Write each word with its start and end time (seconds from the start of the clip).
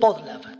Podlab. 0.00 0.53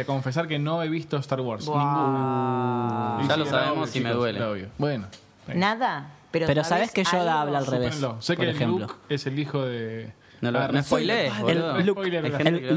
A 0.00 0.06
confesar 0.06 0.46
que 0.48 0.58
no 0.58 0.82
he 0.82 0.88
visto 0.88 1.16
Star 1.18 1.40
Wars. 1.40 1.66
Ninguno. 1.66 3.20
Ya 3.28 3.36
lo 3.36 3.46
sabemos 3.46 3.90
obvio, 3.90 4.00
y 4.00 4.04
me 4.04 4.10
duele. 4.12 4.42
obvio. 4.42 4.68
Bueno. 4.78 5.06
Nada. 5.54 6.10
Pero, 6.30 6.46
Pero 6.46 6.62
sabes 6.64 6.92
que 6.92 7.02
Yoda 7.04 7.40
habla 7.40 7.58
al 7.58 7.66
revés. 7.66 7.96
Sé 8.20 8.36
por 8.36 8.44
que 8.44 8.50
ejemplo. 8.50 8.86
Luke 8.86 8.94
es 9.08 9.26
el 9.26 9.38
hijo 9.38 9.64
de. 9.64 10.12
No 10.40 10.50
lo 10.52 10.58
Ah, 10.60 10.68
no 10.72 10.82
spoiler. 10.82 11.30
spoilees, 11.32 11.58
El. 11.58 11.58
Luke, 11.58 11.80
El 11.80 11.86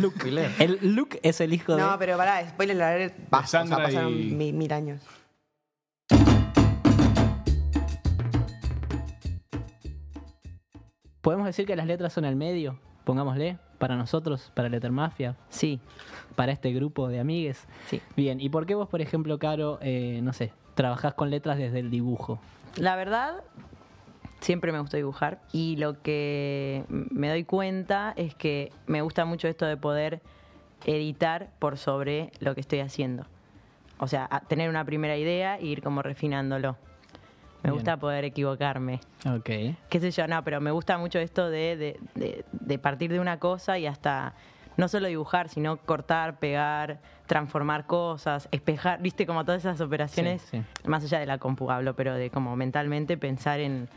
Luke, 0.02 0.16
spoilea. 0.20 0.52
el 0.60 0.80
Luke 0.96 1.20
es 1.24 1.40
el 1.40 1.54
hijo 1.54 1.76
de... 1.76 1.82
No, 1.82 1.98
pero 1.98 2.18
pará, 2.18 2.46
spoiler 2.50 2.82
alert, 2.82 3.16
basta, 3.30 3.62
o 3.64 3.68
sea, 3.68 3.78
pasaron 3.78 4.12
y- 4.12 4.32
mi- 4.32 4.52
mil 4.52 4.74
años. 4.74 5.00
¿Podemos 11.22 11.46
decir 11.46 11.66
que 11.66 11.76
las 11.76 11.86
letras 11.88 12.12
son 12.14 12.26
el 12.26 12.36
medio? 12.36 12.80
Pongámosle, 13.06 13.58
para 13.84 13.98
nosotros, 13.98 14.50
para 14.54 14.70
Letter 14.70 14.92
Mafia, 14.94 15.36
Sí, 15.50 15.82
para 16.38 16.54
este 16.54 16.72
grupo 16.72 17.10
de 17.10 17.20
amigues. 17.20 17.68
sí. 17.88 18.02
Bien, 18.16 18.40
¿y 18.40 18.48
por 18.48 18.66
qué 18.66 18.76
vos, 18.76 18.88
por 18.88 19.02
ejemplo, 19.02 19.38
Caro, 19.40 19.78
eh, 19.82 20.22
no 20.24 20.32
sé, 20.32 20.54
trabajás 20.74 21.16
con 21.16 21.30
letras 21.30 21.58
desde 21.58 21.80
el 21.80 21.90
dibujo? 21.92 22.40
La 22.78 22.96
verdad, 22.96 23.44
siempre 24.40 24.72
me 24.72 24.80
gustó 24.80 24.96
dibujar 24.96 25.42
y 25.52 25.76
lo 25.76 26.02
que 26.02 26.86
me 26.88 27.28
doy 27.28 27.44
cuenta 27.44 28.14
es 28.16 28.36
que 28.36 28.72
me 28.88 29.02
gusta 29.02 29.26
mucho 29.26 29.50
esto 29.50 29.66
de 29.66 29.76
poder 29.76 30.22
editar 30.86 31.50
por 31.60 31.78
sobre 31.78 32.32
lo 32.40 32.56
que 32.56 32.62
estoy 32.62 32.80
haciendo. 32.80 33.26
O 34.00 34.08
sea, 34.08 34.30
tener 34.48 34.70
una 34.70 34.86
primera 34.86 35.18
idea 35.18 35.58
e 35.58 35.66
ir 35.66 35.84
como 35.84 36.02
refinándolo. 36.02 36.78
Me 37.64 37.70
Bien. 37.70 37.74
gusta 37.76 37.98
poder 37.98 38.26
equivocarme. 38.26 39.00
Ok. 39.26 39.46
qué 39.90 40.00
sé 40.02 40.12
yo, 40.12 40.28
no, 40.28 40.44
pero 40.44 40.60
me 40.60 40.72
gusta 40.72 40.98
mucho 40.98 41.18
esto 41.20 41.50
de, 41.50 41.78
de- 41.78 42.00
de- 42.16 42.46
de 42.52 42.78
partir 42.78 43.10
de 43.12 43.20
una 43.22 43.40
cosa 43.40 43.80
y 43.80 43.88
hasta 43.88 44.34
no 44.76 44.88
solo 44.90 45.08
dibujar, 45.08 45.48
sino 45.50 45.78
cortar, 45.78 46.40
pegar, 46.40 47.00
transformar 47.26 47.86
cosas, 47.86 48.50
espejar, 48.52 49.02
viste, 49.02 49.26
como 49.26 49.46
todas 49.46 49.62
esas 49.62 49.80
operaciones, 49.80 50.42
Sí, 50.42 50.58
sí. 50.58 50.90
más 50.90 51.04
allá 51.06 51.20
de 51.20 51.26
la 51.26 51.38
compu 51.38 51.72
hablo, 51.72 51.96
pero 51.96 52.16
de 52.16 52.30
como 52.30 52.56
mentalmente 52.58 53.16
pensar 53.18 53.60
en, 53.62 53.88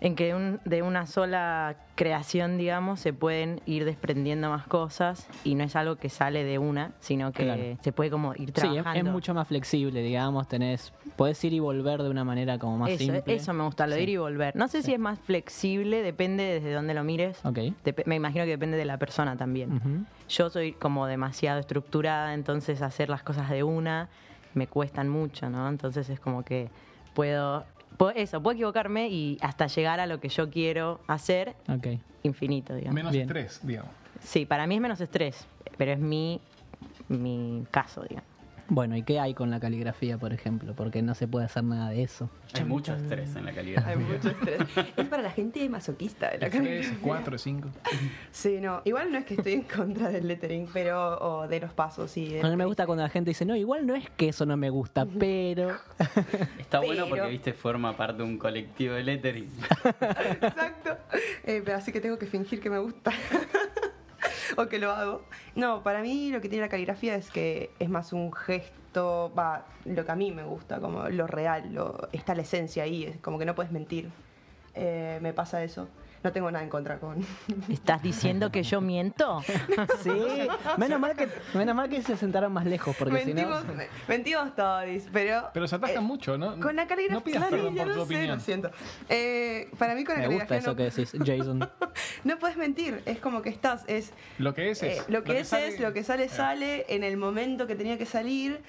en 0.00 0.16
que 0.16 0.34
un- 0.34 0.60
de 0.64 0.82
una 0.82 1.06
sola 1.06 1.76
creación, 1.94 2.56
digamos, 2.56 3.00
se 3.00 3.12
pueden 3.12 3.60
ir 3.66 3.84
desprendiendo 3.84 4.48
más 4.48 4.66
cosas 4.66 5.28
y 5.44 5.54
no 5.54 5.64
es 5.64 5.76
algo 5.76 5.96
que 5.96 6.08
sale 6.08 6.42
de 6.44 6.58
una, 6.58 6.92
sino 7.00 7.32
que 7.32 7.44
Claro. 7.44 7.62
se 7.82 7.92
puede 7.92 8.10
como 8.10 8.32
ir 8.32 8.38
Sí, 8.38 8.46
es, 8.48 8.54
trabajando. 8.54 9.10
es 9.10 9.12
mucho 9.12 9.34
más 9.34 9.46
flexible, 9.48 10.00
digamos, 10.02 10.48
tenés, 10.48 10.94
podés 11.16 11.44
ir 11.44 11.52
y 11.52 11.58
volver 11.58 12.02
de 12.02 12.08
una 12.08 12.24
manera 12.24 12.58
como 12.58 12.78
más 12.78 12.90
eso, 12.90 12.98
simple. 13.12 13.34
eso 13.34 13.52
me 13.52 13.64
gusta, 13.64 13.86
lo 13.86 13.92
de 13.92 13.98
Sí. 13.98 14.02
ir 14.04 14.08
y 14.10 14.16
volver. 14.16 14.56
No 14.56 14.68
sé 14.68 14.82
si 14.82 14.94
es 14.94 14.98
más 14.98 15.18
flexible, 15.18 16.02
depende 16.02 16.44
desde 16.44 16.72
dónde 16.72 16.94
lo 16.94 17.04
mires. 17.04 17.42
Dep- 17.44 18.04
me 18.06 18.14
imagino 18.16 18.44
que 18.44 18.50
depende 18.52 18.78
de 18.78 18.86
la 18.86 18.96
persona 18.98 19.36
también. 19.36 20.06
Yo 20.30 20.48
soy 20.48 20.72
como 20.72 21.06
demasiado 21.06 21.60
estructurada, 21.60 22.32
entonces 22.32 22.80
hacer 22.80 23.10
las 23.10 23.22
cosas 23.22 23.50
de 23.50 23.62
una 23.64 24.08
me 24.54 24.66
cuestan 24.66 25.08
mucho, 25.10 25.50
¿no? 25.50 25.68
Entonces 25.68 26.08
es 26.08 26.18
como 26.18 26.42
que 26.42 26.70
puedo, 27.14 27.64
puedo- 28.00 28.12
eso, 28.16 28.42
puedo 28.42 28.54
equivocarme 28.54 29.08
y 29.08 29.36
hasta 29.42 29.66
llegar 29.66 30.00
a 30.00 30.06
lo 30.06 30.20
que 30.20 30.30
yo 30.30 30.48
quiero 30.48 31.00
hacer 31.06 31.54
Ok. 31.68 31.86
infinito, 32.22 32.74
digamos. 32.74 32.94
Menos 32.94 33.12
Bien. 33.12 33.22
estrés, 33.28 33.60
digamos. 33.62 33.90
Sí, 34.20 34.46
para 34.46 34.66
mí 34.66 34.76
es 34.76 34.80
menos 34.80 35.00
estrés, 35.02 35.46
pero 35.76 35.92
es 35.92 35.98
mi, 35.98 36.40
mi 37.08 37.64
caso, 37.70 38.02
digamos. 38.08 38.29
Bueno, 38.70 38.96
¿y 38.96 39.02
qué 39.02 39.18
hay 39.18 39.34
con 39.34 39.50
la 39.50 39.58
caligrafía, 39.60 40.16
por 40.16 40.32
ejemplo? 40.32 40.74
Porque 40.74 41.02
no 41.02 41.14
se 41.16 41.26
puede 41.26 41.46
hacer 41.46 41.64
nada 41.64 41.90
de 41.90 42.04
eso. 42.04 42.30
Hay 42.54 42.64
mucho 42.64 42.94
estrés 42.94 43.34
en 43.36 43.44
la 43.44 43.52
calidad. 43.54 43.84
Hay 43.86 43.96
mucho 43.96 44.30
estrés. 44.30 44.60
es 44.96 45.08
para 45.08 45.22
la 45.22 45.30
gente 45.30 45.68
masoquista 45.68 46.30
de 46.30 46.38
la 46.38 46.48
Tres, 46.50 46.62
carrera. 46.86 46.96
cuatro, 47.02 47.36
cinco. 47.36 47.68
Sí, 48.30 48.58
no. 48.60 48.80
Igual 48.84 49.10
no 49.12 49.18
es 49.18 49.24
que 49.24 49.34
estoy 49.34 49.52
en 49.54 49.62
contra 49.62 50.08
del 50.08 50.28
lettering, 50.28 50.68
pero. 50.72 51.18
o 51.18 51.48
de 51.48 51.60
los 51.60 51.72
pasos, 51.72 52.10
sí. 52.10 52.38
A 52.40 52.48
mí 52.48 52.56
me 52.56 52.64
gusta 52.64 52.86
cuando 52.86 53.02
la 53.02 53.10
gente 53.10 53.30
dice, 53.30 53.44
no, 53.44 53.56
igual 53.56 53.86
no 53.86 53.94
es 53.94 54.08
que 54.10 54.28
eso 54.28 54.46
no 54.46 54.56
me 54.56 54.70
gusta, 54.70 55.04
pero... 55.18 55.76
Está 56.58 56.80
bueno 56.80 57.06
porque, 57.08 57.26
viste, 57.28 57.52
forma 57.52 57.96
parte 57.96 58.18
de 58.18 58.22
un 58.28 58.38
colectivo 58.38 58.94
de 58.94 59.02
lettering. 59.02 59.50
Exacto. 60.40 60.96
Eh, 61.44 61.62
pero 61.64 61.76
así 61.76 61.90
que 61.92 62.00
tengo 62.00 62.18
que 62.18 62.26
fingir 62.26 62.60
que 62.60 62.70
me 62.70 62.78
gusta. 62.78 63.12
o 64.56 64.66
que 64.66 64.78
lo 64.78 64.92
hago. 64.92 65.22
No, 65.54 65.82
para 65.82 66.02
mí 66.02 66.30
lo 66.30 66.40
que 66.40 66.48
tiene 66.48 66.64
la 66.64 66.68
caligrafía 66.68 67.14
es 67.14 67.30
que 67.30 67.70
es 67.78 67.88
más 67.88 68.12
un 68.12 68.32
gesto, 68.32 69.32
va, 69.38 69.66
lo 69.84 70.04
que 70.04 70.12
a 70.12 70.16
mí 70.16 70.32
me 70.32 70.44
gusta, 70.44 70.80
como 70.80 71.08
lo 71.08 71.26
real, 71.26 71.72
lo, 71.72 72.08
está 72.12 72.34
la 72.34 72.42
esencia 72.42 72.84
ahí, 72.84 73.04
es 73.04 73.16
como 73.18 73.38
que 73.38 73.44
no 73.44 73.54
puedes 73.54 73.72
mentir. 73.72 74.10
Eh, 74.74 75.18
me 75.20 75.32
pasa 75.32 75.62
eso. 75.62 75.88
No 76.22 76.32
tengo 76.32 76.50
nada 76.50 76.62
en 76.62 76.68
contra 76.70 76.98
con. 76.98 77.24
¿Estás 77.70 78.02
diciendo 78.02 78.50
que 78.52 78.62
yo 78.62 78.80
miento? 78.82 79.42
Sí, 80.02 80.10
menos 80.76 81.00
mal 81.00 81.16
que, 81.16 81.28
menos 81.54 81.74
mal 81.74 81.88
que 81.88 82.02
se 82.02 82.16
sentaron 82.16 82.52
más 82.52 82.64
lejos, 82.66 82.94
porque 82.98 83.18
si 83.24 83.32
no... 83.32 83.34
mentimos, 83.34 83.64
me- 83.76 83.88
mentimos 84.08 84.54
todos, 84.54 84.84
pero. 85.12 85.48
Pero 85.54 85.66
se 85.68 85.76
atacan 85.76 85.96
eh, 86.04 86.06
mucho, 86.06 86.36
¿no? 86.38 86.58
Con 86.60 86.76
la 86.76 86.86
caligrafía. 86.86 87.14
No 87.18 87.24
pidas 87.24 87.44
perdón 87.50 87.74
por 87.74 87.84
tu 87.84 87.88
lo 87.90 87.94
sé, 87.94 88.00
opinión. 88.02 88.36
lo 88.36 88.40
siento. 88.40 88.70
Eh, 89.08 89.70
para 89.78 89.94
mí 89.94 90.04
con 90.04 90.20
la 90.20 90.28
Me 90.28 90.34
gusta 90.34 90.56
eso 90.56 90.70
no, 90.70 90.76
que 90.76 90.82
decís, 90.84 91.12
Jason. 91.24 91.58
no 92.24 92.38
puedes 92.38 92.56
mentir, 92.56 93.02
es 93.06 93.18
como 93.18 93.40
que 93.42 93.48
estás, 93.50 93.84
es 93.86 94.12
Lo 94.38 94.54
que 94.54 94.70
es 94.70 94.82
Eh, 94.82 94.96
es. 94.98 95.08
lo 95.08 95.22
que 95.24 95.40
es 95.40 95.48
sale- 95.48 95.68
es, 95.68 95.80
lo 95.80 95.92
que 95.92 96.04
sale 96.04 96.24
Eh, 96.24 96.28
sale 96.28 96.86
en 96.88 97.02
el 97.04 97.16
momento 97.16 97.66
que 97.66 97.76
tenía 97.76 97.96
que 97.98 98.06
salir 98.06 98.60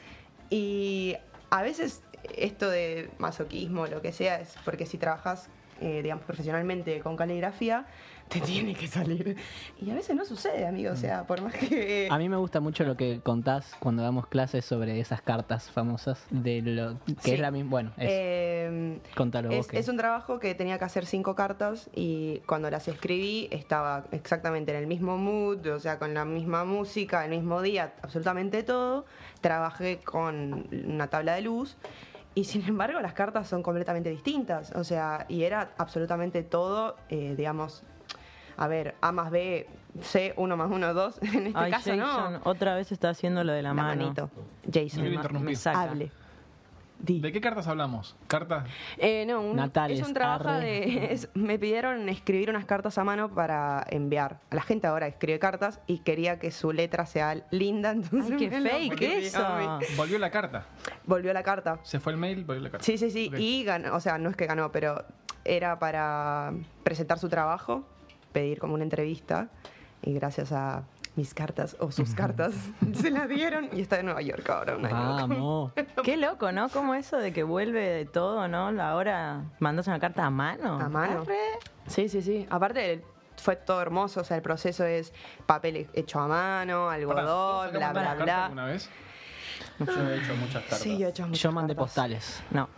y 0.49 1.15
a 1.49 1.61
veces 1.61 2.01
esto 2.35 2.69
de 2.69 3.09
masoquismo, 3.17 3.87
lo 3.87 4.01
que 4.01 4.11
sea, 4.13 4.39
es 4.39 4.55
porque 4.63 4.85
si 4.85 4.97
trabajas, 4.97 5.49
eh, 5.81 6.01
digamos, 6.03 6.23
profesionalmente 6.25 6.99
con 6.99 7.15
caligrafía, 7.17 7.85
te 8.29 8.39
tiene 8.41 8.73
que 8.75 8.87
salir. 8.87 9.35
Y 9.81 9.89
a 9.91 9.95
veces 9.95 10.15
no 10.15 10.23
sucede, 10.23 10.65
amigo, 10.65 10.91
o 10.93 10.95
sea, 10.95 11.25
por 11.27 11.41
más 11.41 11.53
que... 11.53 12.07
A 12.09 12.17
mí 12.17 12.29
me 12.29 12.37
gusta 12.37 12.59
mucho 12.61 12.83
lo 12.85 12.95
que 12.95 13.19
contás 13.21 13.75
cuando 13.79 14.03
damos 14.03 14.27
clases 14.27 14.63
sobre 14.63 14.99
esas 14.99 15.21
cartas 15.21 15.69
famosas, 15.69 16.23
de 16.29 16.61
lo 16.61 16.97
que 17.05 17.13
Sí. 17.21 17.31
es 17.31 17.39
la 17.39 17.51
misma... 17.51 17.69
Bueno, 17.71 17.91
es, 17.97 18.07
Eh, 18.09 18.99
contalo 19.15 19.49
vos. 19.49 19.57
es, 19.57 19.67
que- 19.67 19.79
es 19.79 19.87
un 19.89 19.97
trabajo 19.97 20.39
que 20.39 20.55
tenía 20.55 20.77
que 20.77 20.85
hacer 20.85 21.05
cinco 21.05 21.35
cartas 21.35 21.89
y 21.93 22.39
cuando 22.45 22.69
las 22.69 22.87
escribí 22.87 23.47
estaba 23.51 24.05
exactamente 24.11 24.71
en 24.71 24.77
el 24.77 24.87
mismo 24.87 25.17
mood, 25.17 25.65
o 25.67 25.79
sea, 25.79 25.99
con 25.99 26.13
la 26.13 26.23
misma 26.25 26.63
música, 26.63 27.25
el 27.25 27.31
mismo 27.31 27.61
día, 27.61 27.93
absolutamente 28.01 28.63
todo. 28.63 29.05
Trabajé 29.41 29.99
con 29.99 30.67
una 30.71 31.07
tabla 31.07 31.35
de 31.35 31.41
luz 31.41 31.75
y 32.35 32.43
sin 32.45 32.65
embargo 32.67 32.99
las 33.01 33.13
cartas 33.13 33.47
son 33.47 33.61
completamente 33.63 34.09
distintas, 34.09 34.71
o 34.75 34.83
sea, 34.83 35.25
y 35.29 35.43
era 35.43 35.71
absolutamente 35.77 36.43
todo, 36.43 36.95
eh, 37.09 37.35
digamos, 37.37 37.83
a 38.57 38.67
ver, 38.67 38.95
A 39.01 39.11
más 39.11 39.31
B, 39.31 39.67
C, 40.01 40.33
1 40.37 40.57
más 40.57 40.69
1, 40.71 40.93
2, 40.93 41.17
en 41.23 41.47
este 41.47 41.59
Ay, 41.59 41.71
caso 41.71 41.89
Jason, 41.95 42.33
no. 42.33 42.39
otra 42.43 42.75
vez 42.75 42.91
está 42.91 43.09
haciendo 43.09 43.43
lo 43.43 43.51
de 43.53 43.61
la, 43.61 43.69
La 43.69 43.73
mano. 43.73 44.01
manito. 44.03 44.29
No 44.35 44.71
Jason, 44.73 45.05
interrumpir. 45.07 45.41
me 45.49 45.55
saca. 45.55 45.81
hable. 45.81 46.11
Di. 47.03 47.19
¿De 47.19 47.31
qué 47.31 47.41
cartas 47.41 47.67
hablamos? 47.67 48.15
¿Cartas? 48.27 48.65
Eh, 48.97 49.25
no, 49.27 49.41
un- 49.41 49.55
Natales, 49.55 49.99
es 49.99 50.07
un 50.07 50.13
trabajo 50.13 50.49
arre. 50.49 50.65
de... 50.65 51.07
es- 51.13 51.29
me 51.33 51.57
pidieron 51.57 52.07
escribir 52.09 52.49
unas 52.49 52.65
cartas 52.65 52.97
a 52.97 53.03
mano 53.03 53.33
para 53.33 53.85
enviar. 53.89 54.39
La 54.51 54.61
gente 54.61 54.87
ahora 54.87 55.07
escribe 55.07 55.39
cartas 55.39 55.79
y 55.87 55.99
quería 55.99 56.37
que 56.39 56.51
su 56.51 56.71
letra 56.71 57.05
sea 57.05 57.43
linda, 57.51 57.91
entonces... 57.91 58.31
Ay, 58.39 58.47
qué 58.49 58.59
lo 58.59 58.69
fake 58.69 59.01
eso. 59.25 59.45
a. 59.45 59.79
Volvió 59.97 60.19
la 60.19 60.29
carta. 60.31 60.65
Volvió 61.05 61.33
la 61.33 61.43
carta. 61.43 61.79
Se 61.83 61.99
fue 61.99 62.11
el 62.13 62.19
mail, 62.19 62.43
volvió 62.45 62.61
la 62.63 62.69
carta. 62.69 62.85
Sí, 62.85 62.97
sí, 62.97 63.09
sí. 63.09 63.31
Y 63.37 63.63
ganó, 63.63 63.95
o 63.95 63.99
sea, 63.99 64.17
no 64.17 64.29
es 64.29 64.35
que 64.35 64.45
ganó, 64.45 64.71
pero 64.71 65.03
era 65.43 65.79
para 65.79 66.53
presentar 66.83 67.17
su 67.17 67.29
trabajo, 67.29 67.83
pedir 68.31 68.59
como 68.59 68.75
una 68.75 68.83
entrevista 68.83 69.49
y 70.03 70.13
gracias 70.13 70.51
a 70.51 70.83
mis 71.15 71.33
cartas 71.33 71.75
o 71.79 71.91
sus 71.91 72.13
cartas 72.13 72.53
se 72.93 73.11
la 73.11 73.27
dieron 73.27 73.69
y 73.73 73.81
está 73.81 73.99
en 73.99 74.05
Nueva 74.05 74.21
York 74.21 74.49
ahora. 74.49 74.77
un 74.77 74.85
año. 74.85 74.95
Vamos. 74.95 75.71
Qué 76.03 76.17
loco, 76.17 76.51
¿no? 76.51 76.69
Como 76.69 76.93
eso 76.95 77.17
de 77.17 77.33
que 77.33 77.43
vuelve 77.43 77.81
de 77.81 78.05
todo, 78.05 78.47
¿no? 78.47 78.67
Ahora 78.81 79.43
mandas 79.59 79.87
una 79.87 79.99
carta 79.99 80.25
a 80.25 80.29
mano. 80.29 80.79
A 80.79 80.89
mano. 80.89 81.21
Arre. 81.21 81.37
Sí, 81.87 82.07
sí, 82.09 82.21
sí. 82.21 82.47
Aparte 82.49 83.03
fue 83.37 83.55
todo 83.55 83.81
hermoso, 83.81 84.21
o 84.21 84.23
sea, 84.23 84.37
el 84.37 84.43
proceso 84.43 84.85
es 84.85 85.13
papel 85.45 85.89
hecho 85.93 86.19
a 86.19 86.27
mano, 86.27 86.89
algodón, 86.89 87.25
¿todos 87.25 87.71
bla, 87.71 87.91
bla, 87.91 88.13
bla. 88.15 88.45
alguna 88.45 88.65
vez? 88.65 88.89
Yo 89.79 90.09
he 90.09 90.17
hecho 90.17 90.35
muchas 90.35 90.61
cartas. 90.61 90.79
Sí, 90.79 90.97
yo 90.97 91.07
he 91.07 91.09
hecho 91.09 91.27
muchas 91.27 91.41
Yo 91.41 91.51
mandé 91.51 91.73
cartas. 91.75 91.89
postales. 91.89 92.43
No. 92.51 92.69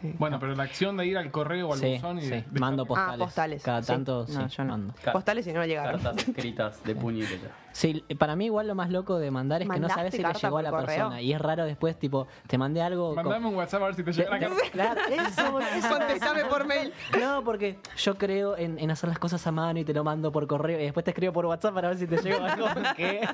Sí. 0.00 0.14
Bueno, 0.18 0.38
pero 0.40 0.54
la 0.54 0.62
acción 0.62 0.96
de 0.96 1.06
ir 1.06 1.18
al 1.18 1.30
correo 1.30 1.68
o 1.68 1.72
al 1.74 1.78
Sí, 1.78 1.94
buzón 1.94 2.18
y 2.18 2.22
sí, 2.22 2.30
de- 2.30 2.44
de- 2.50 2.60
mando 2.60 2.86
postales. 2.86 3.18
postales, 3.18 3.62
Cada 3.62 3.82
sí. 3.82 3.88
tanto, 3.92 4.24
No, 4.28 4.48
sí, 4.48 4.56
yo 4.56 4.64
no. 4.64 4.70
mando. 4.70 4.94
Postales 5.12 5.46
y 5.46 5.52
no 5.52 5.64
llegaron. 5.66 6.00
Cartas 6.00 6.26
escritas 6.28 6.82
de 6.84 6.94
puño 6.94 7.18
y 7.18 7.26
letra. 7.28 7.50
Sí, 7.72 8.02
para 8.18 8.34
mí 8.34 8.46
igual 8.46 8.66
lo 8.66 8.74
más 8.74 8.90
loco 8.90 9.18
de 9.18 9.30
mandar 9.30 9.60
es 9.62 9.66
que 9.68 9.74
no 9.74 9.74
¿Mandaste 9.74 9.94
sabes 10.00 10.14
si 10.14 10.22
le 10.22 10.32
llegó 10.32 10.58
a 10.58 10.62
la 10.62 10.70
correo? 10.70 10.86
persona. 10.86 11.20
Y 11.22 11.32
es 11.32 11.40
raro 11.40 11.64
después, 11.66 11.96
tipo, 11.98 12.26
te 12.46 12.58
mandé 12.58 12.82
algo... 12.82 13.14
con- 13.14 13.24
Mandame 13.24 13.46
un 13.46 13.54
WhatsApp 13.54 13.82
a 13.82 13.86
ver 13.86 13.94
si 13.94 14.02
te 14.02 14.12
llega 14.12 14.30
la 14.30 14.38
carta. 14.40 14.56
Claro, 14.72 15.00
eso, 15.10 15.60
eso. 15.60 15.88
Contestame 15.88 16.44
por 16.46 16.66
mail. 16.66 16.92
No, 17.20 17.44
porque 17.44 17.78
yo 17.98 18.14
creo 18.16 18.56
en, 18.56 18.78
en 18.78 18.90
hacer 18.90 19.08
las 19.08 19.18
cosas 19.18 19.46
a 19.46 19.52
mano 19.52 19.78
y 19.78 19.84
te 19.84 19.92
lo 19.92 20.02
mando 20.02 20.32
por 20.32 20.46
correo 20.46 20.80
y 20.80 20.84
después 20.84 21.04
te 21.04 21.10
escribo 21.10 21.32
por 21.32 21.46
WhatsApp 21.46 21.74
para 21.74 21.88
ver 21.88 21.98
si 21.98 22.06
te 22.06 22.16
llegó 22.16 22.42
algo. 22.44 22.66
¿Qué? 22.96 23.28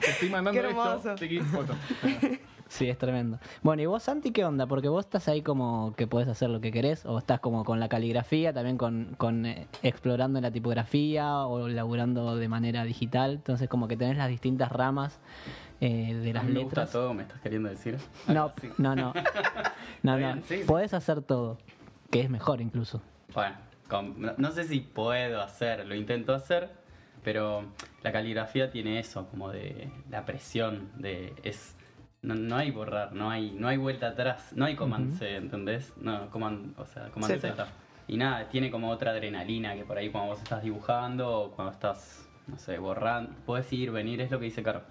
Te 0.00 0.10
estoy 0.10 0.30
mandando 0.30 0.60
Qué 0.60 0.66
esto. 0.68 0.80
hermoso. 0.90 1.14
Chiqui, 1.16 1.40
foto. 1.40 1.74
Sí, 2.68 2.88
es 2.88 2.98
tremendo. 2.98 3.38
Bueno, 3.62 3.82
¿y 3.82 3.86
vos, 3.86 4.02
Santi, 4.02 4.30
qué 4.32 4.44
onda? 4.44 4.66
Porque 4.66 4.88
vos 4.88 5.04
estás 5.04 5.28
ahí 5.28 5.42
como 5.42 5.94
que 5.96 6.06
podés 6.06 6.28
hacer 6.28 6.50
lo 6.50 6.60
que 6.60 6.72
querés, 6.72 7.04
o 7.06 7.18
estás 7.18 7.38
como 7.40 7.64
con 7.64 7.78
la 7.78 7.88
caligrafía, 7.88 8.52
también 8.52 8.78
con, 8.78 9.14
con 9.16 9.46
eh, 9.46 9.68
explorando 9.82 10.40
la 10.40 10.50
tipografía 10.50 11.38
o 11.46 11.68
laburando 11.68 12.36
de 12.36 12.48
manera 12.48 12.84
digital. 12.84 13.32
Entonces, 13.34 13.68
como 13.68 13.86
que 13.86 13.96
tenés 13.96 14.16
las 14.16 14.28
distintas 14.28 14.72
ramas 14.72 15.20
eh, 15.80 16.14
de 16.14 16.30
A 16.30 16.34
las 16.34 16.44
mí 16.44 16.52
me 16.52 16.64
gusta 16.64 16.86
todo, 16.86 17.14
me 17.14 17.22
estás 17.22 17.40
queriendo 17.40 17.68
decir. 17.68 17.98
No, 18.28 18.50
no, 18.78 18.96
no. 18.96 19.12
No, 20.02 20.12
no. 20.12 20.16
bien, 20.16 20.42
sí, 20.48 20.58
sí. 20.58 20.64
Podés 20.64 20.94
hacer 20.94 21.22
todo, 21.22 21.58
que 22.10 22.20
es 22.22 22.30
mejor 22.30 22.60
incluso. 22.60 23.00
Bueno, 23.34 23.54
con- 23.88 24.20
no, 24.20 24.32
no 24.36 24.50
sé 24.52 24.64
si 24.64 24.80
puedo 24.80 25.40
hacer, 25.42 25.86
lo 25.86 25.94
intento 25.94 26.34
hacer, 26.34 26.70
pero 27.22 27.64
la 28.02 28.10
caligrafía 28.10 28.70
tiene 28.70 28.98
eso, 28.98 29.26
como 29.28 29.50
de 29.50 29.90
la 30.10 30.24
presión, 30.24 30.88
de 30.96 31.34
es 31.42 31.76
no, 32.24 32.34
no 32.34 32.56
hay 32.56 32.70
borrar, 32.70 33.12
no 33.12 33.30
hay 33.30 33.52
no 33.52 33.68
hay 33.68 33.76
vuelta 33.76 34.08
atrás, 34.08 34.52
no 34.56 34.64
hay 34.64 34.74
command 34.76 35.12
C, 35.18 35.36
¿entendés? 35.36 35.92
No, 36.00 36.30
command, 36.30 36.78
o 36.78 36.86
sea, 36.86 37.08
command. 37.10 37.38
Z. 37.40 37.66
Y 38.08 38.16
nada, 38.16 38.48
tiene 38.48 38.70
como 38.70 38.90
otra 38.90 39.12
adrenalina 39.12 39.74
que 39.74 39.84
por 39.84 39.96
ahí 39.98 40.10
cuando 40.10 40.30
vos 40.32 40.42
estás 40.42 40.62
dibujando 40.62 41.30
o 41.40 41.50
cuando 41.52 41.72
estás, 41.72 42.28
no 42.46 42.58
sé, 42.58 42.78
borrando, 42.78 43.30
puedes 43.46 43.72
ir, 43.72 43.90
venir, 43.90 44.20
es 44.20 44.30
lo 44.30 44.38
que 44.38 44.46
dice 44.46 44.62
Caro. 44.62 44.82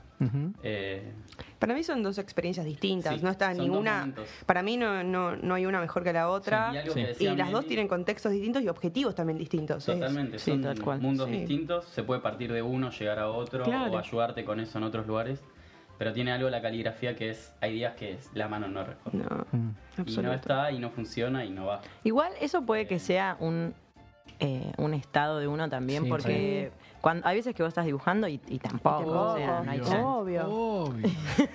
Eh, 0.64 1.12
Para 1.60 1.74
mí 1.74 1.84
son 1.84 2.02
dos 2.02 2.18
experiencias 2.18 2.66
distintas. 2.66 3.14
Sí, 3.16 3.20
no 3.22 3.30
está 3.30 3.54
ninguna. 3.54 4.14
Para 4.46 4.64
mí 4.64 4.78
no, 4.78 5.04
no, 5.04 5.36
no 5.36 5.54
hay 5.56 5.66
una 5.66 5.82
mejor 5.82 6.02
que 6.04 6.14
la 6.14 6.30
otra. 6.30 6.72
y 6.74 7.14
Sí. 7.16 7.28
las 7.36 7.52
dos 7.52 7.66
tienen 7.68 7.90
contextos 7.90 8.32
distintos 8.32 8.62
y 8.64 8.70
objetivos 8.70 9.16
también 9.16 9.38
distintos. 9.38 9.88
Es- 9.90 9.94
Totalmente, 10.00 10.40
sí, 10.40 10.52
son 10.52 10.62
tal 10.62 10.80
cual. 10.82 11.02
mundos 11.02 11.28
Sí. 11.30 11.40
distintos, 11.40 11.86
se 11.86 12.04
puede 12.04 12.22
partir 12.22 12.54
de 12.54 12.62
uno, 12.62 12.90
llegar 12.92 13.20
a 13.20 13.30
otro 13.30 13.64
Claro. 13.66 13.92
o 13.92 13.98
ayudarte 13.98 14.46
con 14.46 14.62
eso 14.62 14.78
en 14.78 14.86
otros 14.86 15.06
lugares, 15.08 15.44
pero 15.98 16.12
tiene 16.14 16.32
algo 16.32 16.50
la 16.50 16.62
caligrafía 16.62 17.16
que 17.16 17.30
es, 17.32 17.54
hay 17.62 17.74
días 17.74 17.96
que 17.96 18.14
es- 18.14 18.30
la 18.34 18.48
mano 18.48 18.68
no 18.68 18.84
responde. 18.84 19.26
No, 19.30 19.46
Mm. 19.52 19.70
y 20.06 20.18
no 20.18 20.34
está, 20.34 20.72
y 20.72 20.80
no 20.80 20.90
funciona, 20.90 21.46
y 21.46 21.50
no 21.50 21.66
va. 21.68 21.82
Igual 22.04 22.32
eso 22.42 22.64
puede 22.64 22.88
que 22.88 23.00
sea 23.00 23.38
un, 23.40 23.74
eh, 24.40 24.72
un 24.78 24.94
estado 24.94 25.40
de 25.40 25.48
uno 25.48 25.70
también, 25.70 26.04
Sí, 26.04 26.10
porque 26.10 26.72
cuando, 27.02 27.28
hay 27.28 27.38
veces 27.38 27.54
que 27.54 27.62
vos 27.64 27.70
estás 27.70 27.86
dibujando 27.86 28.28
y, 28.28 28.40
y 28.48 28.58
tampoco, 28.60 29.12
o 29.34 29.38
sea, 29.38 29.62
no 29.62 29.72
hay 29.72 29.80
Obvio. 29.80 29.90
chance. 29.90 30.04
Obvio. 30.04 30.48
Obvio. 30.50 31.10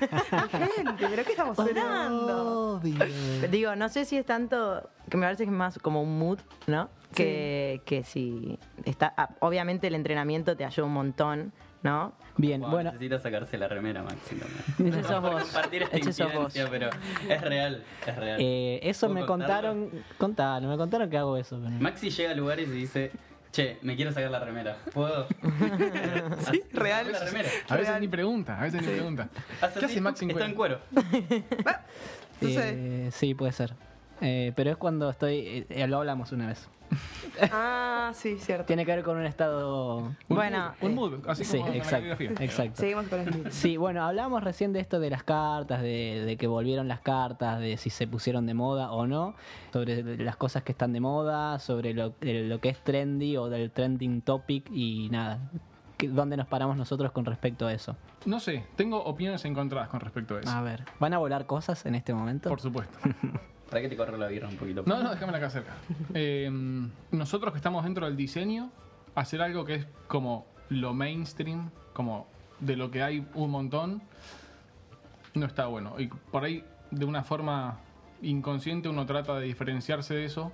Gente, 0.76 1.06
¿pero 1.10 1.24
qué 1.24 1.30
estamos 1.30 1.58
hablando? 1.58 2.76
Obvio. 2.76 2.96
Digo, 3.50 3.74
no 3.76 3.88
sé 3.88 4.04
si 4.04 4.16
es 4.16 4.24
tanto, 4.26 4.88
que 5.10 5.16
me 5.16 5.24
parece 5.26 5.44
que 5.44 5.50
es 5.50 5.56
más 5.56 5.78
como 5.78 6.02
un 6.02 6.18
mood, 6.18 6.38
¿no? 6.66 6.88
Que, 7.14 7.80
que 7.86 8.04
si 8.04 8.58
está, 8.84 9.12
ah, 9.16 9.30
obviamente 9.40 9.86
el 9.86 9.94
entrenamiento 9.94 10.56
te 10.56 10.64
ayuda 10.64 10.86
un 10.86 10.92
montón, 10.92 11.52
¿no? 11.82 12.12
Bien, 12.36 12.60
bueno, 12.60 12.92
necesita 12.92 13.18
sacarse 13.18 13.58
la 13.58 13.68
remera, 13.68 14.02
Maxi. 14.02 14.36
también. 14.36 14.98
Ese 14.98 15.08
sos 15.08 15.20
vos. 15.22 15.42
compartir 15.44 15.82
esta 15.82 15.96
Ese 15.96 16.12
sos 16.12 16.32
vos. 16.32 16.54
pero 16.70 16.90
es 17.28 17.40
real, 17.40 17.82
es 18.06 18.16
real. 18.16 18.36
eh, 18.40 18.80
eso 18.82 19.06
¿Puedo 19.08 19.20
me 19.20 19.26
contarlo? 19.26 19.70
contaron. 19.70 20.04
Contalo, 20.18 20.68
me 20.68 20.76
contaron 20.76 21.10
que 21.10 21.18
hago 21.18 21.36
eso. 21.36 21.58
pero- 21.62 21.70
Maxi 21.80 22.10
llega 22.10 22.30
a 22.30 22.34
lugares 22.34 22.68
y 22.68 22.72
dice, 22.72 23.10
che, 23.50 23.78
me 23.82 23.96
quiero 23.96 24.12
sacar 24.12 24.30
la 24.30 24.40
remera, 24.40 24.76
¿puedo? 24.92 25.26
Sí, 26.50 26.62
real. 26.72 27.10
La 27.12 27.18
remera. 27.20 27.48
A 27.68 27.74
veces 27.74 27.88
Real. 27.88 28.00
ni 28.00 28.08
pregunta, 28.08 28.58
a 28.58 28.62
veces 28.64 28.82
ni 28.82 28.88
pregunta. 28.88 29.28
¿Qué 29.78 29.84
hace 29.86 30.00
Maxi 30.00 30.24
en 30.24 30.30
Está 30.32 30.44
en 30.46 30.54
cuero? 30.54 30.80
cuero. 30.92 31.08
Sucede. 32.40 33.06
Eh, 33.06 33.10
sí, 33.10 33.34
puede 33.34 33.50
ser. 33.52 33.74
Eh, 34.20 34.52
pero 34.56 34.70
es 34.70 34.76
cuando 34.76 35.10
estoy. 35.10 35.34
eh, 35.38 35.66
eh, 35.68 35.86
lo 35.86 35.98
hablamos 35.98 36.32
una 36.32 36.46
vez. 36.48 36.68
Ah, 37.52 38.10
sí, 38.14 38.36
cierto. 38.38 38.64
Tiene 38.64 38.84
que 38.84 38.92
ver 38.96 39.04
con 39.04 39.16
un 39.16 39.24
estado. 39.26 39.98
Un 39.98 40.16
Bueno, 40.28 40.72
mood, 40.80 40.86
un 40.86 40.90
eh, 40.90 40.94
mood, 40.94 41.28
así 41.28 41.44
Sí, 41.44 41.52
como 41.58 41.64
con 41.68 41.72
la 41.72 41.76
exacto. 41.84 41.96
caligrafía. 42.16 42.44
Exacto. 42.46 42.76
Seguimos 42.80 43.06
con 43.06 43.20
el 43.20 43.52
Sí, 43.52 43.76
bueno, 43.76 44.02
hablábamos 44.02 44.42
recién 44.42 44.72
de 44.72 44.80
esto 44.80 44.98
de 44.98 45.10
las 45.10 45.22
cartas, 45.22 45.80
de, 45.82 46.24
de 46.26 46.36
que 46.36 46.46
volvieron 46.48 46.88
las 46.88 47.00
cartas, 47.00 47.60
de 47.60 47.76
si 47.76 47.90
se 47.90 48.08
pusieron 48.08 48.46
de 48.46 48.54
moda 48.54 48.90
o 48.90 49.06
no, 49.06 49.34
sobre 49.72 50.02
las 50.24 50.36
cosas 50.36 50.64
que 50.64 50.72
están 50.72 50.92
de 50.92 50.98
moda, 51.00 51.58
sobre 51.60 51.94
lo, 51.94 52.10
de 52.20 52.44
lo 52.44 52.60
que 52.60 52.70
es 52.70 52.78
trendy 52.82 53.36
o 53.36 53.48
del 53.48 53.70
trending 53.70 54.22
topic 54.22 54.68
y 54.72 55.08
nada. 55.10 55.38
¿Qué- 55.96 56.08
¿Dónde 56.08 56.36
nos 56.36 56.46
paramos 56.48 56.76
nosotros 56.76 57.12
con 57.12 57.24
respecto 57.24 57.66
a 57.68 57.72
eso? 57.72 57.94
No 58.24 58.40
sé, 58.40 58.64
tengo 58.74 59.00
opiniones 59.04 59.44
encontradas 59.44 59.88
con 59.90 60.00
respecto 60.00 60.36
a 60.36 60.40
eso. 60.40 60.50
A 60.50 60.62
ver, 60.62 60.84
¿van 60.98 61.12
a 61.14 61.18
volar 61.18 61.46
cosas 61.46 61.86
en 61.86 61.94
este 61.94 62.12
momento? 62.14 62.48
Por 62.48 62.60
supuesto. 62.60 62.98
¿Para 63.68 63.82
qué 63.82 63.88
te 63.88 63.96
corro 63.96 64.16
la 64.16 64.28
birra 64.28 64.48
un 64.48 64.56
poquito? 64.56 64.82
No, 64.86 65.02
no, 65.02 65.10
déjamela 65.10 65.38
acá 65.38 65.50
cerca. 65.50 65.74
Eh, 66.14 66.50
nosotros 67.10 67.52
que 67.52 67.58
estamos 67.58 67.84
dentro 67.84 68.06
del 68.06 68.16
diseño, 68.16 68.70
hacer 69.14 69.42
algo 69.42 69.64
que 69.64 69.74
es 69.74 69.86
como 70.06 70.46
lo 70.68 70.94
mainstream, 70.94 71.70
como 71.92 72.26
de 72.60 72.76
lo 72.76 72.90
que 72.90 73.02
hay 73.02 73.26
un 73.34 73.50
montón, 73.50 74.02
no 75.34 75.46
está 75.46 75.66
bueno. 75.66 75.94
Y 75.98 76.08
por 76.08 76.44
ahí, 76.44 76.64
de 76.90 77.04
una 77.04 77.22
forma 77.22 77.78
inconsciente, 78.22 78.88
uno 78.88 79.06
trata 79.06 79.38
de 79.38 79.46
diferenciarse 79.46 80.14
de 80.14 80.24
eso, 80.24 80.52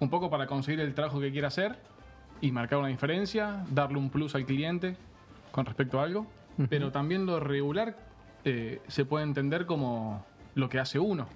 un 0.00 0.10
poco 0.10 0.30
para 0.30 0.46
conseguir 0.46 0.80
el 0.80 0.94
trabajo 0.94 1.20
que 1.20 1.30
quiere 1.30 1.46
hacer 1.46 1.78
y 2.40 2.50
marcar 2.50 2.78
una 2.78 2.88
diferencia, 2.88 3.64
darle 3.70 3.98
un 3.98 4.10
plus 4.10 4.34
al 4.34 4.44
cliente 4.44 4.96
con 5.52 5.64
respecto 5.64 6.00
a 6.00 6.04
algo, 6.04 6.26
pero 6.68 6.90
también 6.90 7.24
lo 7.26 7.38
regular 7.38 7.96
eh, 8.44 8.80
se 8.88 9.04
puede 9.04 9.24
entender 9.24 9.66
como 9.66 10.24
lo 10.54 10.68
que 10.68 10.80
hace 10.80 10.98
uno. 10.98 11.28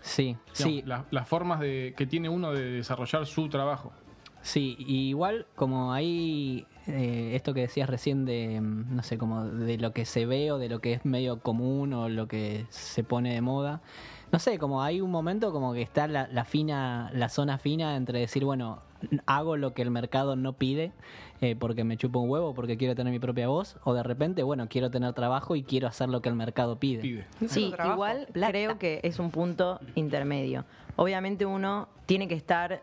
Sí, 0.00 0.36
sí, 0.52 0.82
la- 0.86 1.04
las 1.10 1.28
formas 1.28 1.60
de, 1.60 1.94
que 1.96 2.06
tiene 2.06 2.28
uno 2.28 2.52
de 2.52 2.62
desarrollar 2.70 3.26
su 3.26 3.48
trabajo. 3.48 3.92
Sí, 4.42 4.76
y 4.78 5.08
igual 5.10 5.46
como 5.54 5.92
hay 5.92 6.66
eh, 6.86 7.32
esto 7.34 7.52
que 7.52 7.60
decías 7.60 7.90
recién 7.90 8.24
de, 8.24 8.58
mm, 8.60 8.96
no 8.96 9.02
sé, 9.02 9.18
como 9.18 9.44
de 9.44 9.76
lo 9.76 9.92
que 9.92 10.06
se 10.06 10.24
ve 10.24 10.50
o 10.50 10.58
de 10.58 10.68
lo 10.70 10.80
que 10.80 10.94
es 10.94 11.04
medio 11.04 11.40
común 11.40 11.92
o 11.92 12.08
lo 12.08 12.26
que 12.26 12.64
se 12.70 13.04
pone 13.04 13.34
de 13.34 13.42
moda. 13.42 13.82
No 14.32 14.38
sé, 14.38 14.58
como 14.58 14.82
hay 14.82 15.00
un 15.02 15.10
momento 15.10 15.52
como 15.52 15.74
que 15.74 15.82
está 15.82 16.06
la, 16.06 16.26
la 16.28 16.44
fina, 16.46 17.10
la 17.12 17.28
zona 17.28 17.58
fina 17.58 17.96
entre 17.96 18.20
decir, 18.20 18.44
bueno, 18.44 18.80
hago 19.26 19.56
lo 19.56 19.72
que 19.74 19.82
el 19.82 19.90
mercado 19.90 20.36
no 20.36 20.52
pide 20.54 20.92
eh, 21.40 21.56
porque 21.58 21.84
me 21.84 21.96
chupo 21.96 22.18
un 22.20 22.28
huevo, 22.30 22.54
porque 22.54 22.76
quiero 22.76 22.94
tener 22.94 23.12
mi 23.12 23.18
propia 23.18 23.48
voz, 23.48 23.76
o 23.84 23.94
de 23.94 24.02
repente, 24.02 24.42
bueno, 24.42 24.68
quiero 24.68 24.90
tener 24.90 25.12
trabajo 25.14 25.56
y 25.56 25.62
quiero 25.62 25.88
hacer 25.88 26.08
lo 26.08 26.20
que 26.22 26.28
el 26.28 26.34
mercado 26.34 26.78
pide. 26.78 27.00
Pide. 27.00 27.26
Sí, 27.48 27.70
Trabajo, 27.70 27.94
igual 27.94 28.28
plata. 28.32 28.50
creo 28.52 28.78
que 28.78 29.00
es 29.02 29.18
un 29.18 29.30
punto 29.30 29.80
intermedio. 29.94 30.64
Obviamente 30.96 31.46
uno 31.46 31.88
tiene 32.06 32.28
que 32.28 32.34
estar 32.34 32.82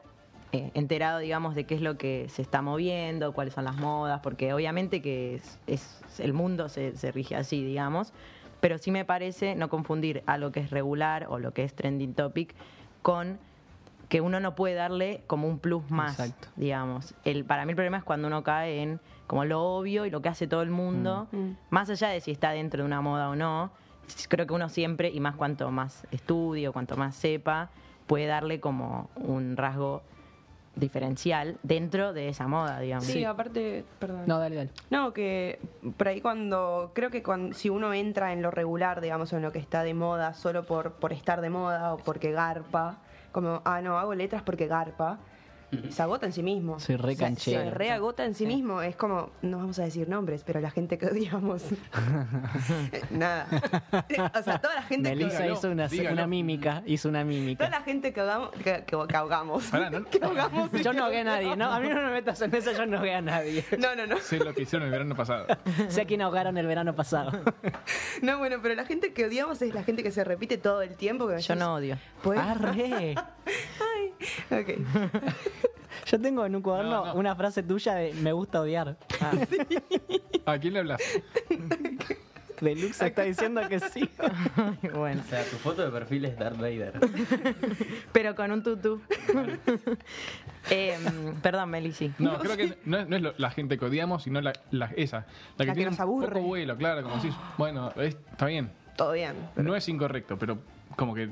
eh, 0.53 0.71
enterado, 0.73 1.19
digamos, 1.19 1.53
de 1.55 1.65
qué 1.65 1.75
es 1.75 1.81
lo 1.81 1.97
que 1.97 2.27
se 2.29 2.41
está 2.41 2.61
moviendo, 2.61 3.33
cuáles 3.33 3.53
son 3.53 3.65
las 3.65 3.75
modas, 3.77 4.21
porque 4.23 4.53
obviamente 4.53 5.01
que 5.01 5.35
es, 5.35 5.59
es- 5.67 6.01
el 6.19 6.33
mundo 6.33 6.69
se, 6.69 6.95
se 6.95 7.11
rige 7.11 7.35
así, 7.35 7.63
digamos. 7.63 8.13
Pero 8.59 8.79
sí 8.79 8.89
me 8.89 9.05
parece 9.05 9.55
no 9.55 9.69
confundir 9.69 10.23
a 10.25 10.39
lo 10.39 10.51
que 10.51 10.61
es 10.61 10.71
regular 10.71 11.27
o 11.29 11.37
lo 11.37 11.53
que 11.53 11.63
es 11.63 11.75
trending 11.75 12.15
topic 12.15 12.55
con 13.03 13.37
que 14.09 14.21
uno 14.21 14.39
no 14.39 14.55
puede 14.55 14.73
darle 14.75 15.21
como 15.27 15.47
un 15.47 15.59
plus 15.59 15.89
más, 15.91 16.19
Exacto. 16.19 16.47
digamos. 16.55 17.13
El, 17.25 17.43
para 17.45 17.65
mí 17.65 17.71
el 17.71 17.75
problema 17.75 17.97
es 17.97 18.03
cuando 18.03 18.27
uno 18.27 18.43
cae 18.43 18.81
en 18.81 18.99
como 19.27 19.43
lo 19.43 19.61
obvio 19.61 20.05
y 20.05 20.09
lo 20.09 20.21
que 20.21 20.29
hace 20.29 20.47
todo 20.47 20.61
el 20.61 20.69
mundo, 20.69 21.27
Mm. 21.33 21.49
más 21.69 21.89
allá 21.89 22.07
de 22.09 22.21
si 22.21 22.31
está 22.31 22.51
dentro 22.51 22.81
de 22.83 22.85
una 22.85 23.01
moda 23.01 23.29
o 23.29 23.35
no, 23.35 23.71
creo 24.29 24.47
que 24.47 24.53
uno 24.53 24.69
siempre, 24.69 25.09
y 25.09 25.19
más 25.19 25.35
cuanto 25.35 25.69
más 25.71 26.07
estudie 26.11 26.67
o 26.69 26.71
cuanto 26.73 26.95
más 26.95 27.15
sepa, 27.15 27.69
puede 28.05 28.25
darle 28.25 28.61
como 28.61 29.09
un 29.15 29.57
rasgo 29.57 30.01
diferencial 30.77 31.57
dentro 31.63 32.13
de 32.13 32.29
esa 32.29 32.47
moda, 32.47 32.79
digamos. 32.79 33.05
Sí, 33.05 33.25
aparte, 33.25 33.83
perdón. 33.99 34.21
No, 34.27 34.37
dale, 34.39 34.55
dale. 34.55 34.69
No, 34.89 35.11
que 35.11 35.59
por 35.97 36.07
ahí 36.07 36.21
cuando, 36.21 36.91
creo 36.93 37.09
que 37.09 37.23
cuando, 37.23 37.55
si 37.55 37.69
uno 37.69 37.93
entra 37.93 38.31
en 38.31 38.41
lo 38.41 38.51
regular, 38.51 39.01
digamos, 39.01 39.33
en 39.33 39.41
lo 39.41 39.51
que 39.51 39.59
está 39.59 39.83
de 39.83 39.93
moda, 39.93 40.33
solo 40.33 40.65
por, 40.65 40.93
por 40.93 41.13
estar 41.13 41.41
de 41.41 41.49
moda 41.49 41.93
o 41.93 41.97
porque 41.97 42.31
garpa, 42.31 42.99
como, 43.31 43.61
ah, 43.65 43.81
no, 43.81 43.97
hago 43.97 44.13
letras 44.13 44.41
porque 44.43 44.67
garpa, 44.67 45.19
se 45.89 46.01
agota 46.01 46.25
en 46.25 46.33
sí 46.33 46.43
mismo. 46.43 46.79
Soy 46.79 46.95
re 46.95 47.13
O 47.13 47.15
sea, 47.15 47.27
canchero. 47.27 47.63
Se 47.63 47.69
reagota 47.71 48.25
en 48.25 48.35
sí, 48.35 48.45
mismo. 48.45 48.81
Es 48.81 48.95
como, 48.95 49.31
no 49.41 49.57
vamos 49.57 49.77
a 49.79 49.83
decir 49.83 50.07
nombres, 50.09 50.43
pero 50.45 50.59
la 50.61 50.71
gente 50.71 50.97
que 50.97 51.07
odiamos. 51.07 51.63
Nada. 53.11 53.47
O 54.39 54.43
sea, 54.43 54.59
toda 54.59 54.75
la 54.75 54.83
gente 54.83 55.09
Melissa 55.09 55.43
que 55.45 55.51
hizo 55.51 55.69
una, 55.71 55.89
una 56.11 56.27
mímica, 56.27 56.83
hizo 56.85 57.09
una 57.09 57.19
Toda 57.19 57.29
mímica. 57.33 57.69
la 57.69 57.81
gente 57.81 58.13
que 58.13 58.19
ahogamos. 58.21 58.51
Que, 58.51 58.83
que- 58.85 58.97
que 59.07 59.15
ahogamos. 59.17 59.65
Pará, 59.65 59.89
no- 59.89 60.05
Que 60.09 60.19
ahogamos. 60.23 60.71
Yo 60.71 60.93
no 60.93 61.03
ahogué 61.05 61.19
a 61.19 61.23
nadie, 61.23 61.55
¿no? 61.55 61.71
A 61.71 61.79
mí 61.79 61.89
no 61.89 61.95
me 61.95 62.09
metas 62.11 62.41
en 62.41 62.53
eso, 62.55 62.71
yo 62.71 62.85
no 62.85 62.97
ahogué 62.97 63.15
a 63.15 63.21
nadie. 63.21 63.65
No, 63.77 63.95
no, 63.95 64.05
no. 64.07 64.17
Sé 64.19 64.37
lo 64.39 64.53
que 64.53 64.61
hicieron 64.63 64.85
el 64.87 64.91
verano 64.91 65.15
pasado. 65.15 65.47
Sé 65.89 66.01
a 66.01 66.05
quién 66.05 66.21
ahogaron 66.21 66.57
el 66.57 66.67
verano 66.67 66.95
pasado. 66.95 67.31
No, 68.21 68.39
bueno, 68.39 68.57
pero 68.63 68.73
la 68.73 68.83
gente 68.85 69.13
que 69.13 69.25
odiamos 69.25 69.61
es 69.61 69.73
la 69.75 69.83
gente 69.83 70.01
que 70.01 70.11
se 70.11 70.23
repite 70.23 70.57
todo 70.57 70.81
el 70.81 70.95
tiempo. 70.95 71.27
Que 71.27 71.39
Yo 71.39 71.55
no 71.55 71.75
odio. 71.75 71.97
Pues, 72.23 72.39
Arre. 72.39 73.13
Ok. 74.51 74.69
Yo 76.05 76.19
tengo 76.21 76.45
en 76.45 76.55
un 76.55 76.61
cuaderno 76.61 76.91
No, 76.91 77.05
no. 77.07 77.13
una 77.15 77.35
frase 77.35 77.63
tuya 77.63 77.95
de 77.95 78.13
me 78.13 78.31
gusta 78.31 78.61
odiar. 78.61 78.97
Ah. 79.19 79.31
¿A 80.53 80.57
quién 80.59 80.73
le 80.73 80.79
hablas? 80.79 81.01
Deluxe 82.61 83.01
está 83.05 83.21
diciendo 83.23 83.61
que 83.69 83.79
sí. 83.79 84.09
bueno. 84.95 85.21
O 85.25 85.29
sea, 85.29 85.43
tu 85.43 85.57
foto 85.57 85.83
de 85.83 85.91
perfil 85.91 86.25
es 86.25 86.37
Darth 86.39 86.57
Vader. 86.57 86.93
Pero 88.11 88.35
con 88.35 88.51
un 88.51 88.63
tutú. 88.63 89.01
Eh, 90.69 90.97
perdón, 91.41 91.69
Melisi. 91.69 92.11
No, 92.17 92.37
creo 92.39 92.57
que 92.57 92.77
no 92.85 92.97
es, 92.97 93.07
no 93.07 93.15
es 93.15 93.21
lo- 93.21 93.33
la 93.37 93.51
gente 93.51 93.77
que 93.77 93.85
odiamos, 93.85 94.23
sino 94.23 94.41
la, 94.41 94.53
la- 94.71 94.91
esa. 94.97 95.19
La 95.19 95.25
que 95.25 95.65
La 95.65 95.65
que 95.65 95.75
tiene 95.75 95.91
nos 95.91 95.99
un 95.99 96.03
aburre. 96.03 96.27
poco 96.33 96.41
vuelo, 96.41 96.75
claro, 96.77 97.03
como 97.03 97.15
decís, 97.17 97.35
bueno, 97.57 97.91
es- 97.97 98.17
está 98.31 98.47
bien. 98.47 98.71
Todo 98.95 99.11
bien. 99.13 99.33
No 99.55 99.75
es 99.75 99.87
incorrecto, 99.87 100.37
pero 100.37 100.57
como 100.97 101.13
que 101.13 101.29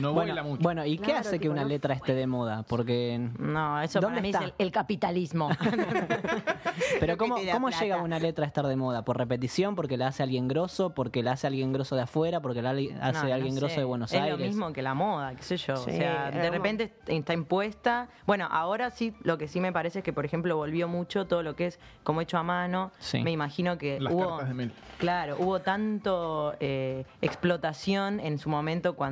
no 0.00 0.14
vuela 0.14 0.32
Bueno, 0.34 0.48
mucho. 0.48 0.62
bueno, 0.62 0.86
¿y 0.86 0.96
qué 0.96 1.04
Claro, 1.06 1.20
hace 1.20 1.38
que 1.38 1.50
una 1.50 1.62
no 1.62 1.68
letra 1.68 1.92
esté 1.94 2.14
de 2.14 2.26
moda? 2.26 2.62
Porque. 2.62 3.18
No, 3.38 3.82
eso 3.82 4.00
¿Dónde 4.00 4.16
para 4.16 4.22
mí 4.22 4.28
está? 4.30 4.44
es 4.46 4.54
el, 4.58 4.66
el 4.66 4.72
capitalismo. 4.72 5.50
Pero 7.00 7.16
¿cómo, 7.18 7.36
cómo 7.52 7.68
llega 7.70 8.02
una 8.02 8.18
letra 8.18 8.44
a 8.44 8.48
estar 8.48 8.66
de 8.66 8.76
moda? 8.76 9.04
¿Por 9.04 9.18
repetición? 9.18 9.74
¿Porque 9.74 9.96
la 9.96 10.08
hace 10.08 10.22
alguien 10.22 10.48
grosso? 10.48 10.94
¿Porque 10.94 11.22
la 11.22 11.32
hace 11.32 11.46
alguien 11.46 11.72
grosso 11.72 11.96
de 11.96 12.02
afuera? 12.02 12.40
¿Porque 12.40 12.62
la 12.62 12.70
hace 12.70 12.92
No, 12.94 13.28
no 13.28 13.34
alguien 13.34 13.54
grosso 13.56 13.74
sé. 13.74 13.80
de 13.80 13.84
Buenos 13.86 14.12
es 14.12 14.20
Aires? 14.20 14.38
lo 14.38 14.44
mismo 14.46 14.72
que 14.72 14.82
la 14.82 14.94
moda, 14.94 15.34
qué 15.34 15.42
sé 15.42 15.56
yo. 15.56 15.76
Sí, 15.76 15.90
o 15.90 15.94
sea, 15.96 16.30
de 16.30 16.50
repente 16.50 16.94
está 17.06 17.32
impuesta. 17.34 18.08
Bueno, 18.26 18.46
ahora 18.50 18.90
sí, 18.90 19.14
lo 19.22 19.36
que 19.36 19.48
sí 19.48 19.60
me 19.60 19.72
parece 19.72 19.98
es 19.98 20.04
que, 20.04 20.12
por 20.12 20.24
ejemplo, 20.24 20.56
volvió 20.56 20.88
mucho 20.88 21.26
todo 21.26 21.42
lo 21.42 21.56
que 21.56 21.66
es 21.66 21.80
como 22.04 22.20
hecho 22.20 22.38
a 22.38 22.42
mano. 22.44 22.92
Sí. 22.98 23.22
Me 23.22 23.32
imagino 23.32 23.78
que 23.78 23.98
Las 24.00 24.12
hubo. 24.12 24.28
cartas 24.28 24.48
de 24.48 24.54
Mel. 24.54 24.72
Claro, 24.98 25.36
hubo 25.38 25.60
tanto 25.60 26.54
eh, 26.60 27.04
explotación 27.20 28.20
en 28.20 28.38
su 28.38 28.48
momento 28.50 28.94
cuando 28.94 29.07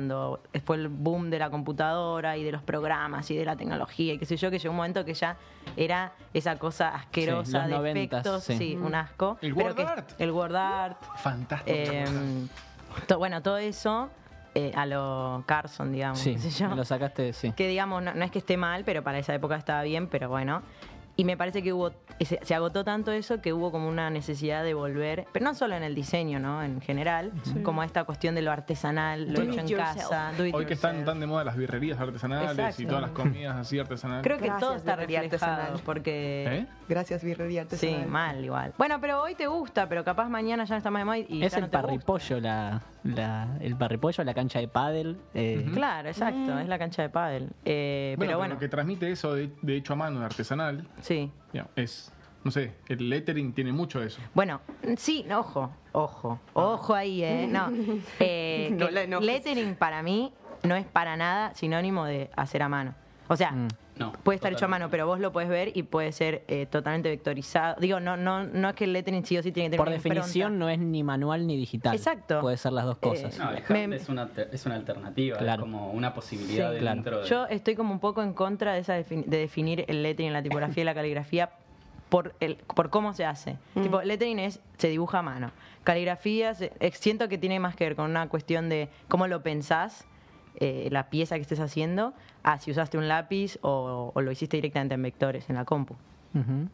fue 0.65 0.75
el 0.77 0.87
boom 0.89 1.29
de 1.29 1.39
la 1.39 1.49
computadora 1.49 2.37
y 2.37 2.43
de 2.43 2.51
los 2.51 2.61
programas 2.61 3.29
y 3.31 3.35
de 3.35 3.45
la 3.45 3.55
tecnología 3.55 4.13
y 4.13 4.17
qué 4.17 4.25
sé 4.25 4.37
yo, 4.37 4.49
que 4.51 4.59
llegó 4.59 4.71
un 4.71 4.77
momento 4.77 5.03
que 5.05 5.13
ya 5.13 5.37
era 5.75 6.11
esa 6.33 6.57
cosa 6.57 6.89
asquerosa 6.89 7.45
Sí, 7.45 7.51
los 7.53 7.67
de 7.67 7.75
noventas, 7.75 8.19
efectos, 8.25 8.43
sí. 8.43 8.57
sí, 8.57 8.75
un 8.75 8.95
asco. 8.95 9.37
El 9.41 9.53
pero 9.53 9.67
word 9.67 9.75
que- 9.75 9.83
art. 9.83 10.09
El 10.19 10.31
word 10.31 10.55
art. 10.55 10.97
Fantástico. 11.17 11.75
Eh, 11.77 12.05
to- 13.07 13.17
bueno, 13.17 13.41
todo 13.41 13.57
eso 13.57 14.09
eh, 14.55 14.71
a 14.75 14.85
lo 14.85 15.43
Carson, 15.45 15.91
digamos. 15.91 16.19
Sí, 16.19 16.33
qué 16.33 16.39
sé 16.39 16.49
yo. 16.49 16.69
me 16.69 16.75
lo 16.75 16.85
sacaste, 16.85 17.31
sí. 17.33 17.51
Que 17.51 17.67
digamos, 17.67 18.01
no, 18.01 18.13
no 18.13 18.23
es 18.25 18.31
que 18.31 18.39
esté 18.39 18.57
mal, 18.57 18.83
pero 18.85 19.03
para 19.03 19.19
esa 19.19 19.33
época 19.35 19.55
estaba 19.55 19.83
bien, 19.83 20.07
pero 20.07 20.29
bueno. 20.29 20.63
Y 21.19 21.25
me 21.25 21.35
parece 21.35 21.63
que 21.63 21.73
hubo, 21.73 21.91
se, 22.21 22.39
se 22.43 22.53
agotó 22.53 22.83
tanto 22.83 23.11
eso 23.11 23.41
que 23.41 23.51
hubo 23.51 23.71
como 23.71 23.87
una 23.89 24.09
necesidad 24.11 24.63
de 24.63 24.75
volver, 24.75 25.25
pero 25.33 25.43
no 25.45 25.55
solo 25.55 25.75
en 25.75 25.81
el 25.81 25.95
diseño, 25.95 26.39
¿no? 26.39 26.61
En 26.63 26.79
general, 26.79 27.31
como 27.63 27.81
esta 27.81 28.03
cuestión 28.03 28.35
de 28.35 28.43
lo 28.43 28.51
artesanal, 28.51 29.27
lo 29.33 29.39
Do 29.39 29.41
hecho 29.41 29.59
en 29.61 29.67
yourself. 29.67 29.95
casa. 30.09 30.31
do 30.37 30.45
it 30.45 30.53
Hoy 30.53 30.65
que 30.67 30.75
están 30.75 31.03
tan 31.05 31.19
de 31.19 31.25
moda 31.25 31.43
las 31.43 31.57
birrerías 31.57 31.99
artesanales 31.99 32.79
y 32.79 32.85
todas 32.85 33.01
las 33.01 33.11
comidas 33.11 33.55
así 33.55 33.79
artesanales. 33.79 34.23
Creo 34.23 34.37
que 34.37 34.45
Gracias, 34.45 34.61
todo 34.67 34.75
está 34.77 34.95
reflejado, 34.95 35.25
artesanal. 35.25 35.81
porque... 35.83 36.45
¿Eh? 36.59 36.65
Gracias, 36.87 37.23
birrería 37.23 37.63
Sí, 37.63 37.87
artesanal. 37.87 38.07
mal 38.07 38.45
igual. 38.45 38.73
Bueno, 38.77 39.01
pero 39.01 39.21
hoy 39.23 39.33
te 39.35 39.47
gusta, 39.47 39.89
pero 39.89 40.03
capaz 40.03 40.29
mañana 40.29 40.63
ya 40.65 40.75
no 40.75 40.77
está 40.77 40.91
más 40.91 41.01
de 41.01 41.05
moda 41.05 41.17
y 41.17 41.43
Es 41.43 41.51
ya 41.51 41.57
el 41.57 41.63
no 41.65 41.69
te 41.71 41.77
gusta. 41.77 41.81
parripollo, 41.81 42.39
la, 42.39 42.81
la- 43.03 43.57
el 43.59 43.75
parripollo, 43.75 44.23
la 44.23 44.33
cancha 44.35 44.59
de 44.59 44.67
pádel. 44.67 45.17
eh, 45.33 45.65
Claro, 45.73 46.07
exacto, 46.09 46.59
es 46.59 46.67
la 46.67 46.77
cancha 46.77 47.01
de 47.01 47.09
pádel. 47.09 47.49
Eh, 47.65 48.13
Bueno, 48.17 48.29
pero 48.29 48.37
bueno, 48.37 48.53
lo 48.53 48.59
que 48.59 48.69
transmite 48.69 49.11
eso 49.11 49.33
de, 49.33 49.49
de 49.63 49.75
hecho 49.75 49.93
a 49.93 49.95
mano, 49.95 50.19
de 50.19 50.25
artesanal, 50.27 50.87
sí. 51.07 51.31
es, 51.75 52.11
no 52.43 52.51
sé, 52.51 52.73
el 52.87 53.09
lettering 53.09 53.53
tiene 53.53 53.71
mucho 53.71 53.99
de 53.99 54.07
eso. 54.07 54.19
Bueno, 54.33 54.61
sí, 54.97 55.25
no, 55.27 55.39
ojo, 55.39 55.71
ojo, 55.93 56.39
ojo 56.53 56.93
ahí, 56.93 57.23
¿eh? 57.23 57.47
No, 57.49 57.69
eh, 58.19 58.69
No 58.71 58.87
que 58.87 58.91
la 58.91 59.01
enojes. 59.03 59.25
lettering 59.25 59.75
para 59.75 60.03
mí 60.03 60.31
no 60.63 60.75
es 60.75 60.85
para 60.85 61.17
nada 61.17 61.53
sinónimo 61.55 62.05
de 62.05 62.29
hacer 62.35 62.61
a 62.63 62.69
mano. 62.69 62.93
O 63.27 63.35
sea, 63.35 63.51
Mm. 63.51 63.67
No. 63.99 64.11
puede 64.23 64.35
estar 64.35 64.51
hecho 64.53 64.65
a 64.65 64.67
mano, 64.67 64.89
pero 64.89 65.05
vos 65.07 65.19
lo 65.19 65.31
puedes 65.31 65.49
ver 65.49 65.71
y 65.75 65.83
puede 65.83 66.11
ser 66.11 66.43
eh, 66.47 66.65
totalmente 66.65 67.09
vectorizado. 67.09 67.75
Digo, 67.79 67.99
no, 67.99 68.17
no, 68.17 68.43
no 68.43 68.69
es 68.69 68.75
que 68.75 68.83
el 68.85 68.93
lettering 68.93 69.25
sí 69.25 69.37
o 69.37 69.43
sí 69.43 69.51
tiene 69.51 69.67
que 69.67 69.77
tener 69.77 69.85
por 69.85 69.89
definición 69.93 70.53
impronta. 70.53 70.65
no 70.65 70.69
es 70.69 70.79
ni 70.79 71.03
manual 71.03 71.45
ni 71.47 71.57
digital. 71.57 71.95
Exacto. 71.95 72.41
Puede 72.41 72.57
ser 72.57 72.73
las 72.73 72.85
dos 72.85 72.97
cosas. 72.97 73.35
Eh, 73.35 73.39
No, 73.39 73.51
el 73.51 73.63
Me- 73.69 73.83
hand 73.83 73.93
es 73.93 74.09
una, 74.09 74.21
alter- 74.23 74.49
es 74.51 74.65
una 74.65 74.75
alternativa, 74.75 75.37
Claro. 75.37 75.63
es 75.63 75.69
como 75.71 75.91
una 75.91 76.13
posibilidad 76.13 76.71
Sí. 76.73 76.79
Claro. 76.79 76.95
dentro 76.95 77.19
de... 77.21 77.27
Yo 77.27 77.45
estoy 77.47 77.75
como 77.75 77.91
un 77.93 77.99
poco 77.99 78.21
en 78.23 78.33
contra 78.33 78.73
de, 78.73 78.79
esa 78.79 78.97
defini- 78.99 79.25
de 79.25 79.37
definir 79.37 79.85
el 79.87 80.03
lettering, 80.03 80.33
la 80.33 80.41
tipografía 80.43 80.81
y 80.81 80.85
la 80.85 80.93
caligrafía 80.95 81.49
por, 82.09 82.33
el, 82.39 82.55
por 82.55 82.89
cómo 82.89 83.13
se 83.13 83.25
hace. 83.25 83.57
Tipo, 83.73 84.01
lettering 84.01 84.39
es, 84.39 84.61
se 84.77 84.87
dibuja 84.87 85.19
a 85.19 85.21
mano. 85.23 85.51
Caligrafía, 85.83 86.53
se- 86.53 86.71
siento 86.93 87.27
que 87.29 87.37
tiene 87.37 87.59
más 87.59 87.75
que 87.75 87.83
ver 87.85 87.95
con 87.95 88.09
una 88.09 88.27
cuestión 88.29 88.69
de 88.69 88.89
cómo 89.07 89.27
lo 89.27 89.41
pensás, 89.43 90.05
eh, 90.57 90.89
la 90.91 91.09
pieza 91.09 91.35
que 91.35 91.41
estés 91.41 91.59
haciendo, 91.59 92.13
a 92.43 92.59
si 92.59 92.71
usaste 92.71 92.97
un 92.97 93.07
lápiz 93.07 93.57
o, 93.61 94.11
o 94.13 94.21
lo 94.21 94.31
hiciste 94.31 94.57
directamente 94.57 94.95
en 94.95 95.03
vectores, 95.03 95.49
en 95.49 95.55
la 95.55 95.65
compu. 95.65 95.95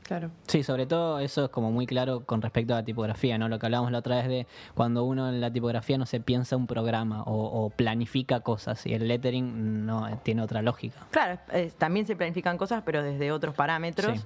Claro. 0.01 0.29
Sí, 0.45 0.61
sobre 0.61 0.85
todo 0.85 1.19
eso 1.19 1.45
es 1.45 1.49
como 1.49 1.71
muy 1.71 1.85
claro 1.85 2.25
con 2.25 2.41
respecto 2.41 2.73
a 2.73 2.77
la 2.79 2.83
tipografía, 2.83 3.37
¿no? 3.37 3.47
Lo 3.47 3.59
que 3.59 3.65
hablábamos 3.67 3.93
la 3.93 3.99
otra 3.99 4.17
vez 4.17 4.27
de 4.27 4.47
cuando 4.73 5.05
uno 5.05 5.29
en 5.29 5.39
la 5.39 5.53
tipografía 5.53 5.97
no 5.97 6.05
se 6.05 6.19
piensa 6.19 6.57
un 6.57 6.67
programa 6.67 7.23
o, 7.23 7.63
o 7.63 7.69
planifica 7.69 8.41
cosas 8.41 8.85
y 8.85 8.93
el 8.93 9.07
lettering 9.07 9.85
no 9.85 10.05
eh, 10.09 10.17
tiene 10.21 10.41
otra 10.41 10.61
lógica. 10.61 10.99
Claro, 11.11 11.39
también 11.77 12.05
se 12.05 12.17
planifican 12.17 12.57
cosas, 12.57 12.83
pero 12.85 13.01
desde 13.03 13.31
otros 13.31 13.55
parámetros. 13.55 14.19
Sí. 14.19 14.25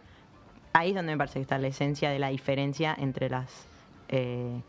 Ahí 0.74 0.90
es 0.90 0.96
donde 0.96 1.12
me 1.12 1.18
parece 1.20 1.36
que 1.36 1.42
está 1.44 1.60
la 1.60 1.68
esencia 1.68 2.10
de 2.10 2.18
la 2.18 2.30
diferencia 2.30 2.96
entre 2.98 3.30
las... 3.30 3.68
eh, 4.10 4.62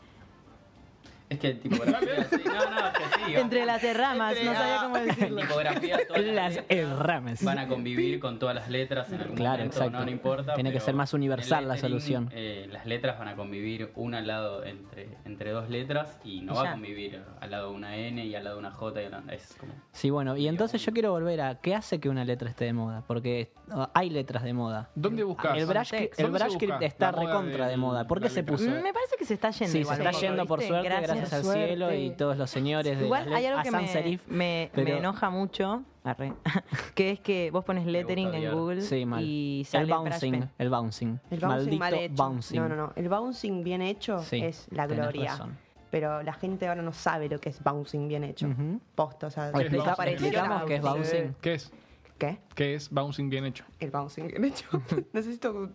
Es 1.30 1.38
que 1.38 1.54
tipografía, 1.54 2.24
sí, 2.24 2.36
no, 2.44 2.52
no, 2.70 2.86
es 2.88 2.92
que 2.94 3.24
sí. 3.26 3.34
entre 3.36 3.66
las 3.66 3.82
ramas, 3.96 4.34
no 4.42 4.54
sabía 4.54 4.78
cómo 4.82 4.98
decirlo. 4.98 5.40
tipografía 5.42 5.98
todas 6.06 6.22
las 6.24 6.56
Las 6.70 6.98
ramas. 6.98 7.44
van 7.44 7.58
a 7.58 7.68
convivir 7.68 8.18
con 8.18 8.38
todas 8.38 8.54
las 8.54 8.68
letras 8.70 9.12
en 9.12 9.20
algún 9.20 9.36
Claro, 9.36 9.58
momento, 9.58 9.76
exacto. 9.76 9.98
no, 9.98 10.04
no 10.06 10.10
importa. 10.10 10.54
Tiene 10.54 10.72
que 10.72 10.80
ser 10.80 10.94
más 10.94 11.12
universal 11.12 11.68
la 11.68 11.76
solución. 11.76 12.30
eh, 12.32 12.66
las 12.72 12.86
letras 12.86 13.18
van 13.18 13.28
a 13.28 13.36
convivir 13.36 13.92
una 13.94 14.18
al 14.18 14.26
lado 14.26 14.64
entre, 14.64 15.08
entre 15.26 15.50
dos 15.50 15.68
letras 15.68 16.18
y 16.24 16.40
no 16.40 16.54
va 16.54 16.68
a 16.70 16.72
convivir 16.72 17.22
al 17.40 17.50
lado 17.50 17.70
de 17.70 17.76
una 17.76 17.96
N 17.96 18.24
y 18.24 18.34
al 18.34 18.44
lado 18.44 18.56
de 18.56 18.60
una 18.60 18.70
J. 18.70 19.02
Y 19.02 19.04
al 19.04 19.10
lado- 19.10 19.30
es 19.30 19.54
como... 19.60 19.72
Sí, 19.92 20.08
bueno, 20.10 20.36
y 20.36 20.48
entonces 20.48 20.84
yo 20.84 20.92
quiero 20.92 21.10
volver 21.12 21.42
a 21.42 21.56
qué 21.60 21.74
hace 21.74 22.00
que 22.00 22.08
una 22.08 22.24
letra 22.24 22.48
esté 22.48 22.64
de 22.64 22.72
moda, 22.72 23.04
porque 23.06 23.52
hay 23.92 24.08
letras 24.08 24.42
de 24.44 24.54
moda. 24.54 24.88
¿Dónde 24.94 25.24
buscas? 25.24 25.58
El 25.58 25.66
brush, 25.66 25.90
¿Dónde 25.90 26.10
el 26.16 26.26
brush 26.30 26.42
busca 26.44 26.58
script 26.58 26.82
está 26.82 27.12
recontra 27.12 27.68
de 27.68 27.76
moda. 27.76 28.06
¿Por 28.06 28.20
qué 28.20 28.30
se 28.30 28.42
puso? 28.42 28.64
Mm, 28.64 28.82
Me 28.82 28.92
parece 28.94 29.16
que 29.18 29.26
se 29.26 29.34
está 29.34 29.50
yendo 29.50 29.72
Sí, 29.72 29.78
igual. 29.80 29.96
se 29.96 30.02
está 30.04 30.18
yendo 30.20 30.46
por 30.46 30.62
suerte, 30.62 30.88
gracias, 30.88 31.17
al 31.22 31.42
Suerte. 31.42 31.66
cielo 31.66 31.94
y 31.94 32.10
todos 32.10 32.36
los 32.36 32.50
señores 32.50 32.98
de 32.98 33.04
Igual 33.04 33.32
hay 33.32 33.46
algo 33.46 33.62
que 33.62 33.70
me, 33.70 33.88
serif, 33.88 34.26
me, 34.28 34.70
me 34.74 34.84
pero- 34.84 34.96
enoja 34.98 35.30
mucho, 35.30 35.82
arre, 36.04 36.32
que 36.94 37.10
es 37.12 37.20
que 37.20 37.50
vos 37.50 37.64
pones 37.64 37.86
lettering 37.86 38.32
en. 38.34 38.52
Google 38.52 38.80
Sí, 38.82 39.04
mal. 39.04 39.22
y 39.22 39.60
el 39.60 39.66
sale 39.66 39.92
bouncing, 39.92 40.30
brush 40.32 40.40
pen. 40.42 40.50
el 40.58 40.70
bouncing. 40.70 41.20
El 41.30 41.38
bouncing 41.40 41.48
Maldito 41.48 41.78
mal 41.78 41.94
hecho. 41.94 42.14
bouncing. 42.14 42.60
No, 42.60 42.68
no, 42.68 42.76
no. 42.76 42.92
El 42.96 43.08
bouncing 43.08 43.64
bien 43.64 43.82
hecho 43.82 44.18
Sí, 44.22 44.40
es 44.42 44.66
la 44.70 44.86
gloria. 44.86 45.30
razón. 45.32 45.56
Pero 45.90 46.22
la 46.22 46.34
gente 46.34 46.68
ahora 46.68 46.82
no 46.82 46.92
sabe 46.92 47.28
lo 47.30 47.38
que 47.40 47.48
es 47.48 47.62
bouncing 47.64 48.08
bien 48.08 48.22
hecho. 48.24 48.46
Ujú. 48.46 48.78
Posta, 48.94 49.28
o 49.28 49.30
sea, 49.30 49.50
¿Qué 49.52 49.58
es 49.58 49.64
Explica- 49.72 49.94
bouncing? 49.96 50.12
explicamos 50.12 50.64
qué 50.64 50.74
es 50.76 50.82
bouncing. 50.82 51.36
¿Qué 51.40 51.54
es? 51.54 51.72
¿Qué? 52.18 52.38
¿Qué 52.54 52.74
es 52.74 52.90
bouncing 52.90 53.30
bien 53.30 53.44
hecho? 53.46 53.64
El 53.80 53.90
bouncing 53.90 54.26
bien 54.26 54.44
hecho. 54.44 54.66
Necesito 55.12 55.70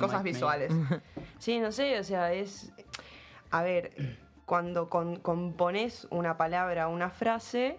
cosas 0.00 0.22
visuales. 0.22 0.72
sí, 1.38 1.60
no 1.60 1.70
sé, 1.72 1.98
o 2.00 2.04
sea, 2.04 2.32
es... 2.32 2.72
A 3.52 3.62
ver, 3.62 3.92
cuando 4.46 4.88
con- 4.88 5.16
compones 5.16 6.06
una 6.10 6.36
palabra 6.36 6.88
o 6.88 6.92
una 6.92 7.10
frase 7.10 7.78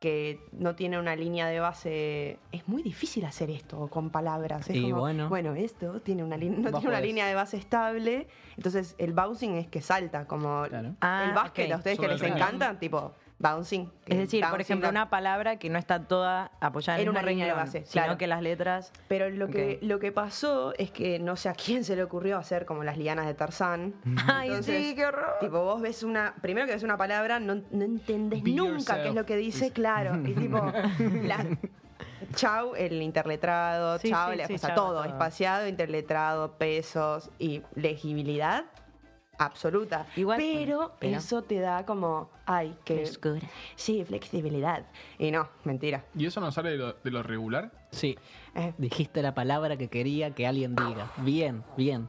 que 0.00 0.38
no 0.52 0.74
tiene 0.74 0.98
una 0.98 1.16
línea 1.16 1.46
de 1.46 1.60
base, 1.60 2.38
es 2.52 2.68
muy 2.68 2.82
difícil 2.82 3.24
hacer 3.24 3.48
esto 3.48 3.88
con 3.88 4.10
palabras. 4.10 4.68
Es 4.68 4.76
Y 4.76 4.90
como, 4.90 5.06
bueno. 5.28 5.54
esto 5.54 6.00
tiene 6.02 6.22
una 6.22 6.36
línea, 6.36 6.58
no 6.58 6.72
tiene 6.78 6.88
una 6.88 7.00
línea 7.00 7.26
de 7.26 7.34
base 7.34 7.56
estable, 7.56 8.28
entonces 8.56 8.96
el 8.98 9.14
bouncing 9.14 9.54
es 9.54 9.66
que 9.68 9.80
salta, 9.80 10.26
como 10.26 10.64
Claro. 10.68 10.94
Ah, 11.00 11.24
el 11.28 11.34
básquet, 11.34 11.72
a 11.72 11.76
ustedes 11.76 11.98
que 11.98 12.08
les 12.08 12.20
el 12.20 12.32
encanta, 12.32 12.78
tipo 12.78 13.12
bouncing. 13.44 13.92
Es 14.06 14.18
decir, 14.18 14.44
por 14.50 14.60
ejemplo, 14.60 14.88
una 14.88 15.10
palabra 15.10 15.58
que 15.58 15.68
no 15.68 15.78
está 15.78 16.02
toda 16.02 16.50
apoyada 16.60 16.98
en, 16.98 17.10
una 17.10 17.22
línea 17.22 17.46
de 17.46 17.52
base, 17.52 17.84
sino 17.84 18.04
claro. 18.04 18.18
que 18.18 18.26
las 18.26 18.42
letras... 18.42 18.90
Pero 19.06 19.28
lo 19.28 19.48
que, 19.48 19.78
lo 19.82 19.98
que 19.98 20.12
pasó 20.12 20.72
es 20.78 20.90
que 20.90 21.18
no 21.18 21.36
sé 21.36 21.50
a 21.50 21.52
quién 21.52 21.84
se 21.84 21.94
le 21.94 22.02
ocurrió 22.02 22.38
hacer 22.38 22.64
como 22.64 22.82
las 22.84 22.96
lianas 22.96 23.26
de 23.26 23.34
Tarzán. 23.34 23.94
Ay, 24.26 24.48
Entonces, 24.48 24.86
sí, 24.86 24.94
qué 24.94 25.06
horror. 25.06 25.36
Tipo, 25.40 25.62
vos 25.62 25.80
ves 25.82 26.02
una. 26.02 26.34
Primero 26.40 26.66
que 26.66 26.72
ves 26.72 26.82
una 26.82 26.96
palabra, 26.96 27.38
no, 27.38 27.62
no 27.70 27.84
entendés 27.84 28.42
Be 28.42 28.52
nunca 28.52 29.02
qué 29.02 29.10
es 29.10 29.14
lo 29.14 29.26
que 29.26 29.36
dice, 29.36 29.70
claro. 29.72 30.16
Y 30.26 30.32
tipo, 30.34 30.72
la- 31.22 31.46
chau 32.34 32.74
el 32.74 33.00
interletrado, 33.02 33.98
Sí, 33.98 34.10
chau, 34.10 34.32
sí, 34.32 34.38
la- 34.38 34.46
sí, 34.46 34.54
o 34.54 34.58
sea, 34.58 34.70
chau, 34.70 34.76
todo, 34.76 35.02
todo. 35.02 35.04
espaciado, 35.04 35.68
interletrado, 35.68 36.52
pesos 36.52 37.30
y 37.38 37.62
legibilidad 37.74 38.64
absoluta. 39.38 40.06
Igual- 40.16 40.38
pero, 40.38 40.92
pero- 40.98 41.16
eso 41.16 41.42
te 41.42 41.58
da 41.60 41.84
como, 41.86 42.30
ay, 42.46 42.76
que 42.84 42.96
Frescura. 42.96 43.40
sí, 43.76 44.04
flexibilidad. 44.04 44.84
Y 45.18 45.30
no, 45.30 45.48
mentira. 45.64 46.04
¿Y 46.16 46.26
eso 46.26 46.40
no 46.40 46.50
sale 46.52 46.70
de 46.70 46.76
lo, 46.78 46.92
de 46.92 47.10
lo 47.10 47.22
regular? 47.22 47.70
Sí, 47.90 48.16
Eh, 48.56 48.72
dijiste 48.78 49.20
la 49.22 49.34
palabra 49.34 49.76
que 49.76 49.88
quería 49.88 50.30
que 50.30 50.46
alguien 50.46 50.76
diga. 50.76 51.10
Bien, 51.18 51.64
bien. 51.76 52.08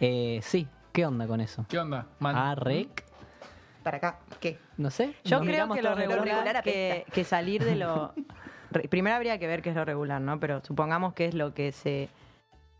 Eh, 0.00 0.40
sí, 0.42 0.66
¿qué 0.92 1.04
onda 1.04 1.26
con 1.26 1.40
eso? 1.40 1.66
¿Qué 1.68 1.78
onda? 1.78 2.06
Man? 2.18 2.34
Ah, 2.36 2.54
para 3.82 3.96
acá, 3.98 4.18
¿qué? 4.40 4.58
no 4.76 4.90
sé. 4.90 5.14
Yo 5.24 5.38
nos 5.38 5.46
creo 5.48 5.68
que 5.72 5.82
lo 5.82 5.94
regular, 5.94 6.24
regular 6.24 6.62
que, 6.62 7.24
salir 7.24 7.64
de 7.64 7.76
lo... 7.76 8.14
Primero 8.90 9.16
habría 9.16 9.38
que 9.38 9.46
ver 9.46 9.60
qué 9.60 9.70
es 9.70 9.76
lo 9.76 9.84
regular, 9.84 10.20
¿no? 10.20 10.40
Pero 10.40 10.62
supongamos 10.64 11.12
que 11.14 11.26
es 11.26 11.34
lo 11.34 11.52
que 11.52 11.72
se... 11.72 12.08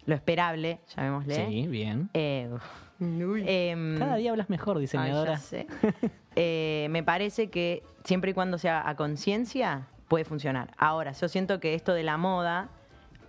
Lo 0.06 0.14
esperable, 0.14 0.80
llamémosle. 0.96 1.46
Sí, 1.46 1.66
bien. 1.68 2.08
Eh, 2.14 2.48
uf. 2.52 2.62
Em, 3.46 3.98
Cada 3.98 4.16
día 4.16 4.30
hablas 4.30 4.48
mejor, 4.50 4.76
ay, 4.76 4.82
diseñadora. 4.82 5.32
ya 5.32 5.38
sé. 5.38 5.66
Eh, 6.34 6.86
me 6.88 7.02
parece 7.02 7.50
que 7.50 7.82
siempre 8.04 8.30
y 8.30 8.34
cuando 8.34 8.56
sea 8.56 8.88
a 8.88 8.96
conciencia, 8.96 9.88
puede 10.08 10.24
funcionar. 10.24 10.70
Ahora, 10.78 11.12
yo 11.12 11.28
siento 11.28 11.60
que 11.60 11.74
esto 11.74 11.92
de 11.92 12.02
la 12.04 12.16
moda 12.16 12.70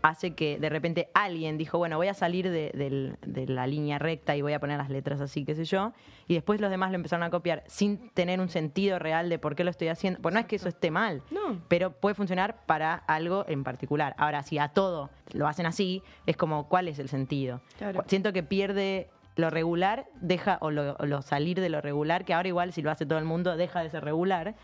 hace 0.04 0.36
que 0.36 0.58
de 0.60 0.70
repente 0.70 1.10
alguien 1.14 1.58
dijo, 1.58 1.78
bueno, 1.78 1.98
voy 1.98 2.08
a 2.10 2.14
salir 2.14 2.50
de, 2.50 3.16
la 3.48 3.68
línea 3.68 4.00
recta 4.00 4.36
y 4.36 4.42
voy 4.42 4.52
a 4.54 4.60
poner 4.60 4.78
las 4.78 4.90
letras 4.90 5.22
así, 5.22 5.46
qué 5.46 5.56
sé 5.56 5.64
yo, 5.66 5.94
y 6.28 6.34
después 6.34 6.60
los 6.62 6.70
demás 6.70 6.92
lo 6.92 6.96
empezaron 6.96 7.24
a 7.24 7.30
copiar 7.30 7.64
sin 7.68 8.10
tener 8.10 8.40
un 8.42 8.50
sentido 8.50 9.00
real 9.00 9.30
de 9.30 9.40
por 9.40 9.56
qué 9.56 9.64
lo 9.64 9.70
estoy 9.72 9.88
haciendo. 9.88 10.20
Pues 10.22 10.34
no 10.34 10.40
es 10.42 10.46
que 10.46 10.58
eso 10.58 10.68
esté 10.70 10.92
mal, 10.92 11.24
No. 11.32 11.62
pero 11.70 11.92
puede 11.92 12.16
funcionar 12.16 12.66
para 12.66 12.96
algo 12.96 13.46
en 13.48 13.64
particular. 13.64 14.14
Ahora, 14.18 14.44
si 14.44 14.60
a 14.60 14.68
todo 14.70 15.10
lo 15.34 15.48
hacen 15.48 15.66
así, 15.66 16.04
es 16.26 16.36
como, 16.38 16.68
¿cuál 16.68 16.90
es 16.90 17.00
el 17.00 17.08
sentido? 17.08 17.62
Claro. 17.78 18.04
Siento 18.08 18.34
que 18.34 18.44
pierde 18.44 19.10
lo 19.36 19.50
regular, 19.50 20.06
deja, 20.22 20.58
o 20.62 20.70
lo, 20.72 20.96
o 21.00 21.06
lo 21.06 21.22
salir 21.22 21.60
de 21.60 21.70
lo 21.70 21.82
regular, 21.82 22.26
que 22.26 22.34
ahora 22.34 22.48
igual 22.48 22.74
si 22.74 22.82
lo 22.82 22.92
hace 22.92 23.06
todo 23.06 23.20
el 23.20 23.26
mundo, 23.26 23.56
deja 23.58 23.82
de 23.82 23.90
ser 23.90 24.04
regular. 24.04 24.56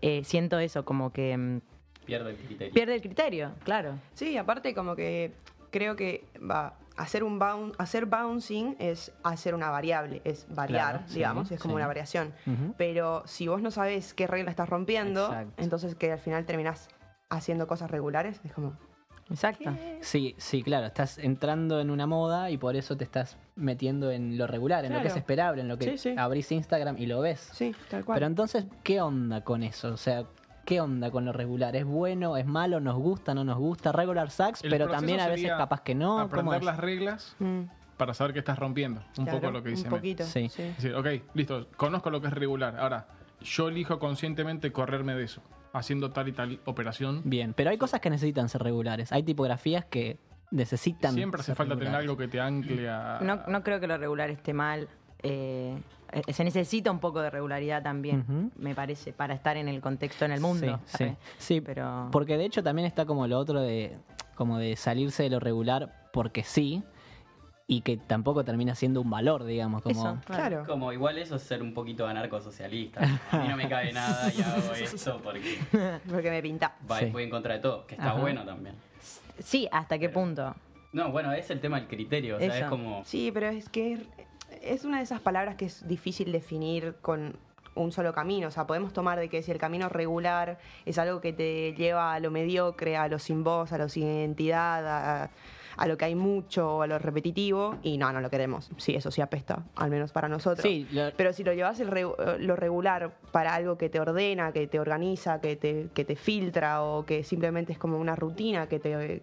Eh, 0.00 0.22
siento 0.24 0.58
eso, 0.58 0.84
como 0.84 1.12
que 1.12 1.36
mm, 1.36 1.60
Pierde 2.04 2.30
el 2.30 2.36
criterio. 2.36 2.72
pierde 2.74 2.94
el 2.94 3.02
criterio, 3.02 3.52
claro. 3.64 3.94
Sí, 4.14 4.36
aparte 4.36 4.74
como 4.74 4.94
que 4.96 5.32
creo 5.70 5.96
que 5.96 6.24
va 6.38 6.74
hacer 6.96 7.22
un 7.22 7.38
boun- 7.38 7.74
hacer 7.78 8.06
bouncing 8.06 8.74
es 8.80 9.12
hacer 9.22 9.54
una 9.54 9.70
variable, 9.70 10.20
es 10.24 10.46
variar, 10.48 10.92
Claro, 10.94 11.04
sí, 11.08 11.14
digamos, 11.16 11.50
es 11.52 11.60
como 11.60 11.74
sí. 11.74 11.76
una 11.76 11.86
variación. 11.86 12.32
Pero 12.76 13.22
si 13.26 13.46
vos 13.46 13.62
no 13.62 13.70
sabes 13.70 14.14
qué 14.14 14.26
regla 14.26 14.50
estás 14.50 14.68
rompiendo, 14.68 15.26
Exacto. 15.26 15.62
entonces 15.62 15.94
que 15.94 16.10
al 16.12 16.18
final 16.18 16.44
terminás 16.44 16.88
haciendo 17.28 17.66
cosas 17.66 17.90
regulares, 17.90 18.40
es 18.44 18.52
como 18.52 18.76
Exacto. 19.30 19.70
Sí, 20.00 20.34
sí, 20.38 20.62
claro, 20.62 20.86
estás 20.86 21.18
entrando 21.18 21.80
en 21.80 21.90
una 21.90 22.06
moda 22.06 22.50
y 22.50 22.56
por 22.56 22.74
eso 22.76 22.96
te 22.96 23.04
estás 23.04 23.36
metiendo 23.58 24.10
en 24.10 24.38
lo 24.38 24.46
regular, 24.46 24.84
en 24.84 24.92
lo 24.94 25.00
que 25.02 25.08
es 25.08 25.16
esperable, 25.16 25.60
en 25.62 25.68
lo 25.68 25.76
que 25.78 25.90
Sí, 25.92 25.98
sí. 25.98 26.14
abrís 26.16 26.50
Instagram 26.52 26.96
y 26.98 27.06
lo 27.06 27.20
ves. 27.20 27.50
sí, 27.52 27.74
tal 27.90 28.04
cual. 28.04 28.16
Pero 28.16 28.26
entonces, 28.26 28.64
¿qué 28.82 29.00
onda 29.00 29.42
con 29.42 29.62
eso? 29.62 29.92
O 29.92 29.96
sea, 29.96 30.24
¿qué 30.64 30.80
onda 30.80 31.10
con 31.10 31.24
lo 31.24 31.32
regular? 31.32 31.74
¿Es 31.76 31.84
bueno, 31.84 32.36
es 32.36 32.46
malo, 32.46 32.80
nos 32.80 32.96
gusta, 32.96 33.34
no 33.34 33.44
nos 33.44 33.58
gusta? 33.58 33.90
Regular 33.92 34.30
sucks, 34.30 34.62
El 34.64 34.70
pero 34.70 34.88
también 34.88 35.20
a 35.20 35.28
veces 35.28 35.50
capaz 35.50 35.80
que 35.82 35.94
no. 35.94 36.28
¿Cómo 36.30 36.52
Aprender 36.52 36.64
las 36.64 36.78
reglas 36.78 37.34
Mm, 37.38 37.62
para 37.96 38.14
saber 38.14 38.32
qué 38.32 38.38
estás 38.38 38.58
rompiendo. 38.58 39.02
Un 39.18 39.24
claro, 39.24 39.40
poco 39.40 39.50
lo 39.52 39.62
que 39.62 39.70
dice 39.70 39.84
Un 39.84 39.90
poquito, 39.90 40.24
Sí. 40.24 40.48
sí. 40.48 40.62
Es 40.62 40.76
decir, 40.76 40.94
ok, 40.94 41.06
listo, 41.34 41.66
conozco 41.76 42.10
lo 42.10 42.20
que 42.20 42.28
es 42.28 42.32
regular. 42.32 42.78
Ahora, 42.78 43.08
yo 43.40 43.68
elijo 43.68 43.98
conscientemente 43.98 44.70
correrme 44.72 45.14
de 45.14 45.24
eso, 45.24 45.42
haciendo 45.72 46.10
tal 46.12 46.28
y 46.28 46.32
tal 46.32 46.60
operación. 46.64 47.22
Bien, 47.24 47.54
pero 47.54 47.70
hay 47.70 47.78
cosas 47.78 48.00
que 48.00 48.10
necesitan 48.10 48.48
ser 48.48 48.62
regulares. 48.62 49.10
Hay 49.12 49.24
tipografías 49.24 49.84
que 49.84 50.18
necesitan. 50.50 51.14
Siempre 51.14 51.40
hace 51.40 51.54
falta 51.54 51.76
tener 51.76 51.94
algo 51.94 52.16
que 52.16 52.28
te 52.28 52.40
ancle 52.40 52.88
a. 52.88 53.18
No, 53.22 53.40
no 53.48 53.62
creo 53.62 53.80
que 53.80 53.86
lo 53.86 53.96
regular 53.98 54.30
esté 54.30 54.52
mal. 54.52 54.88
eh, 55.22 55.76
eh, 56.12 56.32
se 56.32 56.42
necesita 56.44 56.90
un 56.90 57.00
poco 57.00 57.20
de 57.20 57.28
regularidad 57.28 57.82
también, 57.82 58.50
me 58.56 58.74
parece, 58.74 59.12
para 59.12 59.34
estar 59.34 59.56
en 59.58 59.68
el 59.68 59.80
contexto, 59.82 60.24
en 60.24 60.32
el 60.32 60.40
mundo. 60.40 60.80
Sí, 60.86 61.14
sí, 61.36 61.60
pero 61.60 62.08
Porque 62.12 62.38
de 62.38 62.46
hecho 62.46 62.62
también 62.62 62.86
está 62.86 63.04
como 63.04 63.26
lo 63.26 63.38
otro 63.38 63.60
de 63.60 63.98
como 64.34 64.56
de 64.58 64.76
salirse 64.76 65.24
de 65.24 65.30
lo 65.30 65.40
regular 65.40 66.08
porque 66.12 66.44
sí 66.44 66.82
y 67.66 67.82
que 67.82 67.98
tampoco 67.98 68.44
termina 68.44 68.74
siendo 68.74 69.02
un 69.02 69.10
valor, 69.10 69.44
digamos, 69.44 69.82
como 69.82 70.00
Eso, 70.00 70.18
Claro. 70.24 70.64
Como 70.66 70.90
igual 70.94 71.18
eso 71.18 71.36
es 71.36 71.42
ser 71.42 71.60
un 71.62 71.74
poquito 71.74 72.06
anarcosocialista. 72.06 73.00
A 73.30 73.38
mí 73.40 73.48
no 73.48 73.56
me 73.58 73.68
cabe 73.68 73.92
nada 73.92 74.32
y 74.32 74.40
hago 74.40 74.72
esto 74.80 75.20
porque 75.22 75.58
Porque 76.08 76.30
me 76.30 76.40
pinta. 76.40 76.74
va- 76.90 77.00
Sí. 77.00 77.06
voy 77.10 77.24
en 77.24 77.30
contra 77.30 77.52
de 77.54 77.60
todo, 77.60 77.86
que 77.86 77.96
está 77.96 78.12
Ajá. 78.12 78.20
bueno 78.20 78.44
también. 78.46 78.76
Sí, 79.38 79.68
¿hasta 79.72 79.98
qué 79.98 80.08
punto? 80.08 80.54
No, 80.92 81.10
bueno, 81.10 81.32
es 81.32 81.50
el 81.50 81.60
tema 81.60 81.78
del 81.78 81.88
criterio, 81.88 82.36
o 82.36 82.38
sea, 82.38 82.48
Eso. 82.48 82.64
es 82.64 82.70
como... 82.70 83.04
Sí, 83.04 83.30
pero 83.32 83.48
es 83.48 83.68
que 83.68 83.92
es, 83.92 84.00
es 84.62 84.84
una 84.84 84.98
de 84.98 85.04
esas 85.04 85.20
palabras 85.20 85.56
que 85.56 85.66
es 85.66 85.86
difícil 85.86 86.32
definir 86.32 86.96
con 87.00 87.36
un 87.78 87.92
solo 87.92 88.12
camino. 88.12 88.48
O 88.48 88.50
sea, 88.50 88.66
podemos 88.66 88.92
tomar 88.92 89.18
de 89.18 89.28
que 89.28 89.42
si 89.42 89.50
el 89.50 89.58
camino 89.58 89.88
regular 89.88 90.58
es 90.84 90.98
algo 90.98 91.20
que 91.20 91.32
te 91.32 91.74
lleva 91.74 92.14
a 92.14 92.20
lo 92.20 92.30
mediocre, 92.30 92.96
a 92.96 93.08
lo 93.08 93.18
sin 93.18 93.44
voz, 93.44 93.72
a 93.72 93.78
lo 93.78 93.88
sin 93.88 94.04
identidad, 94.04 94.86
a, 94.86 95.30
a 95.78 95.86
lo 95.86 95.96
que 95.96 96.04
hay 96.06 96.14
mucho, 96.14 96.82
a 96.82 96.86
lo 96.86 96.98
repetitivo, 96.98 97.76
y 97.82 97.96
no, 97.98 98.12
no 98.12 98.20
lo 98.20 98.28
queremos. 98.30 98.70
Sí, 98.76 98.94
eso 98.94 99.10
sí 99.10 99.20
apesta, 99.22 99.62
al 99.76 99.90
menos 99.90 100.12
para 100.12 100.28
nosotros. 100.28 100.62
Sí, 100.62 100.86
Pero 101.16 101.32
si 101.32 101.44
lo 101.44 101.52
llevas 101.54 101.78
el 101.80 101.88
re- 101.88 102.04
lo 102.40 102.56
regular 102.56 103.12
para 103.32 103.54
algo 103.54 103.78
que 103.78 103.88
te 103.88 104.00
ordena, 104.00 104.52
que 104.52 104.66
te 104.66 104.80
organiza, 104.80 105.40
que 105.40 105.56
te, 105.56 105.88
que 105.94 106.04
te 106.04 106.16
filtra 106.16 106.82
o 106.82 107.06
que 107.06 107.22
simplemente 107.24 107.72
es 107.72 107.78
como 107.78 107.98
una 107.98 108.16
rutina 108.16 108.66
que 108.68 108.78
te 108.80 109.22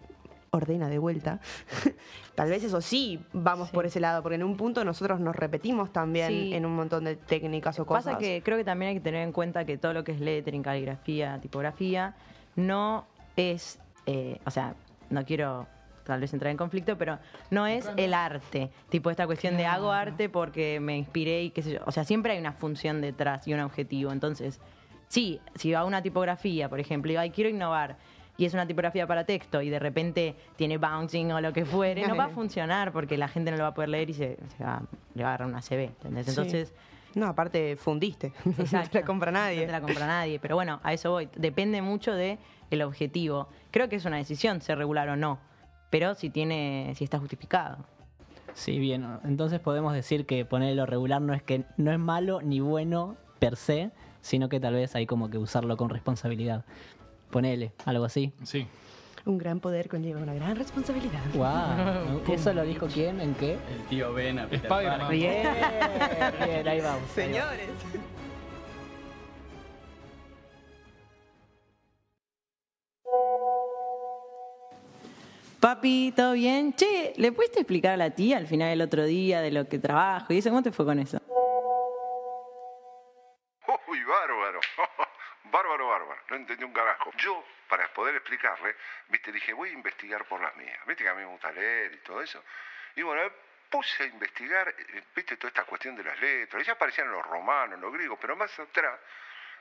ordena 0.51 0.87
de 0.87 0.97
vuelta, 0.99 1.41
tal 2.35 2.49
vez 2.49 2.63
eso 2.63 2.79
sí 2.79 3.19
vamos 3.33 3.69
por 3.71 3.85
ese 3.85 3.99
lado, 3.99 4.21
porque 4.23 4.35
en 4.35 4.43
un 4.43 4.55
punto 4.55 4.85
nosotros 4.85 5.19
nos 5.19 5.35
repetimos 5.35 5.91
también 5.91 6.29
Sí. 6.29 6.53
en 6.53 6.65
un 6.65 6.73
montón 6.75 7.03
de 7.03 7.17
técnicas 7.17 7.77
o 7.79 7.85
cosas. 7.85 8.05
Pasa 8.05 8.17
que 8.17 8.41
creo 8.43 8.57
que 8.57 8.63
también 8.63 8.89
hay 8.89 8.95
que 8.95 9.01
tener 9.01 9.21
en 9.23 9.33
cuenta 9.33 9.65
que 9.65 9.77
todo 9.77 9.91
lo 9.93 10.03
que 10.05 10.13
es 10.13 10.21
lettering, 10.21 10.63
caligrafía, 10.63 11.39
tipografía, 11.41 12.15
no 12.55 13.05
es, 13.35 13.79
eh, 14.05 14.39
o 14.45 14.51
sea, 14.51 14.75
no 15.09 15.25
quiero 15.25 15.67
tal 16.05 16.21
vez 16.21 16.33
entrar 16.33 16.51
en 16.51 16.57
conflicto, 16.57 16.97
pero 16.97 17.19
no 17.49 17.67
es 17.67 17.89
el 17.97 18.13
arte. 18.13 18.69
Tipo 18.89 19.09
esta 19.09 19.25
cuestión 19.25 19.57
de 19.57 19.65
hago 19.65 19.91
arte 19.91 20.29
porque 20.29 20.79
me 20.79 20.97
inspiré 20.97 21.43
y 21.43 21.49
qué 21.49 21.61
sé 21.61 21.73
yo. 21.73 21.79
O 21.85 21.91
sea, 21.91 22.03
siempre 22.05 22.33
hay 22.33 22.39
una 22.39 22.53
función 22.53 23.01
detrás 23.01 23.47
y 23.47 23.53
un 23.53 23.59
objetivo. 23.59 24.11
Entonces, 24.11 24.61
sí, 25.07 25.41
si 25.55 25.71
va 25.71 25.79
a 25.79 25.85
una 25.85 26.01
tipografía, 26.01 26.69
por 26.69 26.79
ejemplo, 26.79 27.11
y 27.11 27.15
ay, 27.17 27.31
quiero 27.31 27.49
innovar. 27.49 27.97
Y 28.37 28.45
es 28.45 28.53
una 28.53 28.67
tipografía 28.67 29.07
para 29.07 29.23
texto 29.23 29.61
y 29.61 29.69
de 29.69 29.79
repente 29.79 30.35
tiene 30.57 30.77
bouncing 30.77 31.31
o 31.31 31.39
lo 31.41 31.53
que 31.53 31.63
fuere, 31.65 32.05
no 32.05 32.15
va 32.17 32.25
a 32.25 32.29
funcionar 32.35 32.91
porque 32.91 33.17
la 33.17 33.27
gente 33.29 33.49
no 33.51 33.57
lo 33.57 33.63
va 33.63 33.69
a 33.69 33.73
poder 33.73 33.89
leer 33.89 34.09
y 34.09 34.13
se, 34.13 34.37
se 34.57 34.63
va, 34.63 34.81
le 35.13 35.23
va 35.23 35.29
a 35.29 35.33
agarrar 35.35 35.47
una 35.47 35.61
CB. 35.61 35.79
¿entendés? 35.83 36.25
Sí. 36.25 36.31
Entonces, 36.31 36.73
No, 37.15 37.27
aparte 37.27 37.77
fundiste. 37.77 38.33
no 38.45 38.83
te 38.89 38.99
la 38.99 39.05
compra 39.05 39.31
no 39.31 39.39
nadie. 39.39 39.65
te 39.65 39.71
la 39.71 39.79
compra 39.79 40.05
nadie. 40.05 40.37
Pero 40.41 40.55
bueno, 40.55 40.81
a 40.83 40.91
eso 40.91 41.11
voy. 41.11 41.29
Depende 41.37 41.81
mucho 41.81 42.13
de 42.13 42.37
el 42.71 42.81
objetivo. 42.81 43.47
Creo 43.71 43.87
que 43.87 43.95
es 43.95 44.03
una 44.03 44.17
decisión 44.17 44.59
ser 44.59 44.77
regular 44.79 45.07
o 45.07 45.15
no. 45.15 45.39
Pero 45.97 46.13
si 46.13 46.29
tiene, 46.29 46.91
si 46.97 47.05
está 47.05 47.19
justificado. 47.19 47.77
Sí, 48.53 48.79
bien. 48.79 49.07
Entonces 49.23 49.61
podemos 49.61 49.93
decir 49.93 50.25
que 50.25 50.43
poner 50.43 50.75
lo 50.75 50.85
regular 50.85 51.21
no 51.21 51.33
es 51.33 51.41
que 51.41 51.63
no 51.77 51.89
es 51.89 51.99
malo 51.99 52.41
ni 52.41 52.59
bueno 52.59 53.15
per 53.39 53.55
se, 53.55 53.91
sino 54.19 54.49
que 54.49 54.59
tal 54.59 54.73
vez 54.73 54.93
hay 54.95 55.05
como 55.05 55.29
que 55.29 55.37
usarlo 55.37 55.77
con 55.77 55.89
responsabilidad. 55.89 56.65
Ponele, 57.29 57.71
algo 57.85 58.03
así. 58.03 58.33
Sí. 58.43 58.67
Un 59.23 59.37
gran 59.37 59.61
poder 59.61 59.87
conlleva 59.87 60.21
una 60.21 60.33
gran 60.33 60.57
responsabilidad. 60.57 61.23
Wow. 61.33 62.23
¿Eso 62.33 62.53
lo 62.53 62.63
dijo 62.63 62.87
quién? 62.87 63.21
¿En 63.21 63.33
qué? 63.33 63.53
El 63.53 63.85
tío 63.89 64.13
Ben 64.13 64.39
a 64.39 64.49
Peter. 64.49 64.69
Bien, 65.09 65.47
bien, 66.45 66.67
ahí 66.67 66.81
vamos. 66.81 67.17
ahí 67.17 67.31
vamos. 67.31 68.14
Papi, 75.65 76.13
¿todo 76.15 76.33
bien? 76.33 76.75
Che, 76.75 77.13
¿le 77.17 77.31
pudiste 77.31 77.61
explicar 77.61 77.93
a 77.93 77.97
la 77.97 78.11
tía 78.11 78.37
al 78.37 78.45
final 78.45 78.69
del 78.69 78.81
otro 78.83 79.03
día 79.03 79.41
de 79.41 79.49
lo 79.49 79.67
que 79.67 79.79
trabajo 79.79 80.31
y 80.31 80.37
eso? 80.37 80.51
¿Cómo 80.51 80.61
te 80.61 80.71
fue 80.71 80.85
con 80.85 80.99
eso? 80.99 81.17
Uy, 83.87 84.03
bárbaro. 84.03 84.59
bárbaro, 85.45 85.87
bárbaro. 85.87 86.21
No 86.29 86.35
entendí 86.35 86.63
un 86.63 86.71
carajo. 86.71 87.09
Yo, 87.17 87.43
para 87.67 87.91
poder 87.95 88.13
explicarle, 88.13 88.75
viste, 89.09 89.31
dije, 89.31 89.53
voy 89.53 89.69
a 89.69 89.73
investigar 89.73 90.25
por 90.25 90.39
las 90.39 90.55
mías. 90.55 90.77
Viste 90.85 91.03
que 91.03 91.09
a 91.09 91.15
mí 91.15 91.21
me 91.21 91.31
gusta 91.31 91.51
leer 91.51 91.93
y 91.95 91.97
todo 92.03 92.21
eso. 92.21 92.43
Y 92.95 93.01
bueno, 93.01 93.23
puse 93.67 94.03
a 94.03 94.05
investigar, 94.05 94.69
eh, 94.69 95.03
viste, 95.15 95.35
toda 95.35 95.47
esta 95.47 95.63
cuestión 95.63 95.95
de 95.95 96.03
las 96.03 96.19
letras. 96.19 96.63
Ya 96.63 96.73
aparecían 96.73 97.09
los 97.09 97.25
romanos, 97.25 97.79
los 97.79 97.91
griegos, 97.91 98.19
pero 98.21 98.35
más 98.35 98.51
atrás 98.59 98.99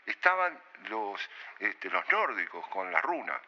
estaban 0.04 0.60
los, 0.90 1.18
este, 1.60 1.88
los 1.88 2.06
nórdicos 2.12 2.68
con 2.68 2.92
la 2.92 3.00
runa. 3.00 3.40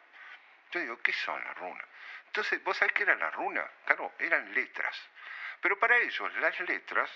Yo 0.71 0.79
digo, 0.79 0.97
¿qué 1.03 1.13
son 1.13 1.39
las 1.43 1.55
runas? 1.55 1.85
Entonces, 2.27 2.63
¿vos 2.63 2.77
sabés 2.77 2.93
qué 2.93 3.03
era 3.03 3.15
la 3.15 3.31
runa? 3.31 3.65
Claro, 3.85 4.13
eran 4.19 4.53
letras. 4.53 4.95
Pero 5.61 5.79
para 5.79 5.97
ellos 5.97 6.31
las 6.37 6.59
letras 6.61 7.09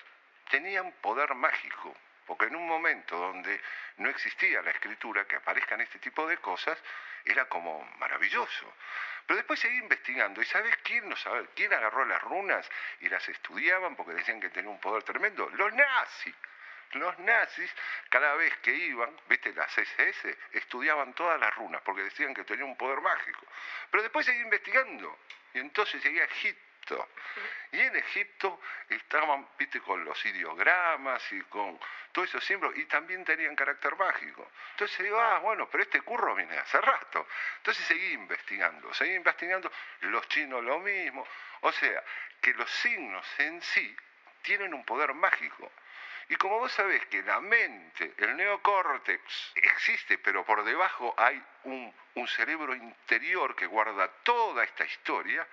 tenían 0.50 0.92
poder 0.94 1.34
mágico. 1.36 1.96
porque 2.26 2.46
en 2.46 2.56
un 2.56 2.68
momento 2.68 3.18
donde 3.18 3.60
no 3.98 4.08
existía 4.10 4.62
la 4.62 4.72
escritura, 4.72 5.26
que 5.26 5.36
aparezcan 5.36 5.82
este 5.82 6.00
tipo 6.00 6.26
de 6.28 6.38
cosas, 6.38 6.78
era 7.26 7.46
como 7.50 7.84
maravilloso. 7.98 8.74
Pero 9.26 9.38
después 9.38 9.60
seguí 9.60 9.78
investigando, 9.78 10.42
¿y 10.42 10.46
sabes 10.46 10.78
quién, 10.78 11.10
no 11.10 11.16
sabe, 11.18 11.50
quién 11.56 11.74
agarró 11.74 12.06
las 12.06 12.22
runas 12.22 12.70
y 13.02 13.10
las 13.10 13.28
estudiaban 13.28 13.96
porque 13.98 14.14
decían 14.14 14.40
que 14.40 14.50
tenía 14.50 14.70
un 14.70 14.80
poder 14.80 15.04
tremendo? 15.04 15.50
Los 15.50 15.74
nazis. 15.74 16.36
Los 16.94 17.18
nazis, 17.20 17.74
cada 18.10 18.36
vez 18.36 18.56
que 18.58 18.74
iban, 18.74 19.16
viste, 19.28 19.54
las 19.54 19.76
SS, 19.78 20.38
estudiaban 20.52 21.14
todas 21.14 21.40
las 21.40 21.54
runas 21.56 21.82
porque 21.84 22.04
decían 22.04 22.34
que 22.34 22.44
tenía 22.44 22.66
un 22.66 22.78
poder 22.78 23.02
mágico. 23.02 23.46
Pero 23.90 24.04
después 24.04 24.26
seguí 24.26 24.40
investigando 24.40 25.20
y 25.54 25.60
entonces 25.60 26.04
llegué 26.04 26.22
a 26.22 26.26
Egipto. 26.26 27.10
Y 27.72 27.80
en 27.80 27.96
Egipto 27.96 28.60
estaban, 28.90 29.48
viste, 29.58 29.80
con 29.80 30.04
los 30.04 30.26
ideogramas 30.26 31.24
y 31.32 31.42
con 31.44 31.80
todo 32.12 32.26
eso 32.26 32.42
símbolos 32.42 32.78
y 32.78 32.86
también 32.86 33.24
tenían 33.24 33.56
carácter 33.56 33.96
mágico. 33.96 34.52
Entonces 34.72 35.00
digo, 35.00 35.20
ah, 35.20 35.40
bueno, 35.40 35.70
pero 35.70 35.84
este 35.84 36.02
curro 36.02 36.36
viene 36.36 36.58
hace 36.58 36.82
rato. 36.82 37.28
Entonces 37.58 37.86
seguí 37.86 38.14
investigando, 38.14 38.94
seguí 38.94 39.14
investigando, 39.14 39.72
los 40.02 40.28
chinos 40.28 40.64
lo 40.64 40.80
mismo. 40.80 41.26
O 41.62 41.72
sea, 41.72 42.04
que 42.42 42.54
los 42.54 42.70
signos 42.70 43.26
en 43.40 43.62
sí 43.62 43.96
tienen 44.42 44.74
un 44.74 44.84
poder 44.84 45.14
mágico. 45.14 45.72
Y 46.32 46.38
como 46.38 46.60
vos 46.60 46.72
sabés 46.72 47.06
que 47.08 47.22
la 47.24 47.42
mente, 47.42 48.14
el 48.18 48.38
neocórtex, 48.38 49.52
existe, 49.54 50.18
pero 50.18 50.46
por 50.46 50.64
debajo 50.64 51.14
hay 51.18 51.44
un, 51.66 51.94
cerebro 52.26 52.74
interior 52.74 53.54
que 53.54 53.66
guarda 53.66 54.08
toda 54.24 54.64
esta 54.64 54.86
historia, 54.86 55.46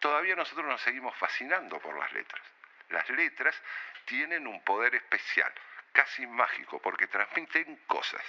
todavía 0.00 0.34
nosotros 0.34 0.66
nos 0.66 0.80
seguimos 0.80 1.16
fascinando 1.16 1.78
por 1.78 1.96
las 1.96 2.12
letras. 2.12 2.42
Las 2.88 3.08
letras 3.10 3.54
tienen 4.06 4.48
un 4.48 4.60
poder 4.64 4.96
especial, 4.96 5.52
casi 5.92 6.26
mágico, 6.26 6.82
porque 6.82 7.06
transmiten 7.06 7.76
cosas. 7.86 8.24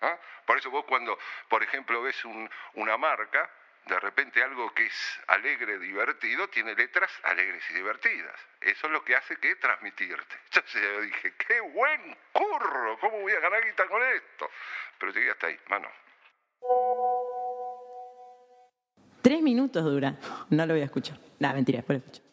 ¿Ah? 0.00 0.16
Por 0.46 0.56
eso 0.56 0.70
vos 0.70 0.86
cuando, 0.86 1.18
por 1.50 1.62
ejemplo, 1.62 2.00
ves 2.00 2.24
un- 2.24 2.50
una 2.72 2.96
marca, 2.96 3.50
de 3.86 4.00
repente 4.00 4.42
algo 4.42 4.72
que 4.74 4.86
es 4.86 5.20
alegre, 5.28 5.78
divertido, 5.78 6.48
tiene 6.48 6.74
letras 6.74 7.10
alegres 7.24 7.62
y 7.70 7.74
divertidas. 7.74 8.36
Eso 8.60 8.86
es 8.86 8.92
lo 8.92 9.04
que 9.04 9.16
hace 9.16 9.36
que 9.36 9.56
transmitirte. 9.56 10.36
Entonces 10.46 10.82
yo 10.82 11.00
dije, 11.00 11.34
qué 11.46 11.60
buen 11.60 12.16
curro, 12.32 12.98
¿cómo 13.00 13.20
voy 13.20 13.32
a 13.32 13.40
ganar 13.40 13.64
guita 13.64 13.86
con 13.86 14.02
esto? 14.02 14.50
Pero 14.98 15.12
llegué 15.12 15.30
hasta 15.30 15.46
ahí, 15.46 15.58
mano. 15.68 15.88
Tres 19.22 19.42
minutos 19.42 19.84
dura. 19.84 20.16
No 20.50 20.66
lo 20.66 20.74
voy 20.74 20.82
a 20.82 20.86
escuchar. 20.86 21.18
Nah, 21.38 21.52
mentira, 21.52 21.78
después 21.78 21.98
lo 21.98 22.04
escucho. 22.04 22.27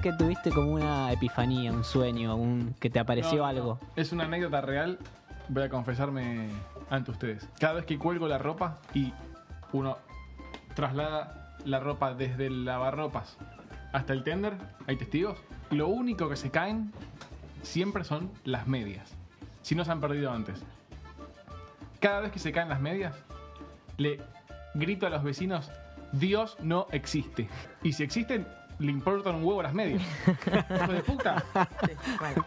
Que 0.00 0.12
tuviste 0.12 0.50
como 0.50 0.72
una 0.72 1.12
epifanía, 1.12 1.72
un 1.72 1.84
sueño, 1.84 2.36
un 2.36 2.74
que 2.80 2.90
te 2.90 2.98
apareció 2.98 3.38
No, 3.38 3.46
algo. 3.46 3.78
no. 3.80 3.88
Es 3.96 4.12
una 4.12 4.24
anécdota 4.24 4.60
real. 4.60 4.98
Voy 5.48 5.62
a 5.64 5.68
confesarme 5.68 6.48
ante 6.90 7.10
ustedes. 7.10 7.48
Cada 7.58 7.74
vez 7.74 7.84
que 7.84 7.98
cuelgo 7.98 8.28
la 8.28 8.38
ropa 8.38 8.78
y 8.94 9.12
uno 9.72 9.98
traslada 10.74 11.56
la 11.64 11.80
ropa 11.80 12.14
desde 12.14 12.46
el 12.46 12.64
lavarropas 12.64 13.36
hasta 13.92 14.12
el 14.12 14.22
tender, 14.24 14.54
hay 14.86 14.96
testigos. 14.96 15.38
Lo 15.70 15.88
único 15.88 16.28
que 16.28 16.36
se 16.36 16.50
caen 16.50 16.92
siempre 17.62 18.04
son 18.04 18.30
las 18.44 18.66
medias. 18.66 19.12
Si 19.62 19.74
no 19.74 19.84
se 19.84 19.92
han 19.92 20.00
perdido 20.00 20.30
antes. 20.32 20.62
Cada 22.00 22.20
vez 22.20 22.32
que 22.32 22.38
se 22.38 22.52
caen 22.52 22.68
las 22.70 22.80
medias, 22.80 23.14
le 23.98 24.20
grito 24.74 25.06
a 25.06 25.10
los 25.10 25.22
vecinos: 25.22 25.70
Dios 26.12 26.56
no 26.62 26.86
existe. 26.92 27.48
Y 27.82 27.92
si 27.92 28.02
existen, 28.04 28.46
le 28.80 28.90
importan 28.90 29.36
un 29.36 29.44
huevo 29.44 29.62
las 29.62 29.72
medias. 29.74 30.02
¡Hijo 30.26 30.92
de 30.92 31.02
puta! 31.02 31.44
Bueno, 32.18 32.44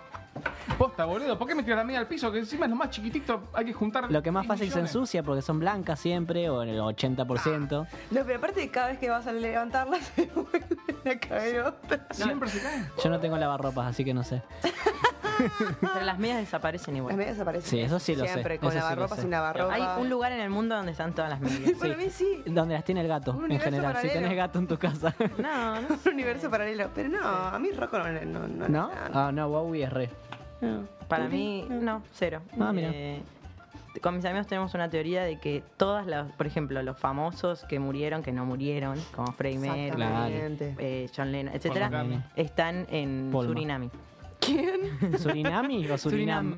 Posta, 0.77 1.05
boludo. 1.05 1.37
¿Por 1.37 1.47
qué 1.47 1.53
me 1.53 1.61
tiras 1.61 1.77
la 1.77 1.83
media 1.83 1.99
al 1.99 2.07
piso? 2.07 2.31
Que 2.31 2.39
encima 2.39 2.65
es 2.65 2.69
lo 2.71 2.75
más 2.75 2.89
chiquitito. 2.89 3.49
Hay 3.53 3.65
que 3.65 3.73
juntar. 3.73 4.11
Lo 4.11 4.23
que 4.23 4.31
más 4.31 4.41
10 4.43 4.47
fácil 4.47 4.67
se 4.69 4.75
millones. 4.75 4.95
ensucia 4.95 5.23
porque 5.23 5.41
son 5.43 5.59
blancas 5.59 5.99
siempre 5.99 6.49
o 6.49 6.63
en 6.63 6.69
el 6.69 6.79
80%. 6.79 7.87
No, 8.09 8.23
pero 8.25 8.37
aparte 8.37 8.69
cada 8.71 8.87
vez 8.87 8.99
que 8.99 9.09
vas 9.09 9.27
a 9.27 9.31
levantarla 9.31 9.99
se 10.15 10.25
vuelven 10.25 10.79
a 11.05 11.19
caer 11.19 11.61
otra. 11.61 12.07
Siempre 12.11 12.49
se 12.49 12.61
caen. 12.61 12.89
Yo 13.03 13.09
no 13.09 13.19
tengo 13.19 13.37
lavarropas, 13.37 13.87
así 13.87 14.03
que 14.03 14.13
no 14.13 14.23
sé. 14.23 14.41
pero 15.81 16.01
las 16.05 16.17
medias 16.19 16.37
desaparecen 16.39 16.93
Las 16.93 16.97
igual. 16.99 17.15
medias 17.17 17.39
aparecen. 17.39 17.69
Sí, 17.69 17.79
eso 17.79 17.99
sí 17.99 18.15
lo 18.15 18.25
sé, 18.25 18.31
Siempre, 18.33 18.59
con 18.59 18.69
eso 18.69 18.77
sí 18.77 18.79
lo 18.79 18.89
lavarropa, 18.89 19.15
sé. 19.15 19.21
sin 19.21 19.31
lavarropa. 19.31 19.73
Hay 19.73 20.01
un 20.01 20.09
lugar 20.09 20.31
en 20.31 20.39
el 20.41 20.49
mundo 20.49 20.75
donde 20.75 20.91
están 20.91 21.13
todas 21.13 21.29
las 21.31 21.39
medias. 21.41 21.71
Para 21.79 21.95
mí 21.97 22.09
sí. 22.09 22.43
Donde 22.45 22.73
las 22.75 22.83
tiene 22.83 23.01
el 23.01 23.07
gato, 23.07 23.31
Un 23.31 23.37
en 23.37 23.43
universo 23.45 23.65
general. 23.65 23.91
Si 23.91 23.95
paralelo. 24.07 24.21
tenés 24.21 24.37
gato 24.37 24.59
en 24.59 24.67
tu 24.67 24.77
casa. 24.77 25.15
No, 25.37 25.81
no. 25.81 25.87
Un 26.05 26.13
universo 26.13 26.49
paralelo. 26.49 26.89
Pero 26.93 27.09
no, 27.09 27.19
a 27.27 27.57
mí 27.59 27.71
Rocco 27.71 27.97
no, 27.99 28.11
no, 28.11 28.47
no, 28.47 28.67
¿No? 28.69 28.91
Ah, 29.13 29.31
no, 29.33 29.49
Bowie 29.49 29.83
es 29.85 29.93
re. 29.93 30.09
Para 31.07 31.27
mí, 31.27 31.65
no, 31.69 32.01
cero. 32.13 32.41
Ah, 32.59 32.71
mira. 32.71 32.89
Eh, 32.93 33.21
con 34.01 34.15
mis 34.15 34.25
amigos 34.25 34.47
tenemos 34.47 34.73
una 34.73 34.89
teoría 34.89 35.23
de 35.23 35.37
que 35.39 35.63
todas 35.77 36.07
las, 36.07 36.31
por 36.31 36.47
ejemplo, 36.47 36.81
los 36.81 36.97
famosos 36.97 37.63
que 37.65 37.77
murieron, 37.79 38.23
que 38.23 38.31
no 38.31 38.43
murieron, 38.45 38.99
como 39.15 39.31
Freddie 39.33 39.59
Mercury, 39.59 40.03
Exactamente. 40.03 40.75
eh, 40.79 41.09
John 41.15 41.31
Lennon, 41.31 41.53
etcétera, 41.53 41.89
McCartney. 41.89 42.23
están 42.35 42.87
en 42.89 43.29
Paul 43.31 43.45
Surinami. 43.47 43.91
¿Quién? 44.45 45.17
¿Surinami 45.19 45.89
o 45.89 45.97
Surinam? 45.97 46.57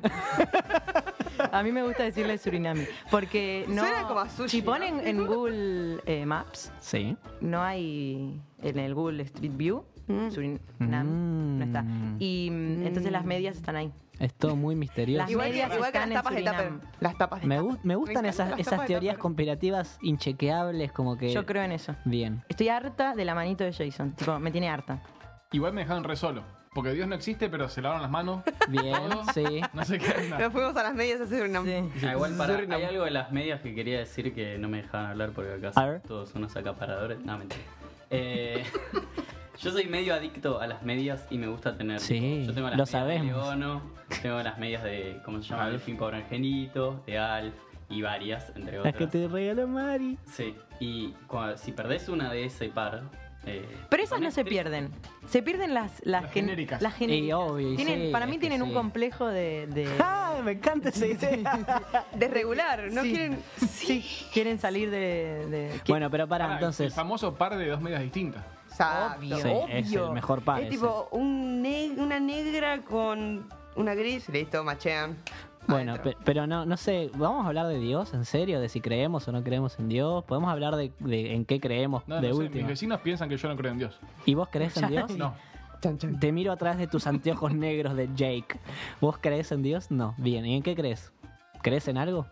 A 1.52 1.62
mí 1.62 1.72
me 1.72 1.82
gusta 1.82 2.04
decirle 2.04 2.38
Surinami. 2.38 2.84
Porque 3.10 3.64
no. 3.68 3.82
Suena 3.82 4.02
como 4.08 4.20
a 4.20 4.28
sushi, 4.28 4.48
si 4.48 4.62
ponen 4.62 4.96
¿no? 4.96 5.02
en 5.02 5.26
Google 5.26 6.00
eh, 6.06 6.24
Maps, 6.26 6.72
Sí. 6.80 7.16
no 7.40 7.62
hay. 7.62 8.40
En 8.62 8.78
el 8.78 8.94
Google 8.94 9.22
Street 9.24 9.52
View, 9.54 9.84
Mm. 10.08 10.30
Surinam 10.30 11.06
Mm. 11.06 11.58
no 11.58 11.64
está. 11.64 11.84
Y 12.20 12.48
mm, 12.50 12.86
entonces 12.86 13.10
las 13.12 13.24
medias 13.24 13.56
están 13.56 13.74
ahí. 13.76 13.92
Es 14.20 14.32
todo 14.34 14.54
muy 14.56 14.74
misterioso. 14.76 15.18
Las 15.22 15.30
Igual 15.30 15.48
igual 15.54 15.70
que 15.72 15.78
las 15.78 15.86
están 15.88 16.08
en 16.10 16.14
tapas 16.14 16.34
de 16.34 16.42
tupper. 16.42 16.72
Las 17.00 17.18
tapas 17.18 17.40
de 17.42 17.46
Me, 17.48 17.60
gu- 17.60 17.78
me 17.82 17.96
gustan 17.96 18.24
esas, 18.24 18.86
teorías 18.86 19.18
conspirativas 19.18 19.98
inchequeables, 20.00 20.92
como 20.92 21.18
que. 21.18 21.30
Yo 21.32 21.44
creo 21.44 21.62
en 21.64 21.72
eso. 21.72 21.94
Bien. 22.04 22.42
Estoy 22.48 22.68
harta 22.70 23.14
de 23.14 23.24
la 23.24 23.34
manito 23.34 23.64
de 23.64 23.72
Jason. 23.72 24.12
Tipo, 24.12 24.38
me 24.38 24.50
tiene 24.52 24.70
harta. 24.70 25.02
Igual 25.52 25.72
me 25.74 25.82
dejaron 25.82 26.04
re 26.04 26.16
solo. 26.16 26.42
Porque 26.76 26.92
Dios 26.92 27.08
no 27.08 27.14
existe, 27.14 27.48
pero 27.48 27.70
se 27.70 27.80
lavaron 27.80 28.02
las 28.02 28.10
manos. 28.10 28.42
Bien, 28.68 28.94
sí. 29.32 29.62
No 29.72 29.82
sé 29.82 29.98
qué 29.98 30.12
onda. 30.24 30.38
Nos 30.38 30.52
fuimos 30.52 30.76
a 30.76 30.82
las 30.82 30.94
medias 30.94 31.18
a 31.22 31.24
hacer 31.24 31.48
una. 31.48 31.60
Ah, 31.60 32.12
igual 32.12 32.34
para, 32.36 32.54
hay 32.58 32.84
algo 32.84 33.04
de 33.06 33.12
las 33.12 33.32
medias 33.32 33.62
que 33.62 33.74
quería 33.74 33.98
decir 33.98 34.34
que 34.34 34.58
no 34.58 34.68
me 34.68 34.82
dejaban 34.82 35.06
hablar 35.06 35.30
porque 35.30 35.54
acá 35.54 35.72
son 35.72 36.02
todos 36.02 36.34
unos 36.34 36.54
acaparadores. 36.54 37.18
No, 37.20 37.38
mentira. 37.38 37.62
Eh, 38.10 38.62
yo 39.58 39.70
soy 39.70 39.86
medio 39.86 40.12
adicto 40.12 40.60
a 40.60 40.66
las 40.66 40.82
medias 40.82 41.26
y 41.30 41.38
me 41.38 41.46
gusta 41.46 41.78
tener. 41.78 41.98
Sí, 41.98 42.44
yo 42.46 42.52
tengo 42.52 42.68
las 42.68 42.76
lo 42.76 42.84
medias 42.84 42.90
sabemos. 42.90 43.26
de 43.26 43.32
Leono, 43.32 43.82
tengo 44.20 44.42
las 44.42 44.58
medias 44.58 44.82
de, 44.82 45.18
¿cómo 45.24 45.40
se 45.40 45.48
llama? 45.48 45.64
Alf. 45.64 45.72
Delfín 45.72 45.96
Pobre 45.96 46.18
Angelito, 46.18 47.02
de 47.06 47.16
Alf 47.16 47.54
y 47.88 48.02
varias, 48.02 48.52
entre 48.54 48.72
Las 48.72 48.80
otras. 48.80 48.96
que 48.96 49.06
te 49.06 49.28
regaló 49.28 49.66
Mari. 49.66 50.18
Sí, 50.26 50.54
y 50.78 51.14
si 51.56 51.72
perdés 51.72 52.10
una 52.10 52.30
de 52.30 52.44
ese 52.44 52.68
par. 52.68 53.04
Eh, 53.46 53.64
Pero 53.88 54.02
esas 54.02 54.20
no 54.20 54.30
se 54.30 54.44
pierden. 54.44 54.90
Se 55.28 55.42
pierden 55.42 55.74
las, 55.74 55.92
las, 56.04 56.22
Las 56.22 56.32
que- 56.32 56.40
genéricas. 56.40 56.82
Las 56.82 56.94
genéricas. 56.94 57.28
Y 57.28 57.32
obvio, 57.32 57.72
y 57.72 57.76
Tienen- 57.76 58.06
sí, 58.06 58.12
para 58.12 58.26
mí 58.26 58.38
tienen 58.38 58.62
un 58.62 58.68
sí. 58.68 58.74
complejo 58.74 59.26
de. 59.26 59.66
de- 59.68 59.88
¡Ah! 60.00 60.36
Me 60.44 60.52
encanta 60.52 60.90
esa 60.90 61.06
idea. 61.06 61.82
Desregular. 62.14 62.90
No 62.92 63.02
Sí. 63.02 63.10
quieren. 63.10 63.42
sí, 63.68 64.04
quieren 64.32 64.58
salir 64.58 64.90
de. 64.90 65.46
de- 65.48 65.80
bueno, 65.88 66.10
pero 66.10 66.28
para, 66.28 66.44
Pará, 66.44 66.54
entonces. 66.58 66.86
El 66.86 66.92
famoso 66.92 67.34
par 67.34 67.56
de 67.56 67.68
dos 67.68 67.80
medias 67.80 68.02
distintas. 68.02 68.44
Sabio. 68.68 69.38
Sí, 69.38 69.48
es 69.70 69.92
el 69.92 70.10
mejor 70.10 70.42
par. 70.42 70.58
Es 70.60 70.66
ese. 70.68 70.76
tipo 70.76 71.08
un 71.12 71.64
una 71.98 72.20
negra 72.20 72.82
con 72.82 73.48
una 73.74 73.94
gris. 73.94 74.28
Listo, 74.28 74.62
machean. 74.62 75.16
Bueno, 75.68 75.96
pe- 76.02 76.16
pero 76.24 76.46
no, 76.46 76.64
no 76.64 76.76
sé, 76.76 77.10
¿vamos 77.16 77.44
a 77.44 77.48
hablar 77.48 77.66
de 77.66 77.78
Dios? 77.78 78.14
¿En 78.14 78.24
serio? 78.24 78.60
¿De 78.60 78.68
si 78.68 78.80
creemos 78.80 79.26
o 79.28 79.32
no 79.32 79.42
creemos 79.42 79.78
en 79.78 79.88
Dios? 79.88 80.24
¿Podemos 80.24 80.50
hablar 80.50 80.76
de, 80.76 80.92
de 81.00 81.34
en 81.34 81.44
qué 81.44 81.60
creemos 81.60 82.06
No, 82.06 82.20
de 82.20 82.28
no 82.30 82.36
sé, 82.36 82.48
mis 82.50 82.66
vecinos 82.66 83.00
piensan 83.00 83.28
que 83.28 83.36
yo 83.36 83.48
no 83.48 83.56
creo 83.56 83.72
en 83.72 83.78
Dios. 83.78 83.98
¿Y 84.24 84.34
vos 84.34 84.48
crees 84.50 84.76
en 84.76 84.88
Dios? 84.88 85.16
No. 85.16 85.34
Chan, 85.80 85.98
chan. 85.98 86.18
Te 86.20 86.32
miro 86.32 86.52
a 86.52 86.56
través 86.56 86.78
de 86.78 86.86
tus 86.86 87.06
anteojos 87.06 87.52
negros 87.52 87.94
de 87.96 88.08
Jake. 88.14 88.58
¿Vos 89.00 89.18
crees 89.20 89.50
en 89.52 89.62
Dios? 89.62 89.90
No. 89.90 90.14
Bien, 90.18 90.46
¿y 90.46 90.56
en 90.56 90.62
qué 90.62 90.74
crees? 90.74 91.12
¿Crees 91.62 91.88
en 91.88 91.98
algo? 91.98 92.26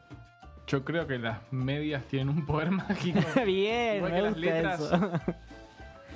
Yo 0.67 0.83
creo 0.85 1.07
que 1.07 1.19
las 1.19 1.39
medias 1.53 2.05
tienen 2.05 2.31
un 2.31 2.47
poder 2.47 2.71
mágico 2.71 3.21
Bien, 3.45 3.97
Igual 3.97 4.13
me 4.13 4.17
que 4.19 4.23
las 4.23 4.37
letras. 4.39 4.81
eso. 4.81 5.11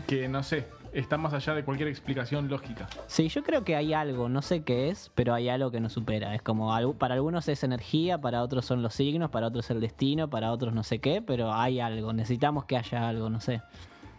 que 0.06 0.28
no 0.28 0.42
sé, 0.42 0.66
está 1.00 1.16
más 1.16 1.32
allá 1.34 1.54
de 1.54 1.64
cualquier 1.64 1.88
explicación 1.88 2.48
lógica. 2.48 2.88
Sí, 3.06 3.28
yo 3.28 3.42
creo 3.42 3.64
que 3.64 3.76
hay 3.76 3.92
algo, 3.94 4.28
no 4.28 4.42
sé 4.42 4.62
qué 4.62 4.88
es, 4.90 5.10
pero 5.14 5.34
hay 5.34 5.48
algo 5.48 5.70
que 5.70 5.80
nos 5.80 5.92
supera. 5.92 6.34
Es 6.34 6.42
como, 6.42 6.74
algo- 6.74 6.94
para 6.94 7.14
algunos 7.14 7.48
es 7.48 7.62
energía, 7.64 8.18
para 8.18 8.42
otros 8.42 8.64
son 8.64 8.82
los 8.82 8.94
signos, 8.94 9.30
para 9.30 9.46
otros 9.46 9.70
el 9.70 9.80
destino, 9.80 10.28
para 10.30 10.50
otros 10.52 10.74
no 10.74 10.82
sé 10.82 10.98
qué, 10.98 11.22
pero 11.22 11.52
hay 11.52 11.80
algo. 11.80 12.12
Necesitamos 12.12 12.64
que 12.64 12.76
haya 12.76 13.08
algo, 13.08 13.30
no 13.30 13.40
sé. 13.40 13.62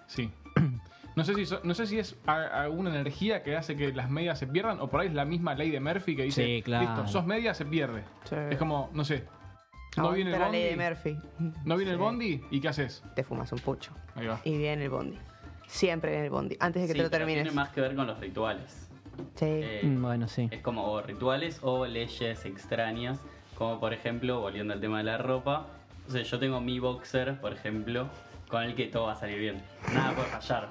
Sí. 0.07 0.29
No 1.15 1.25
sé 1.25 1.33
si 1.35 1.45
so- 1.45 1.59
no 1.63 1.73
sé 1.73 1.85
si 1.85 1.99
es 1.99 2.15
alguna 2.25 2.91
energía 2.91 3.43
que 3.43 3.57
hace 3.57 3.75
que 3.75 3.91
las 3.91 4.09
medias 4.09 4.39
se 4.39 4.47
pierdan 4.47 4.79
o 4.79 4.87
por 4.87 5.01
ahí 5.01 5.07
es 5.07 5.13
la 5.13 5.25
misma 5.25 5.53
ley 5.53 5.69
de 5.69 5.81
Murphy 5.81 6.15
que 6.15 6.23
dice, 6.23 6.45
Sí, 6.45 6.61
claro. 6.61 6.85
listo, 6.85 7.07
sos 7.07 7.25
media, 7.25 7.53
se 7.53 7.65
pierde. 7.65 8.03
Sí. 8.23 8.35
Es 8.51 8.57
como, 8.57 8.89
no 8.93 9.03
sé, 9.03 9.25
No 9.97 10.11
viene 10.11 10.29
el 10.29 10.35
Aguanta 10.35 10.45
la 10.45 10.51
ley 10.51 10.63
de 10.63 10.75
bondi. 10.77 10.89
Murphy. 11.49 11.59
¿No 11.65 11.75
viene 11.75 11.91
el 11.91 11.97
bondi? 11.97 12.41
¿Y 12.51 12.61
qué 12.61 12.69
haces? 12.69 13.03
Te 13.15 13.23
fumas 13.25 13.51
un 13.51 13.59
pucho. 13.59 13.91
Ahí 14.15 14.27
va. 14.27 14.39
Y 14.45 14.57
viene 14.57 14.83
el 14.85 14.89
bondi. 14.89 15.17
Siempre 15.69 16.11
viene 16.11 16.25
el 16.25 16.31
bondi. 16.31 16.57
Antes 16.59 16.81
de 16.81 16.87
que 16.87 16.93
Sí, 16.93 16.97
te 16.99 17.03
lo 17.03 17.09
pero 17.09 17.19
termines. 17.25 17.43
tiene 17.43 17.55
más 17.55 17.69
que 17.69 17.79
ver 17.81 17.95
con 17.95 18.07
los 18.07 18.19
rituales. 18.19 18.89
Sí. 19.35 19.45
Eh, 19.45 19.81
Mm, 19.83 20.01
Bueno, 20.01 20.27
sí. 20.27 20.47
Es 20.51 20.61
como 20.61 20.85
o 20.91 21.01
rituales 21.01 21.59
o 21.61 21.85
leyes 21.85 22.45
extrañas, 22.45 23.19
como 23.57 23.79
por 23.79 23.93
ejemplo, 23.93 24.39
volviendo 24.41 24.73
al 24.73 24.79
tema 24.81 24.97
de 24.99 25.03
la 25.03 25.17
ropa, 25.17 25.67
o 26.07 26.11
sea, 26.11 26.21
yo 26.23 26.39
tengo 26.39 26.59
mi 26.61 26.79
boxer, 26.79 27.39
por 27.39 27.53
ejemplo, 27.53 28.07
con 28.49 28.63
el 28.63 28.75
que 28.75 28.87
todo 28.87 29.03
va 29.07 29.11
a 29.13 29.15
salir 29.15 29.37
bien. 29.39 29.61
Nada 29.93 30.13
puede 30.15 30.27
fallar. 30.29 30.69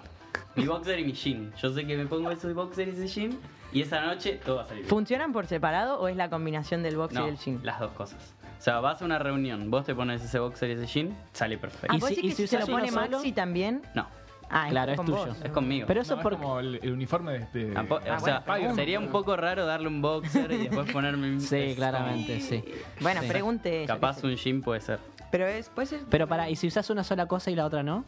Mi 0.57 0.67
boxer 0.67 0.99
y 0.99 1.05
mi 1.05 1.13
jean. 1.13 1.53
Yo 1.63 1.73
sé 1.73 1.87
que 1.87 1.97
me 1.97 2.07
pongo 2.07 2.31
ese 2.31 2.53
boxer 2.53 2.89
y 2.89 2.91
ese 2.91 3.07
jean 3.07 3.39
y 3.73 3.83
esa 3.83 4.01
noche 4.01 4.41
todo 4.45 4.57
va 4.57 4.63
a 4.63 4.67
salir 4.67 4.83
bien. 4.83 4.91
¿Funcionan 4.91 5.33
por 5.33 5.47
separado 5.47 6.01
o 6.01 6.09
es 6.09 6.17
la 6.17 6.29
combinación 6.31 6.83
del 6.83 6.97
box 6.97 7.15
No, 7.15 7.23
y 7.23 7.27
del 7.27 7.37
jean? 7.39 7.61
las 7.63 7.79
dos 7.79 7.93
cosas. 7.93 8.35
O 8.59 8.61
sea, 8.61 8.81
vas 8.81 9.01
a 9.01 9.05
una 9.05 9.21
reunión, 9.21 9.71
vos 9.71 9.85
te 9.87 9.95
pones 9.95 10.25
ese 10.25 10.41
boxer 10.41 10.71
y 10.71 10.73
ese 10.73 10.87
jean, 10.87 11.17
sale 11.33 11.59
perfecto. 11.59 11.87
Ah, 11.91 11.97
¿Y 11.97 12.01
¿vos 12.01 12.09
si- 12.09 12.19
y 12.27 12.29
que 12.31 12.35
si 12.35 12.47
se 12.49 12.59
lo 12.59 12.67
pone 12.67 12.89
solo? 12.91 13.19
Maxi 13.19 13.31
también? 13.31 13.83
No, 13.95 14.09
Ah, 14.51 14.67
Claro, 14.71 14.93
es 14.93 15.01
tuyo. 15.01 15.27
vos. 15.27 15.37
es 15.45 15.51
conmigo. 15.51 15.87
Pero 15.87 16.01
eso 16.01 16.15
No, 16.15 16.21
es 16.21 16.21
es 16.21 16.23
porque. 16.31 16.43
como 16.43 16.61
el, 16.61 16.81
el 16.83 16.93
uniforme 16.93 17.33
de... 17.33 17.47
de- 17.67 17.75
Tampoco- 17.75 18.03
Ah, 18.11 18.17
o 18.17 18.21
sea, 18.21 18.43
bueno, 18.47 18.75
sería 18.75 18.99
un 18.99 19.09
poco 19.09 19.37
raro 19.37 19.67
darle 19.67 19.89
un 19.89 20.01
boxer 20.01 20.51
y 20.53 20.57
después 20.69 20.91
ponerme 20.91 21.31
un... 21.33 21.41
Sí, 21.41 21.75
claramente, 21.77 22.41
sí. 22.41 22.65
Bueno, 23.01 23.21
Sí. 23.23 23.29
pregunte. 23.29 23.85
Capaz 23.87 24.23
un 24.25 24.35
jean 24.37 24.63
puede 24.63 24.81
ser. 24.81 24.99
Pero 25.31 25.47
es, 25.47 25.69
puede 25.69 25.87
ser. 25.87 26.01
Pero 26.09 26.27
para, 26.27 26.49
¿y 26.49 26.57
si 26.57 26.67
usas 26.69 26.89
una 26.91 27.05
sola 27.05 27.27
cosa 27.27 27.51
y 27.51 27.55
la 27.55 27.67
otra 27.67 27.83
no? 27.83 28.05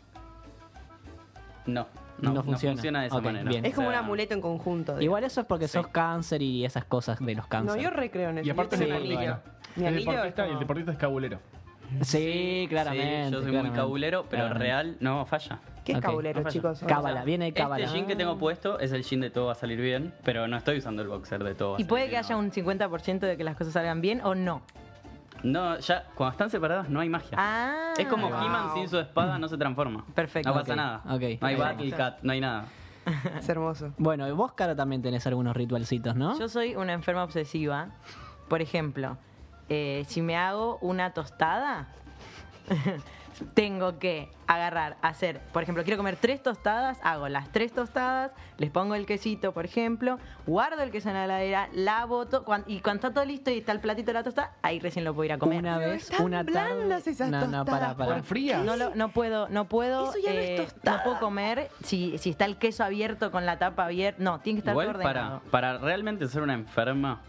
No, 1.66 1.86
no, 2.18 2.30
No 2.30 2.34
no 2.36 2.42
funciona. 2.42 2.74
funciona, 2.74 3.00
de 3.02 3.06
esa 3.08 3.20
manera. 3.20 3.48
bien. 3.48 3.64
Es 3.66 3.74
como 3.74 3.88
O 3.88 3.90
sea, 3.90 4.00
un 4.00 4.04
amuleto 4.06 4.34
en 4.34 4.40
conjunto. 4.40 4.92
digamos. 4.92 5.04
Igual 5.04 5.24
eso 5.24 5.40
es 5.42 5.46
porque 5.46 5.68
Sí. 5.68 5.74
sos 5.74 5.88
cáncer 5.88 6.40
y 6.42 6.64
esas 6.64 6.84
cosas 6.84 7.18
de 7.20 7.34
los 7.34 7.44
No, 7.44 7.48
cánceres. 7.50 7.82
yo 7.84 7.90
recreo 7.90 8.30
en 8.30 8.38
eso. 8.38 8.46
Y 8.46 8.50
aparte 8.50 8.76
es 8.76 8.82
un 8.82 8.92
anillo. 8.92 9.38
Mi 9.76 9.82
Es 9.84 9.88
anillo 9.88 10.10
es 10.10 10.16
deportista 10.16 10.48
y 10.48 10.50
el 10.52 10.58
deportista 10.58 10.92
es 10.92 10.98
cabulero. 10.98 11.38
Sí, 12.02 12.66
claramente. 12.68 13.26
Sí, 13.26 13.32
yo 13.32 13.42
soy 13.42 13.52
muy 13.52 13.70
cabulero, 13.70 14.24
pero 14.30 14.42
Claramente. 14.44 14.64
real 14.64 14.96
no 15.00 15.26
falla. 15.26 15.58
¿Qué 15.92 15.98
es 15.98 15.98
Ok. 15.98 16.04
cabulero, 16.04 16.38
No 16.40 16.44
falla. 16.44 16.52
chicos? 16.52 16.82
Cábala, 16.86 17.24
viene 17.24 17.46
de 17.46 17.52
cábala. 17.52 17.84
Este 17.84 17.96
jean 17.96 18.06
que 18.06 18.16
tengo 18.16 18.38
puesto 18.38 18.78
es 18.78 18.92
el 18.92 19.02
jean 19.02 19.20
de 19.20 19.30
todo 19.30 19.46
va 19.46 19.52
a 19.52 19.54
salir 19.56 19.80
bien, 19.80 20.14
pero 20.24 20.46
no 20.48 20.56
estoy 20.56 20.78
usando 20.78 21.02
el 21.02 21.08
boxer 21.08 21.42
de 21.44 21.54
todo 21.54 21.70
va 21.72 21.76
a 21.76 21.80
¿Y 21.80 21.82
salir 21.82 21.88
puede 21.88 22.04
que 22.04 22.10
bien 22.10 22.18
haya 22.24 22.34
ahora. 22.34 22.46
un 22.46 22.52
50% 22.52 23.20
de 23.20 23.36
que 23.36 23.44
las 23.44 23.56
cosas 23.56 23.72
salgan 23.72 24.00
bien 24.00 24.20
o 24.22 24.34
no? 24.34 24.62
No, 25.42 25.78
ya 25.78 26.04
cuando 26.14 26.32
están 26.32 26.50
separadas 26.50 26.88
no 26.90 27.00
hay 27.00 27.08
magia. 27.08 27.36
Ah. 27.40 27.94
es 27.96 28.06
como 28.06 28.28
Wow. 28.28 28.42
He-Man 28.44 28.74
sin 28.74 28.88
su 28.88 28.98
espada 28.98 29.38
no 29.38 29.48
se 29.48 29.56
transforma. 29.56 30.04
Perfecto. 30.14 30.48
No 30.50 30.54
pasa 30.54 30.72
Ok, 30.72 30.76
nada. 30.76 31.00
ok. 31.06 31.22
No 31.40 31.46
hay. 31.48 31.56
Battle 31.56 31.90
Cat, 31.92 32.18
no 32.22 32.32
hay 32.32 32.40
nada. 32.40 32.66
Es 33.38 33.48
hermoso. 33.48 33.94
Bueno, 33.96 34.28
y 34.28 34.32
vos, 34.32 34.52
Caro, 34.52 34.76
también 34.76 35.00
tenés 35.00 35.26
algunos 35.26 35.56
ritualcitos, 35.56 36.14
¿no? 36.14 36.38
Yo 36.38 36.48
soy 36.48 36.76
una 36.76 36.92
enferma 36.92 37.24
obsesiva. 37.24 37.88
Por 38.48 38.60
ejemplo, 38.60 39.16
eh, 39.70 40.04
si 40.06 40.20
me 40.20 40.36
hago 40.36 40.76
una 40.82 41.14
tostada, 41.14 41.88
tengo 43.54 43.98
que 43.98 44.30
agarrar, 44.46 44.96
hacer, 45.02 45.40
por 45.52 45.62
ejemplo, 45.62 45.84
quiero 45.84 45.96
comer 45.96 46.16
tres 46.16 46.42
tostadas, 46.42 46.98
hago 47.02 47.28
las 47.28 47.50
tres 47.52 47.72
tostadas, 47.72 48.32
les 48.58 48.70
pongo 48.70 48.94
el 48.96 49.06
quesito, 49.06 49.52
por 49.52 49.64
ejemplo, 49.64 50.18
guardo 50.46 50.82
el 50.82 50.90
queso 50.90 51.08
en 51.08 51.14
la 51.14 51.24
heladera, 51.24 51.68
la 51.72 52.04
boto, 52.04 52.44
y 52.66 52.80
cuando 52.80 53.06
está 53.06 53.14
todo 53.14 53.24
listo 53.24 53.50
y 53.50 53.58
está 53.58 53.70
el 53.72 53.80
platito 53.80 54.06
de 54.08 54.14
la 54.14 54.22
tostada, 54.24 54.56
ahí 54.62 54.80
recién 54.80 55.04
lo 55.04 55.14
puedo 55.14 55.26
ir 55.26 55.32
a 55.32 55.38
comer. 55.38 55.58
Una 55.60 55.78
Pero 55.78 55.90
vez, 55.92 56.10
están 56.10 56.26
una 56.26 56.44
tarde. 56.44 56.52
blandas 56.74 57.06
esas 57.06 57.30
no, 57.30 57.46
no, 57.46 57.64
para, 57.64 57.94
para. 57.96 58.10
¿Están 58.10 58.24
frías? 58.24 58.64
No, 58.64 58.76
lo- 58.76 58.94
no 58.96 59.10
puedo, 59.10 59.48
no 59.48 59.66
puedo, 59.68 60.10
Eso 60.10 60.18
ya 60.18 60.32
no 60.32 60.38
es 60.40 60.50
eh, 60.50 60.56
tostada. 60.64 60.96
no 60.96 61.02
puedo 61.04 61.18
comer 61.20 61.68
si, 61.84 62.18
si 62.18 62.30
está 62.30 62.44
el 62.44 62.56
queso 62.56 62.82
abierto 62.82 63.30
con 63.30 63.46
la 63.46 63.58
tapa 63.58 63.84
abierta. 63.84 64.20
No, 64.22 64.40
tiene 64.40 64.56
que 64.56 64.60
estar 64.60 64.74
todo 64.74 64.82
Igual 64.82 64.96
ordenado. 64.96 65.40
para, 65.50 65.50
para 65.76 65.78
realmente 65.78 66.26
ser 66.28 66.42
una 66.42 66.54
enferma 66.54 67.20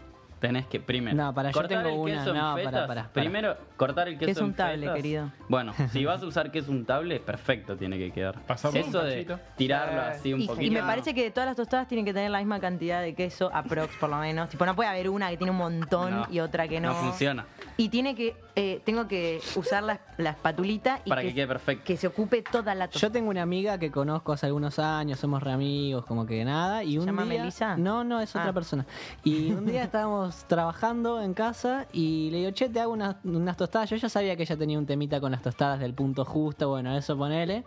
tenés 0.42 0.66
que 0.66 0.78
primero 0.80 1.16
No, 1.16 1.32
para, 1.32 1.48
yo 1.50 1.54
cortar 1.54 1.82
tengo 1.82 1.94
el 1.94 1.98
una, 2.12 2.18
queso 2.18 2.30
en 2.30 2.36
no, 2.36 2.42
para, 2.42 2.56
fetas. 2.56 2.72
para, 2.72 2.86
para. 2.88 3.08
Primero 3.12 3.56
cortar 3.78 4.08
el 4.08 4.18
queso 4.18 4.26
Queso 4.26 4.40
en 4.40 4.46
untable, 4.46 4.80
fetas. 4.80 4.96
querido. 4.96 5.30
Bueno, 5.48 5.72
si 5.92 6.04
vas 6.04 6.22
a 6.22 6.26
usar 6.26 6.50
queso 6.50 6.70
untable, 6.70 7.18
perfecto 7.20 7.76
tiene 7.76 7.96
que 7.96 8.10
quedar. 8.12 8.40
Pasarlo 8.42 8.80
un 8.80 8.88
Eso 8.88 9.02
de 9.02 9.24
cachito. 9.24 9.40
tirarlo 9.56 10.02
Sí. 10.02 10.08
así 10.18 10.32
un 10.34 10.40
Y, 10.42 10.46
poquito. 10.48 10.66
y 10.66 10.70
me 10.70 10.80
parece 10.82 11.14
que 11.14 11.30
todas 11.30 11.46
las 11.48 11.56
tostadas 11.56 11.88
tienen 11.88 12.04
que 12.04 12.12
tener 12.12 12.30
la 12.30 12.38
misma 12.38 12.60
cantidad 12.60 13.00
de 13.00 13.14
queso, 13.14 13.50
aprox 13.54 13.96
por 13.96 14.10
lo 14.10 14.16
menos. 14.18 14.50
Tipo, 14.50 14.66
no 14.66 14.76
puede 14.76 14.90
haber 14.90 15.08
una 15.08 15.30
que 15.30 15.38
tiene 15.38 15.52
un 15.52 15.56
montón 15.58 16.10
No, 16.10 16.26
y 16.30 16.40
otra 16.40 16.68
que 16.68 16.80
no. 16.80 16.88
no 16.88 16.94
funciona. 16.96 17.46
Y 17.78 17.88
tiene 17.88 18.14
que, 18.14 18.36
eh, 18.56 18.80
tengo 18.84 19.08
que 19.08 19.40
usar 19.56 19.82
la, 19.82 20.00
la 20.18 20.30
espatulita 20.30 21.00
y 21.04 21.08
Para 21.08 21.22
que 21.22 21.32
quede 21.32 21.46
perfecto. 21.46 21.84
que 21.84 21.96
se 21.96 22.06
ocupe 22.08 22.42
toda 22.42 22.74
la 22.74 22.88
tostada. 22.88 23.08
Yo 23.08 23.12
tengo 23.12 23.30
una 23.30 23.42
amiga 23.42 23.78
que 23.78 23.90
conozco 23.90 24.32
hace 24.32 24.46
algunos 24.46 24.78
años, 24.78 25.18
somos 25.20 25.42
re 25.42 25.52
amigos, 25.52 26.04
como 26.04 26.26
que 26.26 26.44
nada. 26.44 26.82
Y 26.84 26.98
un 26.98 27.06
llama 27.06 27.24
día, 27.24 27.38
Melissa? 27.40 27.76
No, 27.76 28.02
no, 28.04 28.20
es 28.20 28.30
otra 28.34 28.50
Ah. 28.50 28.52
persona. 28.52 28.84
Y 29.24 29.52
un 29.52 29.64
día 29.66 29.82
estábamos 29.84 30.31
trabajando 30.46 31.20
en 31.22 31.34
casa 31.34 31.86
y 31.92 32.30
le 32.30 32.38
digo, 32.38 32.50
che, 32.52 32.68
te 32.68 32.80
hago 32.80 32.92
unas, 32.92 33.16
unas 33.24 33.56
tostadas. 33.56 33.90
Yo 33.90 33.96
ya 33.96 34.08
sabía 34.08 34.36
que 34.36 34.42
ella 34.42 34.56
tenía 34.56 34.78
un 34.78 34.86
temita 34.86 35.20
con 35.20 35.32
las 35.32 35.42
tostadas 35.42 35.80
del 35.80 35.94
punto 35.94 36.24
justo, 36.24 36.68
bueno, 36.68 36.96
eso 36.96 37.16
ponele. 37.16 37.64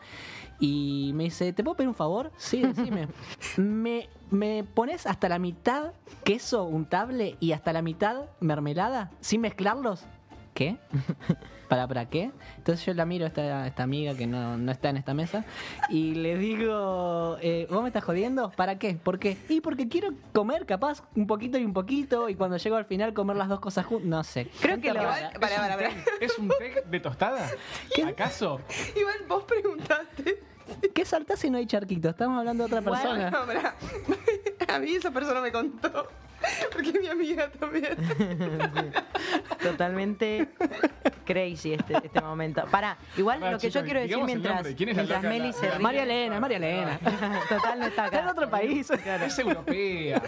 Y 0.59 1.11
me 1.15 1.25
dice, 1.25 1.51
¿te 1.53 1.63
puedo 1.63 1.75
pedir 1.75 1.89
un 1.89 1.95
favor? 1.95 2.31
Sí, 2.37 2.61
decime. 2.61 3.07
me, 3.57 4.09
¿Me 4.31 4.63
pones 4.63 5.05
hasta 5.05 5.29
la 5.29 5.37
mitad 5.37 5.93
queso 6.23 6.63
untable 6.63 7.37
y 7.39 7.51
hasta 7.51 7.73
la 7.73 7.81
mitad 7.81 8.25
mermelada 8.39 9.11
sin 9.19 9.41
mezclarlos? 9.41 10.05
¿Qué? 10.55 10.77
¿Para, 11.67 11.85
para 11.85 12.05
qué? 12.09 12.31
Entonces 12.57 12.85
yo 12.85 12.93
la 12.93 13.05
miro 13.05 13.25
a 13.25 13.27
esta, 13.27 13.67
esta 13.67 13.83
amiga 13.83 14.15
que 14.15 14.25
no, 14.25 14.57
no 14.57 14.71
está 14.71 14.89
en 14.89 14.95
esta 14.97 15.13
mesa 15.13 15.43
y 15.89 16.15
le 16.15 16.37
digo, 16.37 17.37
eh, 17.41 17.67
¿vos 17.69 17.81
me 17.81 17.89
estás 17.89 18.03
jodiendo? 18.05 18.51
¿Para 18.51 18.77
qué? 18.79 18.93
¿Por 18.95 19.19
qué? 19.19 19.35
Y 19.49 19.59
porque 19.59 19.89
quiero 19.89 20.11
comer 20.31 20.65
capaz 20.65 21.03
un 21.15 21.27
poquito 21.27 21.57
y 21.57 21.65
un 21.65 21.73
poquito 21.73 22.29
y 22.29 22.35
cuando 22.35 22.55
llego 22.57 22.77
al 22.77 22.85
final 22.85 23.13
comer 23.13 23.35
las 23.35 23.49
dos 23.49 23.59
cosas 23.59 23.85
juntas. 23.85 24.07
No 24.07 24.23
sé. 24.23 24.45
Creo 24.61 24.77
que 24.79 24.83
Gente 24.87 24.93
lo- 24.93 25.03
rara. 25.03 25.17
Igual, 25.33 25.39
para, 25.41 25.55
para, 25.57 25.75
para. 25.75 25.89
¿Es 26.21 26.39
un 26.39 26.47
té 26.47 26.83
de 26.89 26.99
tostada? 27.01 27.49
¿Acaso? 28.07 28.61
Igual 28.95 29.15
vos 29.27 29.43
preguntaste. 29.43 30.41
¿Qué 30.93 31.03
saltás 31.03 31.39
si 31.39 31.49
no 31.49 31.57
hay 31.57 31.65
charquito? 31.67 32.09
Estamos 32.09 32.39
hablando 32.39 32.65
de 32.67 32.73
otra 32.73 32.81
persona. 32.89 33.29
No. 33.29 33.39
A 34.73 34.79
mí 34.79 34.95
esa 34.95 35.11
persona 35.11 35.41
me 35.41 35.51
contó. 35.51 36.07
Porque 36.73 36.99
mi 36.99 37.07
amiga 37.07 37.49
también. 37.51 37.95
Totalmente 39.61 40.49
crazy 41.25 41.73
este, 41.73 41.97
este 41.97 42.21
momento. 42.21 42.65
Para, 42.69 42.97
igual 43.17 43.39
Pará, 43.39 43.51
lo 43.53 43.57
que 43.59 43.69
yo 43.69 43.83
quiero 43.83 43.99
decir 44.01 44.17
mientras, 44.23 44.55
nombre. 44.55 44.75
¿Quién 44.75 44.89
es 44.89 44.95
la 44.97 45.03
mientras 45.03 45.23
loca? 45.23 45.29
Meli 45.33 45.47
La- 45.47 45.53
se 45.53 45.65
la- 45.67 45.71
ríe. 45.75 45.83
María 45.83 46.03
Elena, 46.03 46.39
María 46.39 46.57
Elena. 46.57 46.99
Total, 47.49 47.79
no 47.79 47.85
está 47.87 48.05
acá. 48.05 48.17
Está 48.17 48.29
en 48.29 48.37
otro 48.37 48.49
país. 48.49 48.89
Es 48.91 49.39
europea. 49.39 50.21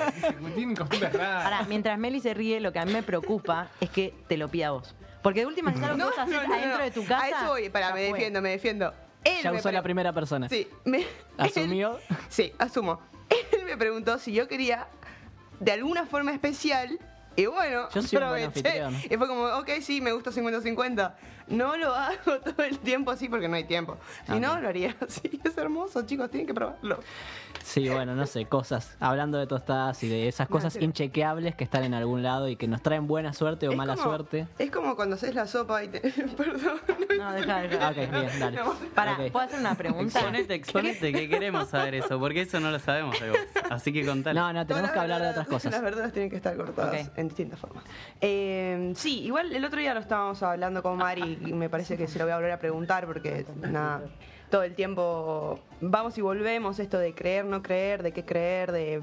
Tienen 0.56 0.76
costumbres 0.76 1.14
raras. 1.14 1.44
Pará, 1.44 1.64
mientras 1.68 1.98
Meli 2.00 2.20
se 2.20 2.34
ríe, 2.34 2.60
lo 2.60 2.72
que 2.72 2.80
a 2.80 2.86
mí 2.86 2.94
me 2.94 3.04
preocupa 3.04 3.70
es 3.80 3.90
que 3.90 4.14
te 4.28 4.38
lo 4.38 4.48
pida 4.50 4.72
vos. 4.72 4.96
Porque 5.22 5.42
de 5.42 5.46
última 5.46 5.72
es 5.72 5.82
algo 5.82 5.98
que 5.98 6.04
vos 6.04 6.18
haces 6.18 6.38
adentro 6.38 6.84
de 6.84 6.92
tu 6.92 7.06
casa. 7.06 7.24
A 7.24 7.28
eso 7.30 7.52
voy. 7.52 7.70
Pará, 7.70 7.90
ya 7.90 7.94
me 7.96 8.02
fue. 8.10 8.18
defiendo, 8.18 8.42
me 8.42 8.50
defiendo. 8.50 8.94
Él 9.24 9.44
Ya 9.44 9.52
me 9.52 9.58
usó 9.60 9.72
la 9.72 9.84
primera 9.84 10.14
persona. 10.14 10.48
Sí, 10.48 10.68
me, 10.86 11.06
Asumió. 11.38 12.00
él- 12.10 12.18
sí, 12.30 12.54
asumo. 12.58 13.02
Él 13.30 13.66
me 13.66 13.76
preguntó 13.76 14.18
si 14.20 14.32
yo 14.32 14.48
quería 14.48 14.88
de 15.60 15.72
alguna 15.72 16.06
forma 16.06 16.32
especial. 16.34 16.98
Y 17.36 17.46
bueno, 17.46 17.88
Yo 17.94 18.02
soy 18.02 18.18
un 18.18 18.28
buen 18.30 18.44
aproveché. 18.46 18.82
anfitrión. 18.82 18.96
Y 19.12 19.18
fue 19.18 19.28
como, 19.28 19.44
ok, 19.60 19.70
sí, 19.82 20.02
me 20.02 20.12
gusta 20.12 20.32
50-50. 20.32 21.14
No 21.50 21.78
lo 21.78 21.94
hago 21.96 22.40
todo 22.44 22.64
el 22.66 22.80
tiempo 22.80 23.12
así 23.12 23.30
porque 23.30 23.48
no 23.48 23.56
hay 23.56 23.64
tiempo. 23.64 23.98
Si 24.26 24.40
no, 24.40 24.60
lo 24.60 24.68
haría 24.68 24.96
así. 25.08 25.40
Es 25.44 25.58
hermoso, 25.58 26.02
chicos, 26.06 26.30
tienen 26.30 26.48
que 26.48 26.54
probarlo. 26.54 27.00
Sí, 27.64 27.90
bueno, 27.90 28.16
no 28.16 28.26
sé, 28.26 28.46
cosas. 28.46 28.96
Hablando 29.00 29.38
de 29.38 29.46
tostadas 29.48 30.02
y 30.04 30.08
de 30.08 30.28
esas 30.30 30.50
No, 30.50 30.54
cosas 30.56 30.76
inchequeables 30.78 31.54
que 31.56 31.64
están 31.66 31.84
en 31.84 31.94
algún 31.94 32.24
lado 32.24 32.48
y 32.48 32.56
que 32.56 32.68
nos 32.68 32.82
traen 32.82 33.08
buena 33.08 33.34
suerte 33.34 33.68
o 33.68 33.72
Es 33.72 33.78
mala 33.78 33.96
como- 33.96 34.08
suerte. 34.10 34.48
Es 34.58 34.72
como 34.72 34.96
cuando 34.96 35.16
haces 35.16 35.36
la 35.36 35.48
sopa 35.48 35.84
y 35.84 35.90
te... 35.90 36.00
Perdón. 36.38 36.80
No, 37.18 37.34
deja, 37.34 37.60
deja. 37.62 37.90
Ok, 37.90 37.96
bien, 37.96 38.40
dale. 38.40 38.58
No. 38.58 38.74
Pará, 38.96 39.14
Ok. 39.20 39.32
¿puedo 39.32 39.46
hacer 39.46 39.60
una 39.60 39.76
pregunta? 39.76 40.20
Exponete, 40.20 40.54
exponete, 40.54 41.12
que 41.12 41.28
queremos 41.28 41.68
saber 41.70 41.96
eso, 41.96 42.20
porque 42.20 42.42
eso 42.42 42.60
no 42.60 42.72
lo 42.72 42.80
sabemos 42.80 43.20
de 43.20 43.32
vos. 43.32 43.40
Así 43.70 43.92
que 43.92 44.06
contale. 44.06 44.40
No, 44.40 44.54
no, 44.54 44.66
tenemos 44.66 44.92
que 44.92 45.00
hablar 45.00 45.22
de 45.22 45.30
otras 45.30 45.48
cosas. 45.48 45.72
Las 45.72 45.82
verduras 45.82 46.14
tienen 46.14 46.30
que 46.30 46.38
estar 46.38 46.56
cortadas 46.56 47.12
en 47.18 47.28
distintas 47.28 47.60
formas. 47.60 47.84
Eh, 48.22 48.94
sí, 48.96 49.24
igual 49.24 49.52
el 49.54 49.66
otro 49.66 49.80
día 49.80 49.94
lo 49.94 50.00
estábamos 50.00 50.42
hablando 50.44 50.82
con 50.82 50.98
Mari 50.98 51.37
y 51.46 51.54
me 51.54 51.70
parece 51.70 51.98
que 51.98 52.08
se 52.08 52.20
lo 52.20 52.26
voy 52.26 52.34
a 52.34 52.36
volver 52.36 52.52
a 52.52 52.60
preguntar 52.60 53.06
porque 53.06 53.46
nada, 53.62 54.02
todo 54.50 54.64
el 54.64 54.76
tiempo 54.76 55.60
vamos 55.82 56.18
y 56.18 56.22
volvemos 56.22 56.80
esto 56.80 56.98
de 56.98 57.14
creer, 57.14 57.46
no 57.46 57.62
creer, 57.62 58.04
de 58.04 58.12
qué 58.12 58.26
creer, 58.26 58.72
de 58.72 59.02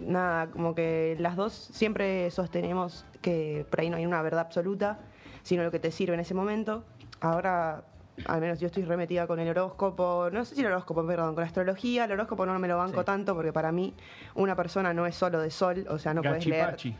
nada, 0.00 0.48
como 0.48 0.74
que 0.74 1.16
las 1.18 1.36
dos 1.36 1.52
siempre 1.52 2.30
sostenemos 2.30 3.04
que 3.20 3.66
por 3.70 3.80
ahí 3.80 3.90
no 3.90 3.96
hay 3.96 4.06
una 4.06 4.22
verdad 4.22 4.40
absoluta, 4.40 4.98
sino 5.42 5.62
lo 5.62 5.70
que 5.70 5.78
te 5.78 5.90
sirve 5.90 6.14
en 6.14 6.20
ese 6.20 6.34
momento. 6.34 6.84
Ahora 7.20 7.84
al 8.26 8.40
menos 8.40 8.60
yo 8.60 8.66
estoy 8.66 8.84
remetida 8.84 9.26
con 9.26 9.38
el 9.40 9.48
horóscopo, 9.48 10.28
no 10.32 10.44
sé 10.44 10.54
si 10.54 10.60
el 10.60 10.66
horóscopo, 10.68 11.06
perdón, 11.06 11.34
con 11.34 11.42
la 11.42 11.46
astrología, 11.46 12.04
el 12.04 12.12
horóscopo 12.12 12.46
no 12.46 12.58
me 12.58 12.68
lo 12.68 12.76
banco 12.78 13.00
Sí. 13.00 13.06
tanto 13.06 13.34
porque 13.34 13.52
para 13.52 13.72
mí 13.72 13.94
una 14.34 14.54
persona 14.56 14.92
no 14.94 15.06
es 15.06 15.14
solo 15.14 15.40
de 15.40 15.50
sol, 15.50 15.86
o 15.88 15.98
sea, 15.98 16.14
no 16.14 16.22
puedes 16.22 16.46
leer. 16.46 16.76
Sí. 16.78 16.94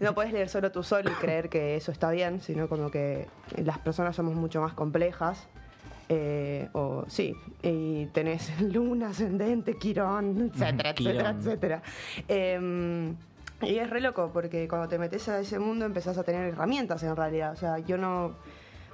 no 0.00 0.14
puedes 0.14 0.32
leer 0.32 0.48
solo 0.48 0.70
tu 0.72 0.82
sol 0.82 1.04
y 1.06 1.10
creer 1.20 1.48
que 1.48 1.76
eso 1.76 1.92
está 1.92 2.10
bien, 2.10 2.40
sino 2.40 2.68
como 2.68 2.90
que 2.90 3.26
las 3.56 3.78
personas 3.78 4.14
somos 4.16 4.34
mucho 4.34 4.60
más 4.60 4.72
complejas. 4.74 5.46
eh, 6.10 6.68
o 6.74 7.04
sí, 7.08 7.34
y 7.62 8.04
tenés 8.06 8.60
luna, 8.60 9.08
ascendente, 9.08 9.78
quirón, 9.78 10.50
etcétera, 10.52 10.90
etcétera, 10.90 10.94
Quirón. 10.94 11.38
etcétera. 11.38 11.82
Em, 12.28 13.14
Y 13.62 13.78
es 13.78 13.88
re 13.88 14.00
loco 14.02 14.30
porque 14.32 14.68
cuando 14.68 14.88
te 14.88 14.98
metes 14.98 15.26
a 15.28 15.40
ese 15.40 15.58
mundo 15.58 15.86
empezás 15.86 16.18
a 16.18 16.22
tener 16.24 16.44
herramientas 16.52 17.02
en 17.04 17.16
realidad. 17.16 17.52
O 17.52 17.56
sea, 17.56 17.78
yo 17.78 17.96
no 17.96 18.32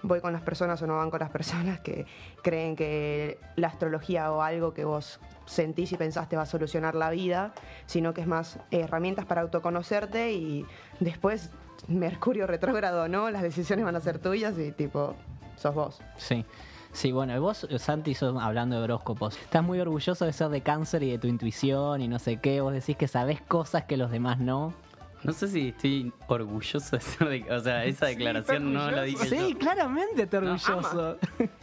voy 0.02 0.20
con 0.20 0.32
las 0.32 0.42
personas 0.42 0.80
o 0.82 0.86
no 0.86 0.96
van 0.96 1.10
con 1.10 1.20
las 1.20 1.30
personas 1.30 1.80
que 1.80 2.06
creen 2.42 2.76
que 2.76 3.38
la 3.56 3.68
astrología 3.68 4.32
o 4.32 4.42
algo 4.42 4.72
que 4.74 4.84
vos 4.84 5.20
sentís 5.46 5.92
y 5.92 5.96
pensás 5.96 6.28
te 6.28 6.36
va 6.36 6.42
a 6.42 6.46
solucionar 6.46 6.94
la 6.94 7.10
vida, 7.10 7.52
sino 7.86 8.14
que 8.14 8.20
es 8.20 8.26
más 8.26 8.58
herramientas 8.70 9.24
para 9.26 9.40
autoconocerte 9.42 10.32
y 10.32 10.64
después 11.00 11.50
Mercurio 11.88 12.46
retrógrado, 12.46 13.08
¿no? 13.08 13.30
Las 13.30 13.42
decisiones 13.42 13.84
van 13.84 13.96
a 13.96 14.00
ser 14.00 14.18
tuyas 14.18 14.56
y 14.58 14.70
tipo, 14.72 15.14
sos 15.56 15.74
vos. 15.74 16.00
Sí. 16.16 16.44
Sí, 16.92 17.12
bueno, 17.12 17.40
vos, 17.40 17.68
Santi, 17.78 18.14
sos- 18.14 18.36
hablando 18.42 18.76
de 18.76 18.82
horóscopos, 18.82 19.36
estás 19.38 19.62
muy 19.62 19.78
orgulloso 19.80 20.24
de 20.24 20.32
ser 20.32 20.48
de 20.48 20.60
cáncer 20.60 21.04
y 21.04 21.10
de 21.12 21.18
tu 21.18 21.28
intuición 21.28 22.00
y 22.02 22.08
no 22.08 22.18
sé 22.18 22.38
qué. 22.38 22.60
Vos 22.60 22.72
decís 22.72 22.96
que 22.96 23.06
sabés 23.06 23.40
cosas 23.40 23.84
que 23.84 23.96
los 23.96 24.10
demás 24.10 24.38
no. 24.40 24.74
No 25.22 25.32
sé 25.32 25.48
si 25.48 25.68
estoy 25.68 26.12
orgulloso 26.28 26.96
de 26.96 27.02
ser 27.02 27.28
de... 27.28 27.52
O 27.54 27.60
sea, 27.60 27.84
esa 27.86 28.06
declaración 28.06 28.72
no 28.72 28.90
la 28.90 29.02
dije 29.02 29.26
Sí, 29.28 29.52
yo. 29.52 29.58
claramente 29.58 30.26
te 30.26 30.36
orgulloso. 30.38 31.18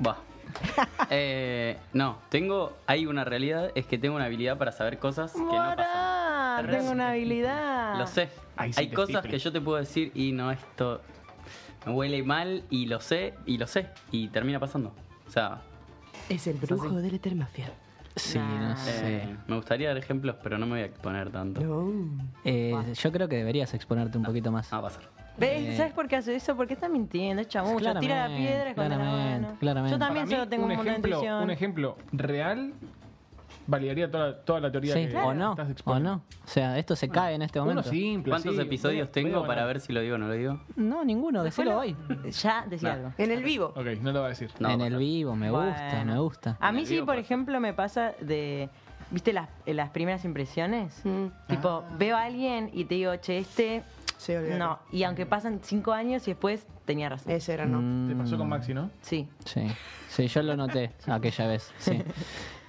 Va. 0.05 0.17
Eh, 1.09 1.77
no, 1.93 2.17
tengo... 2.29 2.77
Hay 2.87 3.05
una 3.05 3.23
realidad, 3.23 3.71
es 3.75 3.85
que 3.85 3.97
tengo 3.97 4.15
una 4.15 4.25
habilidad 4.25 4.57
para 4.57 4.71
saber 4.71 4.97
cosas 4.97 5.31
que 5.33 5.39
no 5.39 5.73
pasan. 5.75 6.67
Tengo 6.71 6.91
una 6.91 7.09
habilidad. 7.11 7.97
Lo 7.97 8.07
sé. 8.07 8.27
Sí 8.27 8.71
Hay 8.77 8.89
cosas 8.89 9.25
que 9.25 9.37
yo 9.37 9.51
te 9.51 9.61
puedo 9.61 9.77
decir 9.77 10.11
y 10.15 10.31
no 10.31 10.49
esto 10.51 11.01
me 11.85 11.91
huele 11.93 12.23
mal 12.23 12.63
y 12.69 12.87
lo 12.87 12.99
sé 12.99 13.33
y 13.45 13.57
lo 13.57 13.67
sé 13.67 13.87
y 14.11 14.29
termina 14.29 14.59
pasando. 14.59 14.93
O 15.27 15.29
sea, 15.31 15.61
Es 16.29 16.47
el 16.47 16.57
brujo 16.57 16.95
del 17.01 17.15
Etermafia. 17.15 17.71
Sí, 18.17 18.39
no 18.39 18.75
sé. 18.77 19.17
eh, 19.17 19.35
me 19.47 19.55
gustaría 19.55 19.89
dar 19.89 19.97
ejemplos, 19.97 20.35
pero 20.43 20.57
no 20.57 20.65
me 20.65 20.73
voy 20.73 20.81
a 20.81 20.85
exponer 20.85 21.29
tanto. 21.31 21.61
No. 21.61 21.91
Eh, 22.43 22.75
yo 22.93 23.11
creo 23.11 23.27
que 23.27 23.37
deberías 23.37 23.73
exponerte 23.73 24.17
un 24.17 24.23
poquito 24.23 24.51
más. 24.51 24.71
Ah, 24.73 24.81
va 24.81 24.87
a 24.89 24.91
pasar. 24.91 25.09
¿Ves? 25.37 25.61
Eh, 25.73 25.77
¿Sabes 25.77 25.93
por 25.93 26.07
qué 26.07 26.15
hace 26.15 26.35
eso? 26.35 26.55
Porque 26.55 26.73
está 26.73 26.89
mintiendo, 26.89 27.41
es 27.43 27.47
chamucho. 27.47 27.93
Tira 27.99 28.27
la 28.27 28.35
piedra 28.35 28.73
con 28.73 28.89
la 28.89 28.95
claramente, 28.95 29.41
mano. 29.47 29.57
claramente. 29.59 29.91
Yo 29.93 29.99
también 29.99 30.27
solo 30.27 30.47
tengo 30.49 30.65
un, 30.65 30.71
un 30.71 30.77
montón 30.77 30.85
de 30.85 30.91
ejemplo, 30.93 31.15
intuición. 31.17 31.43
un 31.43 31.51
ejemplo 31.51 31.97
real 32.11 32.73
validaría 33.67 34.09
toda, 34.09 34.37
toda 34.43 34.59
la 34.61 34.71
teoría 34.71 34.93
Sí, 34.93 35.07
que 35.07 35.17
o 35.17 35.33
no, 35.33 35.51
estás 35.51 35.67
o 35.85 35.99
no. 35.99 36.23
O 36.43 36.47
sea, 36.47 36.77
esto 36.79 36.95
se 36.95 37.09
cae 37.09 37.35
en 37.35 37.41
este 37.43 37.59
Uno 37.59 37.69
momento. 37.69 37.89
simple, 37.89 38.31
¿Cuántos 38.31 38.55
sí, 38.55 38.61
episodios 38.61 39.11
tengo 39.11 39.45
para 39.45 39.65
ver 39.65 39.79
si 39.79 39.93
lo 39.93 40.01
digo 40.01 40.15
o 40.15 40.17
no 40.17 40.27
lo 40.27 40.33
digo? 40.33 40.59
No, 40.75 41.03
ninguno, 41.03 41.43
decilo 41.43 41.77
hoy. 41.77 41.95
Ya, 42.41 42.65
decía 42.67 42.93
algo. 42.93 43.13
En 43.17 43.31
el 43.31 43.43
vivo. 43.43 43.73
Ok, 43.75 43.85
no 44.01 44.11
lo 44.11 44.21
va 44.21 44.27
a 44.27 44.29
decir. 44.29 44.49
No, 44.59 44.69
en 44.71 44.81
el 44.81 44.97
vivo, 44.97 45.35
me 45.35 45.51
gusta, 45.51 46.03
me 46.05 46.17
gusta. 46.19 46.57
A 46.59 46.71
mí 46.71 46.85
sí, 46.85 46.97
por 46.97 47.07
pasa. 47.07 47.19
ejemplo, 47.19 47.59
me 47.59 47.73
pasa 47.73 48.13
de. 48.21 48.69
¿Viste 49.09 49.31
las, 49.31 49.47
las 49.65 49.89
primeras 49.91 50.25
impresiones? 50.25 50.99
Mm. 51.05 51.27
Tipo, 51.47 51.83
veo 51.97 52.17
a 52.17 52.23
alguien 52.23 52.69
y 52.73 52.85
te 52.85 52.95
digo, 52.95 53.15
che, 53.17 53.37
este. 53.37 53.83
Sí, 54.17 54.33
olvídate. 54.35 54.57
No. 54.59 54.79
Y 54.91 55.03
aunque 55.03 55.25
pasan 55.25 55.59
cinco 55.61 55.93
años 55.93 56.27
y 56.27 56.31
después 56.31 56.65
tenía 56.85 57.07
razón. 57.09 57.31
Ese 57.31 57.53
era, 57.53 57.65
¿no? 57.65 57.79
Mm, 57.81 58.09
Te 58.09 58.15
pasó 58.15 58.37
con 58.37 58.49
Maxi, 58.49 58.73
¿no? 58.73 58.89
Sí. 59.01 59.29
Sí, 59.45 59.67
sí, 60.09 60.27
yo 60.27 60.41
lo 60.41 60.55
noté 60.55 60.91
aquella 61.07 61.47
vez, 61.47 61.71
sí. 61.77 62.03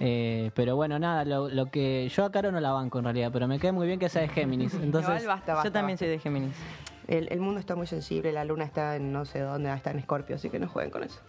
Eh, 0.01 0.51
pero 0.55 0.77
bueno, 0.77 0.97
nada, 0.97 1.25
lo, 1.25 1.49
lo 1.49 1.65
que 1.65 2.07
yo 2.07 2.23
a 2.23 2.31
Caro 2.31 2.53
no 2.53 2.61
la 2.61 2.71
banco 2.71 2.99
en 2.99 3.03
realidad, 3.03 3.31
pero 3.33 3.49
me 3.49 3.59
queda 3.59 3.73
muy 3.73 3.85
bien 3.85 3.99
que 3.99 4.07
sea 4.07 4.21
de 4.21 4.29
Géminis. 4.29 4.73
Entonces, 4.81 5.09
Igual 5.09 5.27
basta, 5.27 5.53
basta, 5.55 5.67
Yo 5.67 5.73
también 5.73 5.95
basta. 5.95 6.05
soy 6.05 6.11
de 6.13 6.19
Géminis. 6.19 6.55
El, 7.07 7.27
el 7.33 7.41
mundo 7.41 7.59
está 7.59 7.75
muy 7.75 7.85
sensible, 7.85 8.31
la 8.31 8.45
luna 8.45 8.63
está 8.63 8.95
en 8.95 9.11
no 9.11 9.25
sé 9.25 9.39
dónde, 9.41 9.73
está 9.73 9.91
en 9.91 9.99
Escorpio, 9.99 10.37
así 10.37 10.49
que 10.49 10.57
no 10.57 10.69
jueguen 10.69 10.89
con 10.89 11.03
eso. 11.03 11.19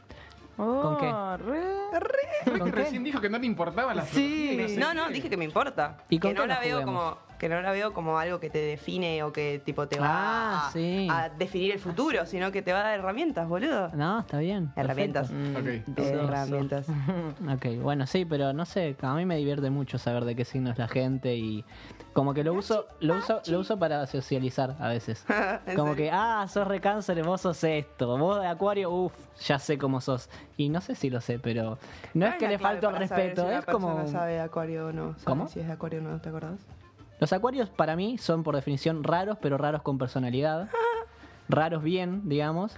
Oh, 0.57 0.97
qué? 1.01 1.07
re. 1.43 2.59
¿Con 2.59 2.67
que 2.69 2.77
qué? 2.77 2.83
recién 2.83 3.03
dijo 3.03 3.21
que 3.21 3.29
no 3.31 3.39
le 3.39 3.47
importaba 3.47 3.93
la 3.95 4.05
Sí, 4.05 4.57
no, 4.79 4.91
sé 4.91 4.95
no, 4.95 5.09
dije 5.09 5.29
que 5.31 5.37
me 5.37 5.47
importa. 5.47 5.97
¿Y 6.09 6.19
con 6.21 6.31
que 6.31 6.35
qué 6.37 6.41
no 6.41 6.47
la 6.47 6.61
veo 6.61 6.85
como 6.85 7.17
que 7.41 7.49
no 7.49 7.61
la 7.63 7.73
veo 7.73 7.93
como 7.95 8.19
algo 8.19 8.39
que 8.39 8.51
te 8.51 8.59
define 8.61 9.23
o 9.25 9.33
que 9.33 9.61
tipo 9.65 9.89
te 9.89 9.99
va 9.99 10.07
Ah, 10.11 10.69
a, 10.69 10.71
sí. 10.73 11.09
a 11.11 11.31
definir 11.31 11.73
el 11.73 11.79
futuro, 11.81 12.27
sino 12.27 12.53
que 12.53 12.61
te 12.61 12.73
va 12.73 12.81
a 12.81 12.83
dar 12.85 12.99
herramientas, 13.01 13.49
boludo. 13.49 13.89
No, 13.95 14.21
está 14.21 14.39
bien. 14.39 14.71
Herramientas. 14.77 15.31
perfecto. 15.31 15.93
Ok. 15.93 15.99
Herramientas. 15.99 16.87
Ok, 17.53 17.67
bueno, 17.83 18.07
sí, 18.07 18.25
pero 18.27 18.53
no 18.53 18.65
sé, 18.67 18.95
a 19.01 19.15
mí 19.15 19.25
me 19.25 19.37
divierte 19.37 19.71
mucho 19.71 19.97
saber 19.99 20.25
de 20.27 20.37
qué 20.37 20.45
signo 20.45 20.71
es 20.71 20.79
la 20.79 20.87
gente 20.89 21.35
y 21.35 21.65
como 22.13 22.35
que 22.35 22.45
lo 22.45 22.53
uso, 22.53 22.87
lo 23.01 23.17
uso, 23.17 23.41
lo 23.47 23.61
uso 23.61 23.79
para 23.79 24.07
socializar 24.07 24.77
a 24.79 24.89
veces. 24.89 25.25
¿En 25.67 25.77
Como 25.77 25.95
que, 25.97 26.11
ah, 26.13 26.47
sos 26.49 26.67
re 26.67 26.81
cáncer, 26.81 27.23
vos 27.25 27.41
sos 27.41 27.65
esto, 27.65 28.19
vos 28.19 28.41
de 28.41 28.47
acuario, 28.49 28.91
uff, 28.91 29.15
ya 29.47 29.59
sé 29.59 29.79
cómo 29.79 30.01
sos. 30.03 30.29
Y 30.59 30.69
no 30.69 30.81
sé 30.83 30.95
si 30.95 31.09
lo 31.09 31.21
sé, 31.23 31.39
pero 31.39 31.79
no 32.13 32.27
es 32.27 32.33
¿Cuál 32.33 32.39
que 32.39 32.49
le 32.49 32.59
falto 32.59 32.91
respeto, 32.91 33.49
si 33.49 33.55
es 33.55 33.65
como... 33.65 34.07
sabe 34.09 34.33
de 34.35 34.41
acuario 34.41 34.89
o 34.89 34.93
no. 34.93 35.13
¿Sabes 35.13 35.25
¿Cómo? 35.25 35.49
Si 35.49 35.61
es 35.61 35.67
de 35.67 35.73
acuario 35.73 36.01
o 36.01 36.03
no, 36.03 36.21
¿te 36.21 36.29
acordás? 36.29 36.59
Los 37.21 37.35
acuarios 37.35 37.69
para 37.69 37.97
mí 37.97 38.17
son 38.17 38.43
por 38.43 38.57
definición 38.57 39.05
raros, 39.05 39.37
pero 39.43 39.59
raros 39.59 39.83
con 39.83 39.99
personalidad. 39.99 40.71
raros 41.51 41.83
bien, 41.83 42.23
digamos. 42.29 42.73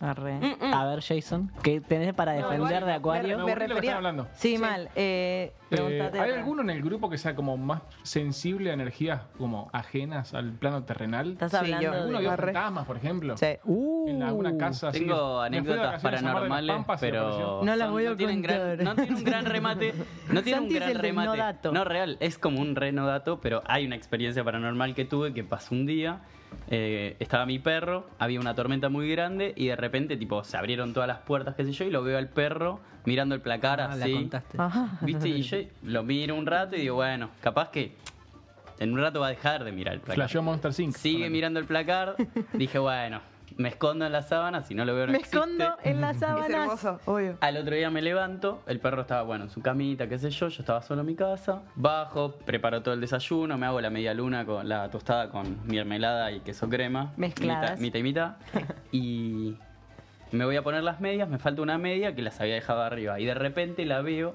Arre. 0.00 0.38
A 0.72 0.86
ver, 0.86 1.00
Jason, 1.02 1.50
¿qué 1.62 1.80
tenés 1.80 2.14
para 2.14 2.32
defender 2.32 2.56
igual 2.58 2.84
de 2.86 2.92
acuario? 2.92 3.38
Me 3.46 3.54
refería- 3.54 3.96
hablando. 3.96 4.26
Sí, 4.34 4.58
mal. 4.58 4.88
Eh, 4.96 5.52
Eh, 5.70 6.10
¿Hay 6.20 6.30
alguno 6.30 6.62
en 6.62 6.70
el 6.70 6.82
grupo 6.82 7.10
que 7.10 7.18
sea 7.18 7.34
como 7.34 7.56
más 7.56 7.82
sensible 8.04 8.70
a 8.70 8.74
energías 8.74 9.22
como 9.38 9.70
ajenas 9.72 10.32
al 10.32 10.52
plano 10.52 10.84
terrenal? 10.84 11.32
¿Estás 11.32 11.50
Sí, 11.50 11.56
hablando 11.56 11.82
yo. 11.82 11.90
de- 11.92 11.98
¿Alguno 11.98 12.30
Arre. 12.30 12.52
fantasmas, 12.52 12.86
por 12.86 12.96
ejemplo? 12.96 13.36
Sí. 13.36 13.46
Uh, 13.64 14.08
En 14.08 14.22
alguna 14.22 14.56
casa 14.56 14.88
así. 14.88 15.00
Tengo 15.00 15.40
de 15.40 15.46
anécdotas 15.48 16.00
de 16.02 16.10
paranormales, 16.10 16.76
Pampas 16.76 17.00
pero 17.00 17.62
No 17.64 17.74
las 17.76 17.90
voy 17.90 18.06
a 18.06 18.10
no 18.10 18.16
tienen 18.16 18.42
gran, 18.42 18.58
contar. 18.76 18.84
no 18.84 18.94
tienen 18.94 19.14
un 19.16 19.24
gran 19.24 19.44
remate. 19.46 19.94
No 20.30 20.42
tienen 20.42 20.62
un 20.64 20.68
gran 20.68 20.94
remate. 20.98 21.70
no 21.72 21.84
real, 21.84 22.16
es 22.20 22.38
como 22.38 22.60
un 22.60 22.76
re 22.76 22.92
no 22.92 23.06
dato, 23.06 23.40
pero 23.40 23.62
hay 23.66 23.86
una 23.86 23.96
experiencia 23.96 24.44
paranormal 24.44 24.94
que 24.94 25.04
tuve 25.04 25.32
que 25.34 25.42
pasó 25.44 25.74
un 25.74 25.86
día. 25.86 26.20
eh, 26.68 27.16
estaba 27.18 27.46
mi 27.46 27.58
perro, 27.58 28.06
había 28.20 28.38
una 28.38 28.54
tormenta 28.54 28.88
muy 28.88 29.10
grande 29.10 29.52
y 29.56 29.66
de 29.66 29.74
repente 29.74 29.83
tipo 29.90 30.44
se 30.44 30.56
abrieron 30.56 30.92
todas 30.92 31.06
las 31.08 31.18
puertas, 31.18 31.54
qué 31.54 31.64
sé 31.64 31.72
yo, 31.72 31.84
y 31.84 31.90
lo 31.90 32.02
veo 32.02 32.18
al 32.18 32.28
perro 32.28 32.80
mirando 33.04 33.34
el 33.34 33.40
placar 33.40 33.80
Ah, 33.80 33.94
la 33.96 34.04
así. 34.04 34.12
contaste. 34.14 34.56
Ajá. 34.60 34.98
¿Viste? 35.02 35.28
Y 35.28 35.42
yo 35.42 35.58
lo 35.82 36.02
miro 36.02 36.34
un 36.34 36.46
rato 36.46 36.76
y 36.76 36.80
digo, 36.80 36.96
bueno, 36.96 37.30
capaz 37.40 37.70
que 37.70 37.94
en 38.78 38.92
un 38.92 38.98
rato 39.00 39.20
va 39.20 39.26
a 39.28 39.30
dejar 39.30 39.64
de 39.64 39.72
mirar 39.72 39.94
el 39.94 40.00
placar. 40.00 40.16
Flasheó 40.16 40.42
Monster. 40.42 40.72
Sigue 40.72 41.30
mirando 41.30 41.60
el 41.60 41.66
placar. 41.66 42.16
Dije, 42.54 42.78
bueno, 42.78 43.20
me 43.56 43.68
escondo 43.68 44.04
en 44.04 44.10
la 44.10 44.22
sábana, 44.22 44.62
si 44.64 44.74
no 44.74 44.84
lo 44.84 44.96
veo 44.96 45.06
no 45.06 45.12
Me 45.12 45.18
existe. 45.18 45.36
escondo 45.36 45.76
en 45.84 46.00
las 46.00 46.14
Es 46.16 46.20
sábanas. 46.20 46.50
hermoso, 46.50 47.00
obvio. 47.04 47.36
Al 47.40 47.56
otro 47.56 47.76
día 47.76 47.88
me 47.90 48.02
levanto, 48.02 48.62
el 48.66 48.80
perro 48.80 49.02
estaba, 49.02 49.22
bueno, 49.22 49.44
en 49.44 49.50
su 49.50 49.60
camita, 49.62 50.08
qué 50.08 50.18
sé 50.18 50.30
yo, 50.30 50.48
yo 50.48 50.60
estaba 50.62 50.82
solo 50.82 51.02
en 51.02 51.06
mi 51.06 51.14
casa, 51.14 51.62
bajo, 51.76 52.32
preparo 52.38 52.82
todo 52.82 52.94
el 52.94 53.00
desayuno, 53.00 53.56
me 53.56 53.66
hago 53.66 53.80
la 53.80 53.90
media 53.90 54.12
luna 54.12 54.44
con 54.44 54.68
la 54.68 54.90
tostada 54.90 55.28
con 55.30 55.58
mermelada 55.66 56.32
y 56.32 56.40
queso 56.40 56.68
crema. 56.68 57.12
Mezcladas. 57.16 57.78
Mitad, 57.78 57.80
mitad 57.80 57.98
y 57.98 58.02
mitad. 58.02 58.34
Y 58.90 59.56
me 60.32 60.44
voy 60.44 60.56
a 60.56 60.62
poner 60.62 60.82
las 60.82 61.00
medias, 61.00 61.28
me 61.28 61.38
falta 61.38 61.62
una 61.62 61.78
media 61.78 62.14
que 62.14 62.22
las 62.22 62.40
había 62.40 62.54
dejado 62.54 62.82
arriba. 62.82 63.18
Y 63.20 63.24
de 63.24 63.34
repente 63.34 63.84
la 63.86 64.00
veo... 64.02 64.34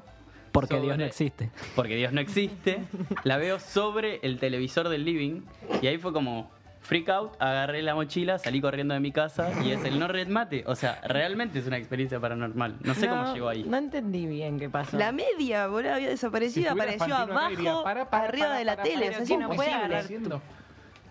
Porque 0.51 0.75
sobre- 0.75 0.85
Dios 0.87 0.97
no 0.97 1.03
existe. 1.05 1.49
Porque 1.75 1.95
Dios 1.95 2.11
no 2.11 2.21
existe. 2.21 2.79
la 3.23 3.37
veo 3.37 3.59
sobre 3.59 4.19
el 4.23 4.39
televisor 4.39 4.89
del 4.89 5.05
living. 5.05 5.41
Y 5.81 5.87
ahí 5.87 5.97
fue 5.97 6.13
como... 6.13 6.51
Freak 6.81 7.09
out, 7.09 7.33
agarré 7.39 7.83
la 7.83 7.93
mochila, 7.93 8.39
salí 8.39 8.61
corriendo 8.61 8.93
de 8.95 8.99
mi 9.01 9.11
casa 9.11 9.51
y 9.63 9.71
es 9.73 9.83
el 9.83 9.99
no 9.99 10.07
red 10.07 10.27
mate. 10.27 10.63
O 10.65 10.75
sea, 10.75 10.99
realmente 11.05 11.59
es 11.59 11.67
una 11.67 11.77
experiencia 11.77 12.19
paranormal. 12.19 12.77
No 12.81 12.95
sé 12.95 13.07
cómo 13.07 13.31
llegó 13.33 13.49
ahí. 13.49 13.63
No 13.63 13.77
entendí 13.77 14.25
bien 14.25 14.57
qué 14.57 14.69
pasó. 14.69 14.97
La 14.97 15.11
media, 15.11 15.67
boludo, 15.67 15.93
había 15.93 16.07
desaparecido, 16.09 16.71
Si 16.73 16.79
apareció 16.79 17.15
abajo, 17.15 17.49
diría, 17.49 17.75
para, 17.83 18.09
para, 18.09 18.23
arriba 18.29 18.45
para, 18.47 18.57
de 18.59 18.65
la 18.65 18.75
para, 18.77 18.83
tele. 18.89 19.11
para, 19.11 19.21
o 19.21 19.25
sea, 19.25 19.37
no 19.37 19.49
puede 19.51 19.71
agarrar 19.71 20.03
Haciendo- 20.05 20.41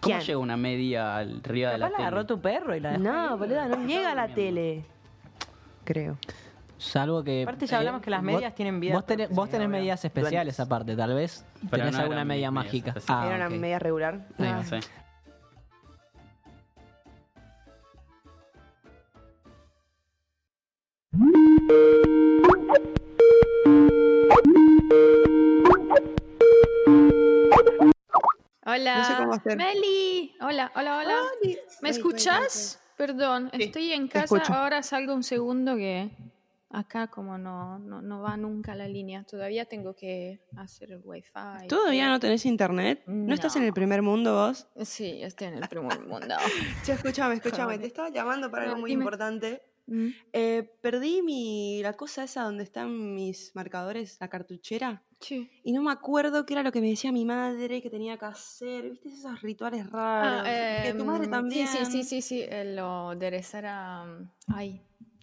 ¿Cómo 0.00 0.14
¿Quién? 0.16 0.20
llega 0.26 0.38
una 0.38 0.56
media 0.56 1.16
al- 1.16 1.40
arriba 1.44 1.72
de 1.72 1.78
la 1.78 1.86
la 1.88 1.96
tele? 1.96 2.06
agarró 2.06 2.26
tu 2.26 2.40
perro 2.40 2.74
y 2.76 2.80
la 2.80 2.92
dejó. 2.92 3.02
No, 3.02 3.36
boludo, 3.38 3.66
no 3.66 3.86
llega 3.86 4.12
a 4.12 4.14
la 4.14 4.28
tele. 4.28 4.84
Creo. 5.84 6.16
Salvo 6.76 7.24
que. 7.24 7.40
eh, 7.40 7.42
Aparte 7.42 7.66
ya 7.66 7.78
hablamos 7.78 8.00
que 8.02 8.10
las 8.10 8.20
vos- 8.22 8.26
medias 8.34 8.54
tienen 8.54 8.78
vida 8.78 8.94
Vos 8.94 9.04
tenés, 9.04 9.30
vos 9.30 9.50
tenés 9.50 9.68
medidas 9.68 10.04
especiales 10.04 10.60
aparte, 10.60 10.94
tal 10.94 11.14
vez 11.14 11.44
Pero 11.70 11.82
tenés 11.82 11.92
no 11.94 12.00
alguna 12.02 12.24
media 12.24 12.50
medias 12.52 12.52
mágica. 12.52 12.94
Ah, 13.08 13.24
Era 13.34 13.46
ok. 13.46 13.50
una 13.52 13.60
media 13.60 13.78
regular. 13.80 14.14
Ahí 14.38 14.46
va. 14.46 14.52
No 14.58 14.64
sé. 14.64 14.80
Hola. 28.70 28.98
No 28.98 29.04
sé 29.04 29.14
cómo 29.16 29.32
hacer. 29.32 29.56
Meli. 29.56 30.36
Hola, 30.42 30.70
hola, 30.74 30.98
hola. 30.98 31.16
¿Me 31.80 31.88
escuchas? 31.88 32.78
Perdón, 32.98 33.50
Sí, 33.54 33.62
estoy 33.62 33.92
en 33.92 34.08
casa. 34.08 34.42
Ahora 34.48 34.82
salgo 34.82 35.14
un 35.14 35.22
segundo 35.22 35.74
que 35.76 36.10
acá 36.68 37.06
como 37.06 37.38
no, 37.38 37.78
no, 37.78 38.02
no 38.02 38.20
va 38.20 38.36
nunca 38.36 38.74
la 38.74 38.86
línea. 38.86 39.24
Todavía 39.24 39.64
tengo 39.64 39.94
que 39.94 40.40
hacer 40.56 40.92
el 40.92 41.00
wifi. 41.02 41.30
¿Todavía 41.66 42.08
no 42.08 42.20
tenés 42.20 42.44
internet? 42.44 43.04
¿No, 43.06 43.32
estás 43.32 43.56
en 43.56 43.62
el 43.62 43.72
primer 43.72 44.02
mundo 44.02 44.34
vos? 44.34 44.66
Sí, 44.84 45.22
estoy 45.22 45.46
en 45.46 45.54
el 45.62 45.68
primer 45.68 46.00
mundo. 46.00 46.34
Escúchame, 46.86 47.36
escúchame. 47.36 47.78
Te 47.78 47.86
estaba 47.86 48.10
llamando 48.10 48.50
para 48.50 48.64
No, 48.64 48.70
algo 48.72 48.80
muy 48.82 48.90
dime. 48.90 49.02
importante. 49.04 49.62
Mm. 49.88 50.08
Eh, 50.34 50.70
perdí 50.82 51.22
mi, 51.22 51.80
la 51.82 51.94
cosa 51.94 52.24
esa 52.24 52.42
donde 52.42 52.62
están 52.62 53.14
mis 53.14 53.50
marcadores, 53.54 54.18
la 54.20 54.28
cartuchera. 54.28 55.02
Sí. 55.18 55.50
Y 55.64 55.72
no 55.72 55.82
me 55.82 55.90
acuerdo 55.90 56.44
qué 56.44 56.52
era 56.54 56.62
lo 56.62 56.70
que 56.70 56.80
me 56.82 56.90
decía 56.90 57.10
mi 57.10 57.24
madre 57.24 57.80
que 57.82 57.88
tenía 57.90 58.18
que 58.18 58.26
hacer. 58.26 58.90
¿Viste 58.90 59.08
esos 59.08 59.40
rituales 59.40 59.90
raros? 59.90 60.42
Ah, 60.46 60.82
que 60.84 60.92
tu 60.92 61.04
madre 61.04 61.24
em, 61.24 61.30
también. 61.30 61.66
Sí, 61.66 61.78
sí, 61.78 61.90
sí, 61.90 62.04
sí, 62.04 62.22
sí, 62.22 62.42
eh, 62.42 62.74
lo 62.76 63.14
de 63.16 63.30
rezar 63.30 63.64
a... 63.66 64.04
Ay, 64.48 64.80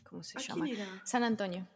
¿cómo 0.10 0.24
se 0.24 0.38
¿A 0.38 0.42
llama? 0.42 0.66
San 1.04 1.24
Antonio. 1.24 1.68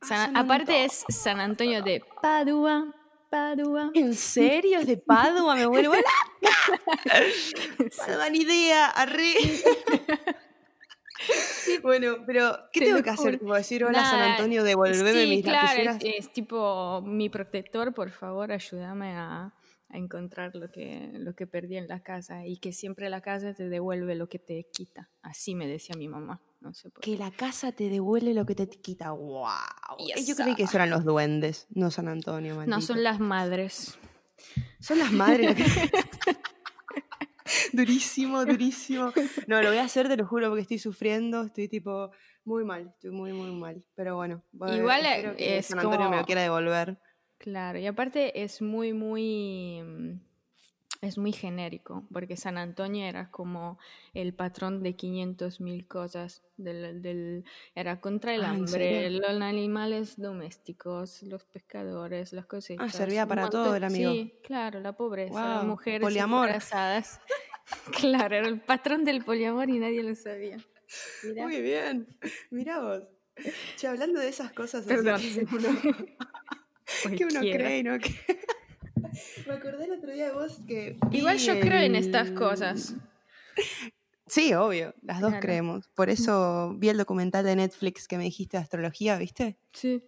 Ah, 0.00 0.06
San- 0.06 0.26
San 0.26 0.36
aparte 0.36 0.84
es 0.84 1.04
San 1.08 1.38
Antonio 1.40 1.82
de 1.82 2.02
Padua, 2.20 2.92
Padua. 3.30 3.90
¿En 3.94 4.14
serio? 4.14 4.80
¿Es 4.80 4.86
de 4.86 4.96
Padua? 4.96 5.54
Me 5.54 5.66
vuelvo 5.66 5.94
loca. 5.94 6.10
Ni 8.30 8.38
idea. 8.38 8.86
Arre. 8.90 9.34
bueno, 11.82 12.16
pero 12.26 12.56
¿qué 12.72 12.80
Te 12.80 12.86
tengo 12.86 13.02
que 13.02 13.10
hacer? 13.10 13.38
Como 13.38 13.54
decir, 13.54 13.84
hola 13.84 14.04
San 14.04 14.20
Antonio, 14.20 14.64
devolveme 14.64 15.12
sí, 15.24 15.28
mis 15.28 15.44
claro, 15.44 15.66
lapiceras. 15.66 15.96
es, 16.02 16.26
es 16.26 16.32
tipo 16.32 17.02
mi 17.02 17.28
protector, 17.28 17.92
por 17.92 18.10
favor, 18.10 18.52
ayúdame 18.52 19.12
a, 19.12 19.54
a 19.88 19.98
encontrar 19.98 20.54
lo 20.54 20.70
que, 20.70 21.10
lo 21.14 21.34
que 21.34 21.46
perdí 21.46 21.76
en 21.76 21.86
la 21.88 22.02
casa 22.02 22.46
y 22.46 22.58
que 22.58 22.72
siempre 22.72 23.08
la 23.10 23.20
casa 23.20 23.54
te 23.54 23.68
devuelve 23.68 24.14
lo 24.14 24.28
que 24.28 24.38
te 24.38 24.66
quita. 24.72 25.10
Así 25.22 25.54
me 25.54 25.66
decía 25.66 25.94
mi 25.96 26.08
mamá. 26.08 26.40
No 26.60 26.72
sé 26.74 26.90
por 26.90 27.02
qué. 27.02 27.12
Que 27.12 27.18
la 27.18 27.30
casa 27.30 27.72
te 27.72 27.88
devuelve 27.90 28.34
lo 28.34 28.46
que 28.46 28.54
te 28.54 28.68
quita. 28.68 29.12
¡Wow! 29.12 29.98
Yes, 29.98 30.26
Yo 30.26 30.34
creí 30.34 30.54
que 30.54 30.64
eso 30.64 30.78
eran 30.78 30.90
los 30.90 31.04
duendes, 31.04 31.66
no 31.70 31.90
San 31.90 32.08
Antonio. 32.08 32.52
No, 32.52 32.56
maldito. 32.58 32.80
son 32.80 33.02
las 33.02 33.20
madres. 33.20 33.98
Son 34.80 34.98
las 34.98 35.12
madres. 35.12 35.56
que- 37.70 37.76
durísimo, 37.76 38.44
durísimo. 38.44 39.12
No, 39.46 39.62
lo 39.62 39.68
voy 39.68 39.78
a 39.78 39.84
hacer, 39.84 40.08
te 40.08 40.16
lo 40.16 40.26
juro, 40.26 40.48
porque 40.48 40.62
estoy 40.62 40.78
sufriendo. 40.78 41.42
Estoy 41.44 41.68
tipo 41.68 42.10
muy 42.44 42.64
mal, 42.64 42.88
estoy 42.94 43.10
muy, 43.10 43.32
muy 43.32 43.50
mal. 43.52 43.82
Pero 43.94 44.16
bueno, 44.16 44.42
bueno, 44.52 44.76
Igual, 44.76 45.04
espero 45.06 45.36
que 45.36 45.58
es 45.58 45.66
San 45.66 45.78
Antonio 45.78 46.00
me 46.00 46.04
como- 46.06 46.20
lo 46.20 46.26
quiera 46.26 46.42
devolver. 46.42 46.98
Claro, 47.38 47.78
y 47.78 47.86
aparte 47.86 48.42
es 48.42 48.62
muy, 48.62 48.92
muy, 48.92 49.82
mm, 49.82 50.20
es 51.04 51.18
muy 51.18 51.32
genérico, 51.32 52.04
porque 52.12 52.36
San 52.36 52.58
Antonio 52.58 53.04
era 53.06 53.30
como 53.30 53.78
el 54.14 54.34
patrón 54.34 54.82
de 54.82 54.96
500 54.96 55.60
mil 55.60 55.86
cosas, 55.86 56.42
del, 56.56 57.02
del- 57.02 57.44
era 57.74 58.00
contra 58.00 58.34
el 58.34 58.42
Ah, 58.42 58.54
¿en 58.54 58.60
hambre, 58.64 59.10
los 59.10 59.40
animales 59.42 60.20
domésticos, 60.20 61.22
los 61.22 61.44
pescadores, 61.44 62.32
las 62.32 62.46
cosechas. 62.46 62.92
servía 62.92 63.22
un 63.24 63.28
para 63.28 63.48
todo 63.50 63.74
el 63.76 63.84
amigo. 63.84 64.12
Sí, 64.12 64.34
claro, 64.42 64.80
la 64.80 64.92
pobreza, 64.96 65.56
las 65.56 65.64
mujeres 65.64 66.00
poliamor. 66.00 66.46
embarazadas. 66.46 67.20
claro, 68.00 68.36
era 68.36 68.48
el 68.48 68.60
patrón 68.60 69.04
del 69.04 69.24
poliamor 69.24 69.68
y 69.70 69.78
nadie 69.78 70.02
lo 70.02 70.14
sabía. 70.14 70.58
Muy 71.36 71.60
bien, 71.62 72.06
mira 72.50 72.80
vos. 72.80 73.02
Che, 73.76 73.88
hablando 73.88 74.20
de 74.20 74.28
esas 74.28 74.52
cosas 74.52 74.86
así 74.86 74.94
Perdón. 74.94 75.20
que 75.20 75.56
uno, 75.56 75.68
que 77.18 77.24
uno 77.24 77.40
cree, 77.40 77.82
¿no? 77.82 77.98
Que... 77.98 78.14
Me 79.46 79.54
acordé 79.54 79.84
el 79.84 79.92
otro 79.92 80.12
día 80.12 80.26
de 80.26 80.32
vos 80.32 80.58
que... 80.66 80.96
Igual 81.12 81.38
yo 81.38 81.58
creo 81.60 81.80
en 81.80 81.94
el- 81.94 82.04
estas 82.04 82.30
cosas. 82.32 82.94
Sí, 84.26 84.54
obvio, 84.54 84.94
las 85.02 85.20
dos 85.20 85.30
Claro. 85.30 85.42
creemos. 85.46 85.88
Por 85.88 86.08
eso 86.10 86.74
vi 86.76 86.88
el 86.88 86.96
documental 86.96 87.44
de 87.44 87.56
Netflix 87.56 88.08
que 88.08 88.16
me 88.16 88.24
dijiste 88.24 88.56
de 88.56 88.62
astrología, 88.62 89.18
¿viste? 89.18 89.58
Sí. 89.72 90.02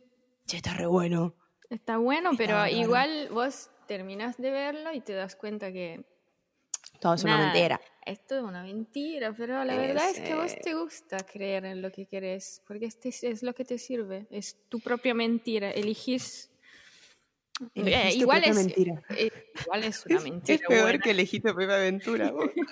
Che, 0.46 0.56
está 0.56 0.72
re 0.74 0.86
bueno. 0.86 1.34
Está 1.68 1.98
bueno, 1.98 2.30
Está 2.32 2.38
pero 2.44 2.66
igual 2.66 3.28
vos 3.30 3.70
terminas 3.86 4.36
de 4.38 4.50
verlo 4.50 4.92
y 4.92 5.00
te 5.00 5.12
das 5.12 5.36
cuenta 5.36 5.70
que 5.72 6.04
Todo 7.00 7.14
es 7.14 7.24
una 7.24 7.36
Nada. 7.36 7.52
mentira. 7.52 7.80
esto 8.06 8.36
es 8.36 8.42
una 8.42 8.62
mentira, 8.62 9.34
pero 9.36 9.62
la 9.64 9.74
Eh, 9.74 9.78
verdad 9.88 10.08
es 10.10 10.20
que 10.20 10.32
a 10.32 10.36
vos 10.36 10.52
sí. 10.52 10.58
te 10.62 10.74
gusta 10.74 11.18
creer 11.18 11.64
en 11.66 11.82
lo 11.82 11.90
que 11.92 12.06
querés, 12.06 12.62
porque 12.66 12.86
este 12.86 13.10
es, 13.10 13.22
es 13.22 13.42
lo 13.42 13.52
que 13.54 13.64
te 13.64 13.76
sirve, 13.78 14.26
es 14.30 14.56
tu 14.70 14.80
propia 14.80 15.12
mentira, 15.12 15.70
elegís... 15.70 16.50
Eh, 17.74 18.12
igual, 18.14 18.44
es, 18.44 18.54
mentira. 18.54 19.02
eh, 19.10 19.30
igual 19.62 19.84
es 19.84 20.04
una 20.06 20.20
mentira. 20.20 20.54
Es 20.54 20.60
peor 20.68 20.82
buena. 20.82 20.98
que 21.02 21.10
elegí 21.10 21.40
tu 21.40 21.54
propia 21.54 21.76
aventura. 21.76 22.32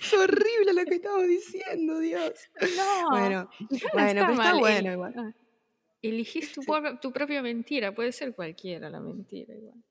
es 0.00 0.12
horrible 0.14 0.74
lo 0.74 0.84
que 0.84 0.94
estamos 0.96 1.26
diciendo, 1.26 1.98
Dios. 1.98 2.32
No, 2.76 3.10
Bueno, 3.10 3.50
no 3.58 3.78
bueno, 3.92 4.20
pero 4.26 4.32
está 4.32 4.54
bueno 4.58 4.88
el- 4.88 4.94
igual. 4.94 5.14
ah, 5.16 5.32
Elegís 6.02 6.52
tu, 6.52 6.62
por- 6.62 6.98
tu 6.98 7.12
propia 7.12 7.42
mentira, 7.42 7.94
puede 7.94 8.10
ser 8.12 8.34
cualquiera 8.34 8.90
la 8.90 9.00
mentira 9.00 9.54
igual. 9.54 9.82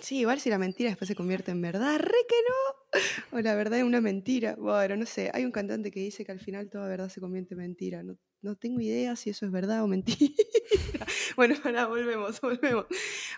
Sí, 0.00 0.20
igual 0.20 0.40
si 0.40 0.48
la 0.48 0.56
mentira 0.56 0.88
después 0.88 1.06
se 1.08 1.14
convierte 1.14 1.50
en 1.50 1.60
verdad, 1.60 1.98
re 1.98 2.16
que 2.26 2.36
no. 2.48 3.38
O 3.38 3.40
la 3.42 3.54
verdad 3.54 3.78
es 3.78 3.84
una 3.84 4.00
mentira. 4.00 4.54
Bueno, 4.58 4.96
no 4.96 5.04
sé, 5.04 5.30
hay 5.34 5.44
un 5.44 5.52
cantante 5.52 5.90
que 5.90 6.00
dice 6.00 6.24
que 6.24 6.32
al 6.32 6.40
final 6.40 6.70
toda 6.70 6.88
verdad 6.88 7.10
se 7.10 7.20
convierte 7.20 7.52
en 7.52 7.58
mentira. 7.60 8.02
No, 8.02 8.16
no 8.42 8.56
tengo 8.56 8.80
idea 8.80 9.16
si 9.16 9.30
eso 9.30 9.46
es 9.46 9.52
verdad 9.52 9.82
o 9.82 9.86
mentira. 9.86 10.34
bueno, 11.36 11.54
ahora 11.64 11.86
volvemos, 11.86 12.40
volvemos. 12.40 12.86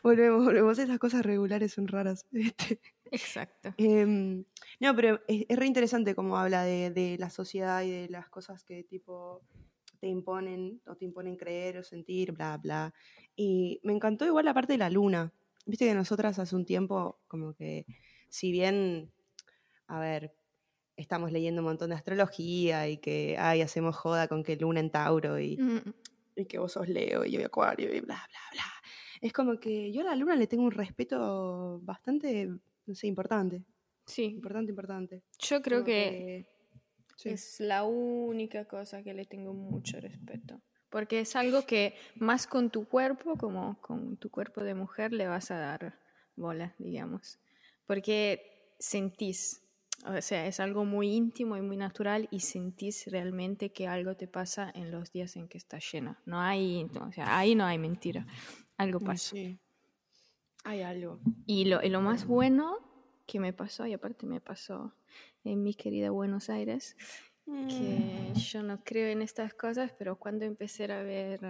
Volvemos, 0.02 0.44
volvemos. 0.44 0.78
Esas 0.78 0.98
cosas 0.98 1.24
regulares 1.24 1.72
son 1.72 1.88
raras. 1.88 2.26
Este, 2.32 2.80
Exacto. 3.10 3.74
Em, 3.76 4.44
no, 4.80 4.96
pero 4.96 5.20
es, 5.28 5.44
es 5.48 5.56
re 5.56 5.66
interesante 5.66 6.14
cómo 6.14 6.36
habla 6.36 6.64
de, 6.64 6.90
de 6.90 7.16
la 7.18 7.30
sociedad 7.30 7.82
y 7.82 7.90
de 7.90 8.08
las 8.08 8.28
cosas 8.28 8.64
que 8.64 8.82
tipo 8.82 9.42
te 10.00 10.08
imponen 10.08 10.80
o 10.86 10.96
te 10.96 11.04
imponen 11.04 11.36
creer 11.36 11.78
o 11.78 11.82
sentir, 11.82 12.32
bla, 12.32 12.56
bla. 12.56 12.92
Y 13.36 13.80
me 13.84 13.92
encantó 13.92 14.26
igual 14.26 14.44
la 14.44 14.54
parte 14.54 14.72
de 14.72 14.78
la 14.78 14.90
luna. 14.90 15.32
Viste 15.66 15.86
que 15.86 15.94
nosotras 15.94 16.38
hace 16.38 16.56
un 16.56 16.66
tiempo 16.66 17.20
como 17.26 17.54
que, 17.54 17.86
si 18.28 18.52
bien, 18.52 19.12
a 19.86 20.00
ver, 20.00 20.34
estamos 20.96 21.32
leyendo 21.32 21.60
un 21.62 21.66
montón 21.68 21.90
de 21.90 21.96
astrología 21.96 22.88
y 22.88 22.98
que, 22.98 23.36
ay, 23.38 23.62
hacemos 23.62 23.96
joda 23.96 24.28
con 24.28 24.42
que 24.44 24.56
luna 24.56 24.80
en 24.80 24.90
Tauro 24.90 25.38
y, 25.40 25.56
Mm, 25.56 25.92
y 26.36 26.44
que 26.46 26.58
vos 26.58 26.72
sos 26.72 26.88
Leo 26.88 27.24
y 27.24 27.32
yo 27.32 27.44
Acuario 27.46 27.94
y 27.94 28.00
bla, 28.00 28.14
bla, 28.28 28.40
bla. 28.52 28.64
Es 29.20 29.32
como 29.32 29.58
que 29.58 29.90
yo 29.92 30.02
a 30.02 30.04
la 30.04 30.16
luna 30.16 30.36
le 30.36 30.46
tengo 30.46 30.64
un 30.64 30.70
respeto 30.72 31.80
bastante, 31.82 32.46
no 32.86 32.94
sé, 32.94 33.06
importante. 33.06 33.62
Sí, 34.06 34.24
Importante, 34.24 34.70
importante. 34.70 35.22
yo 35.38 35.62
creo 35.62 35.78
Como 35.78 35.86
que 35.86 36.46
sí. 37.16 37.30
Es 37.30 37.58
la 37.60 37.84
única 37.84 38.66
cosa 38.66 39.02
que 39.02 39.14
le 39.14 39.24
tengo 39.24 39.54
mucho 39.54 39.98
respeto. 40.00 40.60
Porque 40.90 41.20
es 41.20 41.34
algo 41.36 41.62
que 41.66 41.94
más 42.16 42.46
con 42.46 42.70
tu 42.70 42.86
cuerpo, 42.86 43.36
como 43.36 43.80
con 43.80 44.16
tu 44.18 44.30
cuerpo 44.30 44.62
de 44.62 44.74
mujer, 44.74 45.12
le 45.12 45.26
vas 45.26 45.50
a 45.50 45.58
dar 45.58 45.98
bola, 46.36 46.74
digamos. 46.78 47.38
Porque 47.86 48.74
sentís, 48.78 49.63
o 50.04 50.20
sea, 50.20 50.46
es 50.46 50.60
algo 50.60 50.84
muy 50.84 51.12
íntimo 51.12 51.56
y 51.56 51.62
muy 51.62 51.76
natural 51.76 52.28
y 52.30 52.40
sentís 52.40 53.06
realmente 53.06 53.72
que 53.72 53.86
algo 53.88 54.16
te 54.16 54.28
pasa 54.28 54.70
en 54.74 54.90
los 54.90 55.12
días 55.12 55.36
en 55.36 55.48
que 55.48 55.58
estás 55.58 55.84
llena. 55.90 56.20
No 56.26 56.40
hay, 56.40 56.86
o 57.00 57.12
sea, 57.12 57.38
ahí 57.38 57.54
no 57.54 57.64
hay 57.64 57.78
mentira. 57.78 58.26
Algo 58.76 59.00
Mm, 59.00 59.04
pasa. 59.04 59.30
Sí. 59.30 59.58
Hay 60.64 60.82
algo. 60.82 61.20
Y 61.46 61.66
lo, 61.66 61.82
y 61.82 61.88
lo 61.88 62.00
más 62.00 62.26
bueno 62.26 62.78
que 63.26 63.40
me 63.40 63.52
pasó, 63.52 63.86
y 63.86 63.92
aparte 63.92 64.26
me 64.26 64.40
pasó 64.40 64.94
en 65.44 65.62
mi 65.62 65.74
querida 65.74 66.10
Buenos 66.10 66.50
Aires, 66.50 66.96
que 67.46 68.32
yo 68.34 68.62
no 68.62 68.82
creo 68.84 69.08
en 69.08 69.20
estas 69.20 69.52
cosas, 69.52 69.92
pero 69.98 70.18
cuando 70.18 70.44
empecé 70.46 70.90
a 70.90 71.02
ver 71.02 71.40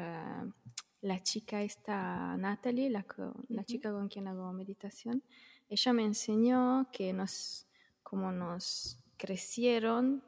la 1.01 1.23
chica 1.23 1.63
esta, 1.63 2.37
Natalie, 2.37 2.91
la 2.91 3.65
chica 3.65 3.93
con 3.93 4.09
quien 4.09 4.27
hago 4.27 4.53
meditación, 4.53 5.23
ella 5.69 5.93
me 5.93 6.05
enseñó 6.05 6.89
que 6.93 7.13
nos, 7.13 7.69
como 8.15 8.31
nos 8.31 9.01
crecieron, 9.17 10.23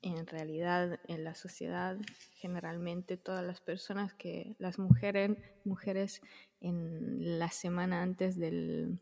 en 0.00 0.28
realidad 0.28 1.00
en 1.08 1.24
la 1.24 1.34
sociedad, 1.34 1.98
generalmente 2.36 3.16
todas 3.16 3.44
las 3.44 3.60
personas 3.60 4.14
que, 4.14 4.54
las 4.60 4.78
mujeres, 4.78 5.36
mujeres 5.64 6.22
en 6.60 7.40
la 7.40 7.50
semana 7.50 8.00
antes 8.00 8.38
del 8.38 9.00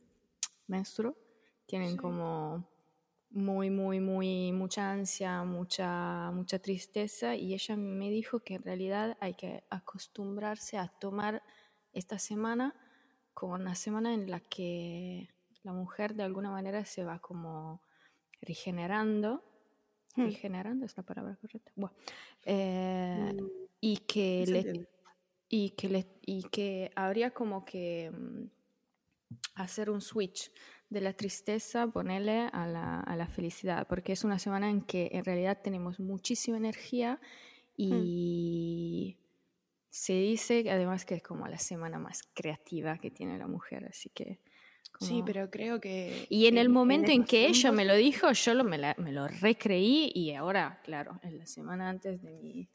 menstruo, 0.68 1.18
tienen 1.66 1.98
como 1.98 2.66
muy, 3.28 3.68
muy, 3.68 4.00
muy, 4.00 4.52
mucha 4.52 4.90
ansia, 4.90 5.44
mucha, 5.44 6.30
mucha 6.30 6.60
tristeza 6.60 7.36
y 7.36 7.52
ella 7.52 7.76
me 7.76 8.08
dijo 8.08 8.40
que 8.40 8.54
en 8.54 8.62
realidad 8.62 9.18
hay 9.20 9.34
que 9.34 9.64
acostumbrarse 9.68 10.78
a 10.78 10.88
tomar 10.88 11.42
esta 11.92 12.18
semana 12.18 12.74
como 13.34 13.52
una 13.52 13.74
semana 13.74 14.14
en 14.14 14.30
la 14.30 14.40
que 14.40 15.28
la 15.62 15.72
mujer 15.72 16.14
de 16.14 16.22
alguna 16.22 16.50
manera 16.50 16.84
se 16.84 17.04
va 17.04 17.18
como 17.18 17.82
regenerando. 18.40 19.44
Hmm. 20.14 20.26
Regenerando 20.26 20.84
es 20.84 20.96
la 20.96 21.02
palabra 21.02 21.36
correcta. 21.36 21.72
Bueno, 21.74 21.96
eh, 22.44 23.32
Mm, 23.32 23.46
y 23.80 23.96
que 23.98 24.44
le, 24.46 24.88
y 25.48 25.70
que 25.70 25.88
le, 25.88 26.06
y 26.22 26.42
que 26.44 26.90
habría 26.94 27.30
como 27.32 27.64
que 27.64 28.10
mm, 28.10 28.44
hacer 29.54 29.90
un 29.90 30.00
switch 30.00 30.52
de 30.90 31.00
la 31.00 31.14
tristeza, 31.14 31.86
ponerle 31.86 32.48
a 32.52 32.66
la, 32.66 33.00
a 33.00 33.16
la 33.16 33.26
felicidad, 33.26 33.86
porque 33.88 34.12
es 34.12 34.24
una 34.24 34.38
semana 34.38 34.68
en 34.70 34.82
que 34.82 35.10
en 35.12 35.24
realidad 35.24 35.60
tenemos 35.62 35.98
muchísima 35.98 36.58
energía 36.58 37.20
y 37.76 39.16
se 39.88 40.12
dice 40.12 40.70
además 40.70 41.04
que 41.04 41.14
es 41.16 41.22
como 41.22 41.48
la 41.48 41.58
semana 41.58 41.98
más 41.98 42.22
creativa 42.34 42.98
que 42.98 43.10
tiene 43.10 43.38
la 43.38 43.46
mujer, 43.46 43.86
así 43.86 44.10
que 44.10 44.38
Como- 45.02 45.08
Sí, 45.18 45.22
pero 45.26 45.50
creo 45.50 45.80
que... 45.80 46.26
Y 46.28 46.46
en 46.46 46.58
el 46.58 46.68
momento 46.68 47.10
en, 47.12 47.24
que 47.24 47.46
ella 47.46 47.72
me 47.72 47.84
lo 47.84 47.94
dijo, 47.94 48.32
yo 48.32 48.54
lo, 48.54 48.64
me, 48.64 48.78
la- 48.78 48.94
me 48.98 49.12
lo 49.12 49.26
recreí 49.28 50.10
y 50.14 50.32
ahora, 50.34 50.80
claro, 50.84 51.18
en 51.22 51.38
la 51.38 51.46
semana 51.46 51.88
antes 51.88 52.22
de 52.22 52.30
mi 52.32 52.68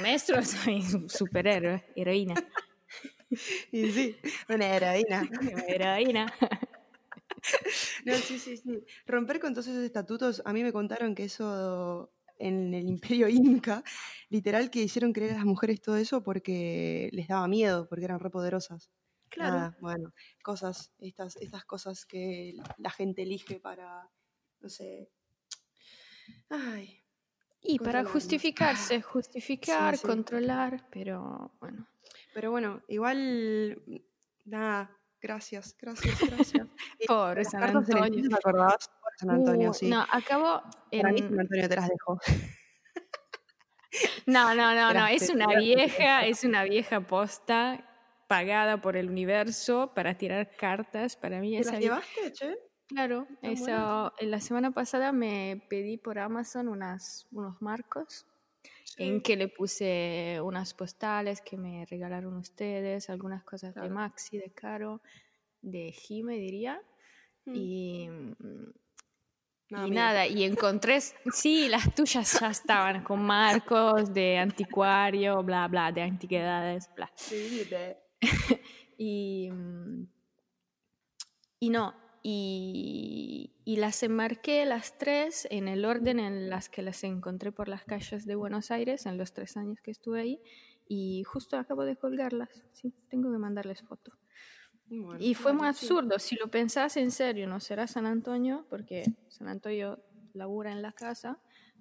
maestro 0.00 0.42
soy 0.44 0.80
un 0.94 1.08
superhéroe, 1.08 1.84
heroína. 1.96 2.34
Y 3.70 3.92
sí, 3.92 4.16
una 4.48 4.74
heroína. 4.74 5.22
heroína. 5.68 6.26
No, 8.04 8.14
sí, 8.14 8.38
sí, 8.38 8.56
sí. 8.56 8.84
Romper 9.06 9.38
con 9.40 9.54
todos 9.54 9.68
esos 9.68 9.84
estatutos, 9.84 10.42
a 10.44 10.52
mí 10.52 10.62
me 10.64 10.72
contaron 10.72 11.14
que 11.14 11.24
eso 11.24 12.12
en 12.38 12.74
el 12.74 12.88
imperio 12.88 13.28
inca, 13.28 13.84
literal 14.30 14.70
que 14.70 14.82
hicieron 14.82 15.12
creer 15.12 15.32
a 15.32 15.36
las 15.36 15.44
mujeres 15.44 15.80
todo 15.80 15.96
eso 15.96 16.22
porque 16.24 17.08
les 17.12 17.28
daba 17.28 17.46
miedo, 17.48 17.86
porque 17.88 18.04
eran 18.06 18.18
repoderosas. 18.18 18.90
Claro. 19.30 19.54
Nada, 19.54 19.76
bueno, 19.80 20.12
cosas, 20.42 20.92
estas, 20.98 21.36
estas 21.36 21.64
cosas 21.64 22.04
que 22.04 22.54
la 22.78 22.90
gente 22.90 23.22
elige 23.22 23.60
para, 23.60 24.10
no 24.60 24.68
sé. 24.68 25.08
Ay, 26.48 27.02
Y 27.62 27.78
para 27.78 28.04
justificarse, 28.04 29.00
justificar, 29.02 29.96
sí. 29.96 30.06
controlar, 30.06 30.84
pero 30.90 31.52
bueno. 31.60 31.86
pero 32.34 32.50
bueno, 32.50 32.82
igual, 32.88 33.80
nada, 34.44 34.96
gracias, 35.20 35.76
gracias, 35.80 36.18
gracias. 36.20 36.66
Eh, 36.98 37.04
Pobre 37.06 37.42
las 37.44 37.50
San 37.52 37.62
Antonio. 37.62 38.28
¿te 38.28 38.34
acordás? 38.34 38.88
Pobre 38.88 39.16
San 39.18 39.30
Antonio, 39.30 39.70
Uh, 39.70 39.74
sí. 39.74 39.88
No, 39.88 40.04
acabo 40.10 40.62
Para 40.90 41.12
mí 41.12 41.20
en- 41.20 41.28
San 41.28 41.40
Antonio 41.40 41.68
te 41.68 41.76
las 41.76 41.88
dejo. 41.88 42.18
No, 44.26 44.54
no, 44.54 44.72
no, 44.74 44.92
no, 44.94 45.06
es 45.08 45.30
una 45.30 45.48
vieja, 45.58 46.24
es 46.24 46.44
una 46.44 46.62
vieja 46.62 47.00
posta 47.00 47.84
pagada 48.30 48.80
por 48.80 48.96
el 48.96 49.10
universo 49.10 49.90
para 49.92 50.16
tirar 50.16 50.54
cartas. 50.56 51.16
Para 51.16 51.40
mí 51.40 51.50
¿Te 51.56 51.62
esa 51.62 51.72
las 51.72 51.80
llevaste, 51.80 52.32
che? 52.32 52.56
Claro, 52.86 53.26
eso, 53.42 54.12
en 54.20 54.30
la 54.30 54.38
semana 54.38 54.70
pasada 54.70 55.10
me 55.10 55.60
pedí 55.68 55.96
por 55.96 56.16
Amazon 56.20 56.68
unas, 56.68 57.26
unos 57.32 57.60
marcos 57.60 58.26
en 58.98 59.20
que 59.20 59.34
le 59.36 59.48
puse 59.48 60.38
unas 60.44 60.74
postales 60.74 61.40
que 61.40 61.56
me 61.56 61.84
regalaron 61.86 62.36
ustedes, 62.36 63.10
algunas 63.10 63.42
cosas 63.42 63.74
de 63.74 63.80
Claro. 63.80 63.94
Maxi, 63.94 64.38
de 64.38 64.52
Caro, 64.52 65.00
de 65.60 65.90
Jime, 65.90 66.36
diría. 66.36 66.80
Mm. 67.46 67.52
Y, 67.56 68.08
mm, 68.08 68.72
No, 69.70 69.86
y 69.86 69.90
nada, 69.90 70.26
y 70.26 70.44
encontré, 70.44 71.00
sí, 71.00 71.68
las 71.68 71.92
tuyas 71.94 72.38
ya 72.40 72.50
estaban 72.50 73.02
con 73.02 73.22
marcos 73.24 74.12
de 74.14 74.38
anticuario, 74.38 75.42
bla, 75.42 75.66
bla, 75.68 75.90
de 75.92 76.02
antigüedades, 76.02 76.88
bla. 76.94 77.10
Sí, 77.16 77.64
de- 77.64 77.96
Y, 79.02 79.48
mm, 79.50 80.06
y 81.58 81.70
no, 81.70 81.94
y, 82.22 83.52
y 83.64 83.76
las 83.76 84.02
enmarqué 84.02 84.64
las 84.66 84.98
tres 84.98 85.46
en 85.50 85.68
el 85.68 85.84
orden 85.84 86.20
en 86.20 86.50
las 86.50 86.68
que 86.68 86.82
las 86.82 87.02
encontré 87.04 87.52
por 87.52 87.68
las 87.68 87.84
calles 87.84 88.26
de 88.26 88.34
Buenos 88.34 88.70
Aires 88.70 89.06
en 89.06 89.16
los 89.18 89.32
tres 89.32 89.56
años 89.56 89.80
que 89.82 89.90
estuve 89.90 90.20
ahí. 90.20 90.40
Y 90.86 91.22
justo 91.24 91.56
acabo 91.56 91.84
de 91.84 91.96
colgarlas, 91.96 92.64
sí, 92.72 92.92
tengo 93.08 93.30
que 93.32 93.38
mandarles 93.38 93.82
foto. 93.82 94.12
bueno, 94.88 95.20
Y 95.20 95.34
fue 95.34 95.52
muy 95.52 95.68
bueno, 95.68 95.72
sí. 95.72 95.86
absurdo, 95.86 96.18
si 96.18 96.36
lo 96.36 96.48
pensás 96.50 96.96
en 96.96 97.10
serio, 97.10 97.46
no 97.46 97.60
será 97.60 97.86
San 97.86 98.06
Antonio, 98.06 98.66
porque 98.68 99.04
San 99.28 99.48
Antonio 99.48 100.02
labura 100.34 100.72
en 100.72 100.82
la 100.82 100.92
casa, 100.92 101.38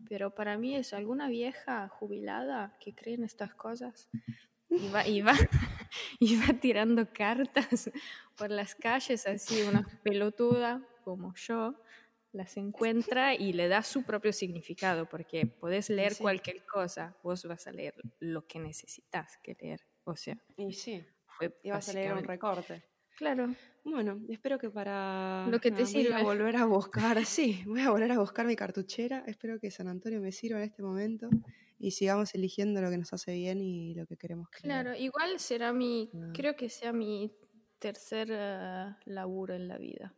pero 0.07 0.35
para 0.35 0.57
mí 0.57 0.75
es 0.75 0.93
alguna 0.93 1.27
vieja 1.27 1.87
jubilada 1.89 2.77
que 2.79 2.93
cree 2.95 3.15
en 3.15 3.23
estas 3.23 3.55
cosas 3.55 4.09
y 4.69 4.89
va, 4.89 5.07
y 5.07 5.21
va, 5.21 5.33
y 6.19 6.37
va 6.37 6.53
tirando 6.59 7.11
cartas 7.11 7.91
por 8.35 8.49
las 8.49 8.75
calles, 8.75 9.27
así 9.27 9.61
una 9.63 9.85
pelotuda 10.03 10.81
como 11.03 11.33
yo, 11.35 11.75
las 12.31 12.57
encuentra 12.57 13.33
y 13.33 13.53
le 13.53 13.67
da 13.67 13.81
su 13.81 14.03
propio 14.03 14.31
significado, 14.31 15.07
porque 15.07 15.47
podés 15.47 15.89
leer 15.89 16.13
sí. 16.13 16.21
cualquier 16.21 16.63
cosa, 16.65 17.17
vos 17.23 17.43
vas 17.45 17.65
a 17.67 17.71
leer 17.71 17.95
lo 18.19 18.45
que 18.45 18.59
necesitas 18.59 19.37
que 19.43 19.55
leer. 19.59 19.81
O 20.03 20.15
sea, 20.15 20.37
Y 20.57 20.73
sí, 20.73 21.03
fue 21.25 21.57
ibas 21.63 21.89
a 21.89 21.93
leer 21.93 22.13
un 22.13 22.23
recorte. 22.23 22.83
Claro. 23.17 23.53
Bueno, 23.83 24.21
espero 24.29 24.57
que 24.57 24.69
para. 24.69 25.45
Lo 25.47 25.59
que 25.59 25.71
te 25.71 25.81
nada, 25.81 25.83
Voy 25.83 25.91
sirve. 25.91 26.13
a 26.15 26.23
volver 26.23 26.55
a 26.55 26.65
buscar, 26.65 27.17
sí, 27.25 27.63
voy 27.65 27.81
a 27.81 27.89
volver 27.89 28.11
a 28.11 28.19
buscar 28.19 28.45
mi 28.45 28.55
cartuchera. 28.55 29.23
Espero 29.27 29.59
que 29.59 29.71
San 29.71 29.87
Antonio 29.87 30.21
me 30.21 30.31
sirva 30.31 30.59
en 30.59 30.65
este 30.65 30.81
momento 30.83 31.29
y 31.79 31.91
sigamos 31.91 32.35
eligiendo 32.35 32.81
lo 32.81 32.89
que 32.89 32.97
nos 32.97 33.11
hace 33.13 33.33
bien 33.33 33.61
y 33.61 33.95
lo 33.95 34.05
que 34.05 34.17
queremos 34.17 34.49
creer. 34.49 34.63
Claro, 34.63 34.95
igual 34.95 35.39
será 35.39 35.73
mi, 35.73 36.09
Ah. 36.13 36.31
creo 36.33 36.55
que 36.55 36.69
sea 36.69 36.91
mi 36.93 37.31
tercer 37.79 38.27
eh, 38.31 38.93
laburo 39.05 39.55
en 39.55 39.67
la 39.67 39.77
vida. 39.77 40.13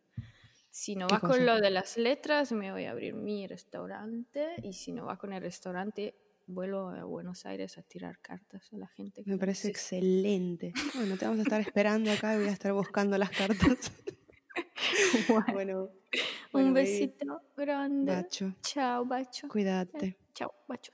Si 0.72 0.96
no 0.96 1.08
¿Qué 1.08 1.14
va 1.16 1.20
con 1.20 1.30
cosa? 1.32 1.42
lo 1.44 1.60
de 1.62 1.70
las 1.70 1.98
letras, 1.98 2.52
me 2.54 2.72
voy 2.72 2.86
a 2.86 2.92
abrir 2.92 3.14
mi 3.14 3.46
restaurante 3.46 4.56
y 4.64 4.74
si 4.74 4.92
no 4.94 5.06
va 5.06 5.18
con 5.18 5.34
el 5.34 5.42
restaurante, 5.42 6.16
vuelvo 6.48 6.90
a 6.90 7.04
Buenos 7.04 7.46
Aires 7.46 7.78
a 7.78 7.84
tirar 7.84 8.20
cartas 8.20 8.72
a 8.74 8.78
la 8.78 8.88
gente. 8.88 9.24
que 9.24 9.30
Me 9.30 9.38
parece 9.38 9.68
necesita. 9.68 9.98
excelente. 9.98 10.74
Bueno, 10.96 11.18
te 11.18 11.26
vamos 11.26 11.40
a 11.40 11.44
estar 11.44 11.62
esperando 11.62 12.12
acá 12.12 12.34
y 12.36 12.38
voy 12.40 12.48
a 12.48 12.52
estar 12.52 12.74
buscando 12.74 13.18
las 13.18 13.30
cartas. 13.32 13.92
bueno, 15.30 15.54
bueno, 15.54 15.90
Un 16.54 16.74
baby, 16.74 16.74
besito 16.74 17.42
grande. 17.56 18.14
Bacho, 18.16 18.56
Chao, 18.62 19.06
Bacho. 19.06 19.48
cuídate. 19.50 20.18
Chao, 20.34 20.54
Bacho. 20.68 20.92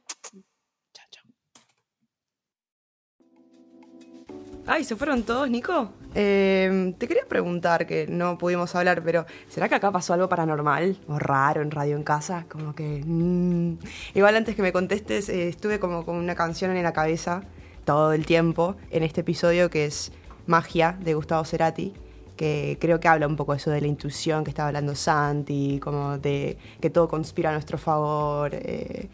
Ay, 4.70 4.84
¿se 4.84 4.98
fueron 4.98 5.24
todos, 5.24 5.50
Nico? 5.50 5.94
Eh, 6.14 6.94
te 6.98 7.08
quería 7.08 7.24
preguntar, 7.26 7.88
que 7.88 8.06
no 8.08 8.38
pudimos 8.38 8.76
hablar, 8.76 9.02
pero 9.02 9.26
¿será 9.48 9.70
que 9.70 9.76
acá 9.76 9.92
pasó 9.94 10.14
algo 10.14 10.28
paranormal 10.28 10.98
o 11.08 11.18
raro 11.18 11.62
en 11.62 11.72
Radio 11.72 11.96
en 11.96 12.04
Casa? 12.04 12.46
Como 12.50 12.76
que... 12.76 13.02
mm. 13.06 13.78
Igual 14.14 14.36
antes 14.36 14.58
que 14.58 14.62
me 14.62 14.74
contestes, 14.74 15.30
eh, 15.30 15.48
estuve 15.48 15.80
como 15.80 16.06
con 16.06 16.18
una 16.18 16.36
canción 16.36 16.76
en 16.76 16.84
la 16.84 16.92
cabeza 16.92 17.44
todo 17.86 18.12
el 18.12 18.26
tiempo 18.26 18.76
en 18.92 19.04
este 19.04 19.22
episodio 19.22 19.70
que 19.70 19.86
es 19.86 20.12
Magia 20.48 20.98
de 21.02 21.14
Gustavo 21.14 21.46
Cerati, 21.46 21.94
que 22.36 22.78
creo 22.82 23.00
que 23.00 23.08
habla 23.08 23.26
un 23.28 23.38
poco 23.38 23.54
eso 23.54 23.72
de 23.72 23.80
la 23.80 23.88
intuición 23.88 24.44
que 24.44 24.50
estaba 24.50 24.68
hablando 24.68 24.96
Santi, 24.96 25.80
como 25.80 26.18
de 26.18 26.58
que 26.82 26.90
todo 26.90 27.08
conspira 27.08 27.52
a 27.52 27.54
nuestro 27.54 27.78
favor. 27.78 28.52
eh, 28.54 29.08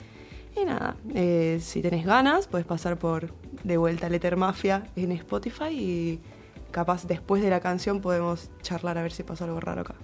y 0.55 0.65
nada, 0.65 0.95
eh, 1.13 1.59
si 1.61 1.81
tenés 1.81 2.05
ganas, 2.05 2.47
puedes 2.47 2.65
pasar 2.65 2.97
por 2.97 3.29
de 3.63 3.77
vuelta 3.77 4.09
Letter 4.09 4.35
Mafia 4.35 4.83
en 4.95 5.11
Spotify 5.13 5.69
y 5.71 6.19
capaz 6.71 7.05
después 7.07 7.41
de 7.41 7.49
la 7.49 7.59
canción 7.59 8.01
podemos 8.01 8.49
charlar 8.61 8.97
a 8.97 9.03
ver 9.03 9.11
si 9.11 9.23
pasó 9.23 9.45
algo 9.45 9.59
raro 9.59 9.81
acá. 9.81 9.95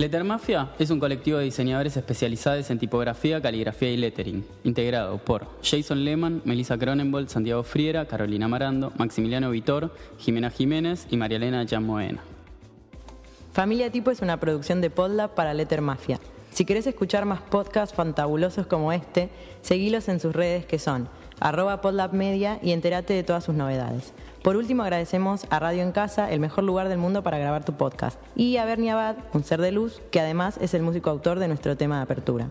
Letter 0.00 0.24
Mafia 0.24 0.70
es 0.78 0.88
un 0.88 0.98
colectivo 0.98 1.36
de 1.36 1.44
diseñadores 1.44 1.94
especializados 1.94 2.70
en 2.70 2.78
tipografía, 2.78 3.42
caligrafía 3.42 3.90
y 3.90 3.98
lettering, 3.98 4.46
integrado 4.64 5.18
por 5.18 5.46
Jason 5.62 6.06
Lehman, 6.06 6.40
Melissa 6.46 6.78
Cronenbold, 6.78 7.28
Santiago 7.28 7.62
Friera, 7.64 8.06
Carolina 8.06 8.48
Marando, 8.48 8.94
Maximiliano 8.96 9.50
Vitor, 9.50 9.94
Jimena 10.18 10.48
Jiménez 10.48 11.06
y 11.10 11.18
María 11.18 11.36
Elena. 11.36 11.66
Familia 13.52 13.90
Tipo 13.90 14.12
es 14.12 14.22
una 14.22 14.38
producción 14.38 14.80
de 14.80 14.90
Podlab 14.90 15.34
para 15.34 15.54
Letter 15.54 15.80
Mafia. 15.80 16.20
Si 16.50 16.64
querés 16.64 16.86
escuchar 16.86 17.24
más 17.24 17.40
podcasts 17.40 17.94
fantabulosos 17.94 18.68
como 18.68 18.92
este, 18.92 19.28
seguilos 19.60 20.08
en 20.08 20.20
sus 20.20 20.34
redes 20.34 20.66
que 20.66 20.78
son 20.78 21.08
arroba 21.40 21.80
Podlab 21.80 22.12
Media 22.12 22.60
y 22.62 22.70
entérate 22.70 23.12
de 23.12 23.24
todas 23.24 23.42
sus 23.42 23.56
novedades. 23.56 24.12
Por 24.44 24.56
último, 24.56 24.84
agradecemos 24.84 25.46
a 25.50 25.58
Radio 25.58 25.82
en 25.82 25.90
Casa, 25.90 26.30
el 26.30 26.38
mejor 26.38 26.62
lugar 26.62 26.88
del 26.88 26.98
mundo 26.98 27.24
para 27.24 27.38
grabar 27.38 27.64
tu 27.64 27.72
podcast, 27.72 28.20
y 28.36 28.56
a 28.56 28.64
Bernie 28.64 28.92
Abad, 28.92 29.16
un 29.32 29.42
ser 29.42 29.60
de 29.60 29.72
luz, 29.72 30.00
que 30.12 30.20
además 30.20 30.56
es 30.60 30.72
el 30.74 30.82
músico 30.82 31.10
autor 31.10 31.40
de 31.40 31.48
nuestro 31.48 31.76
tema 31.76 31.96
de 31.96 32.02
apertura. 32.02 32.50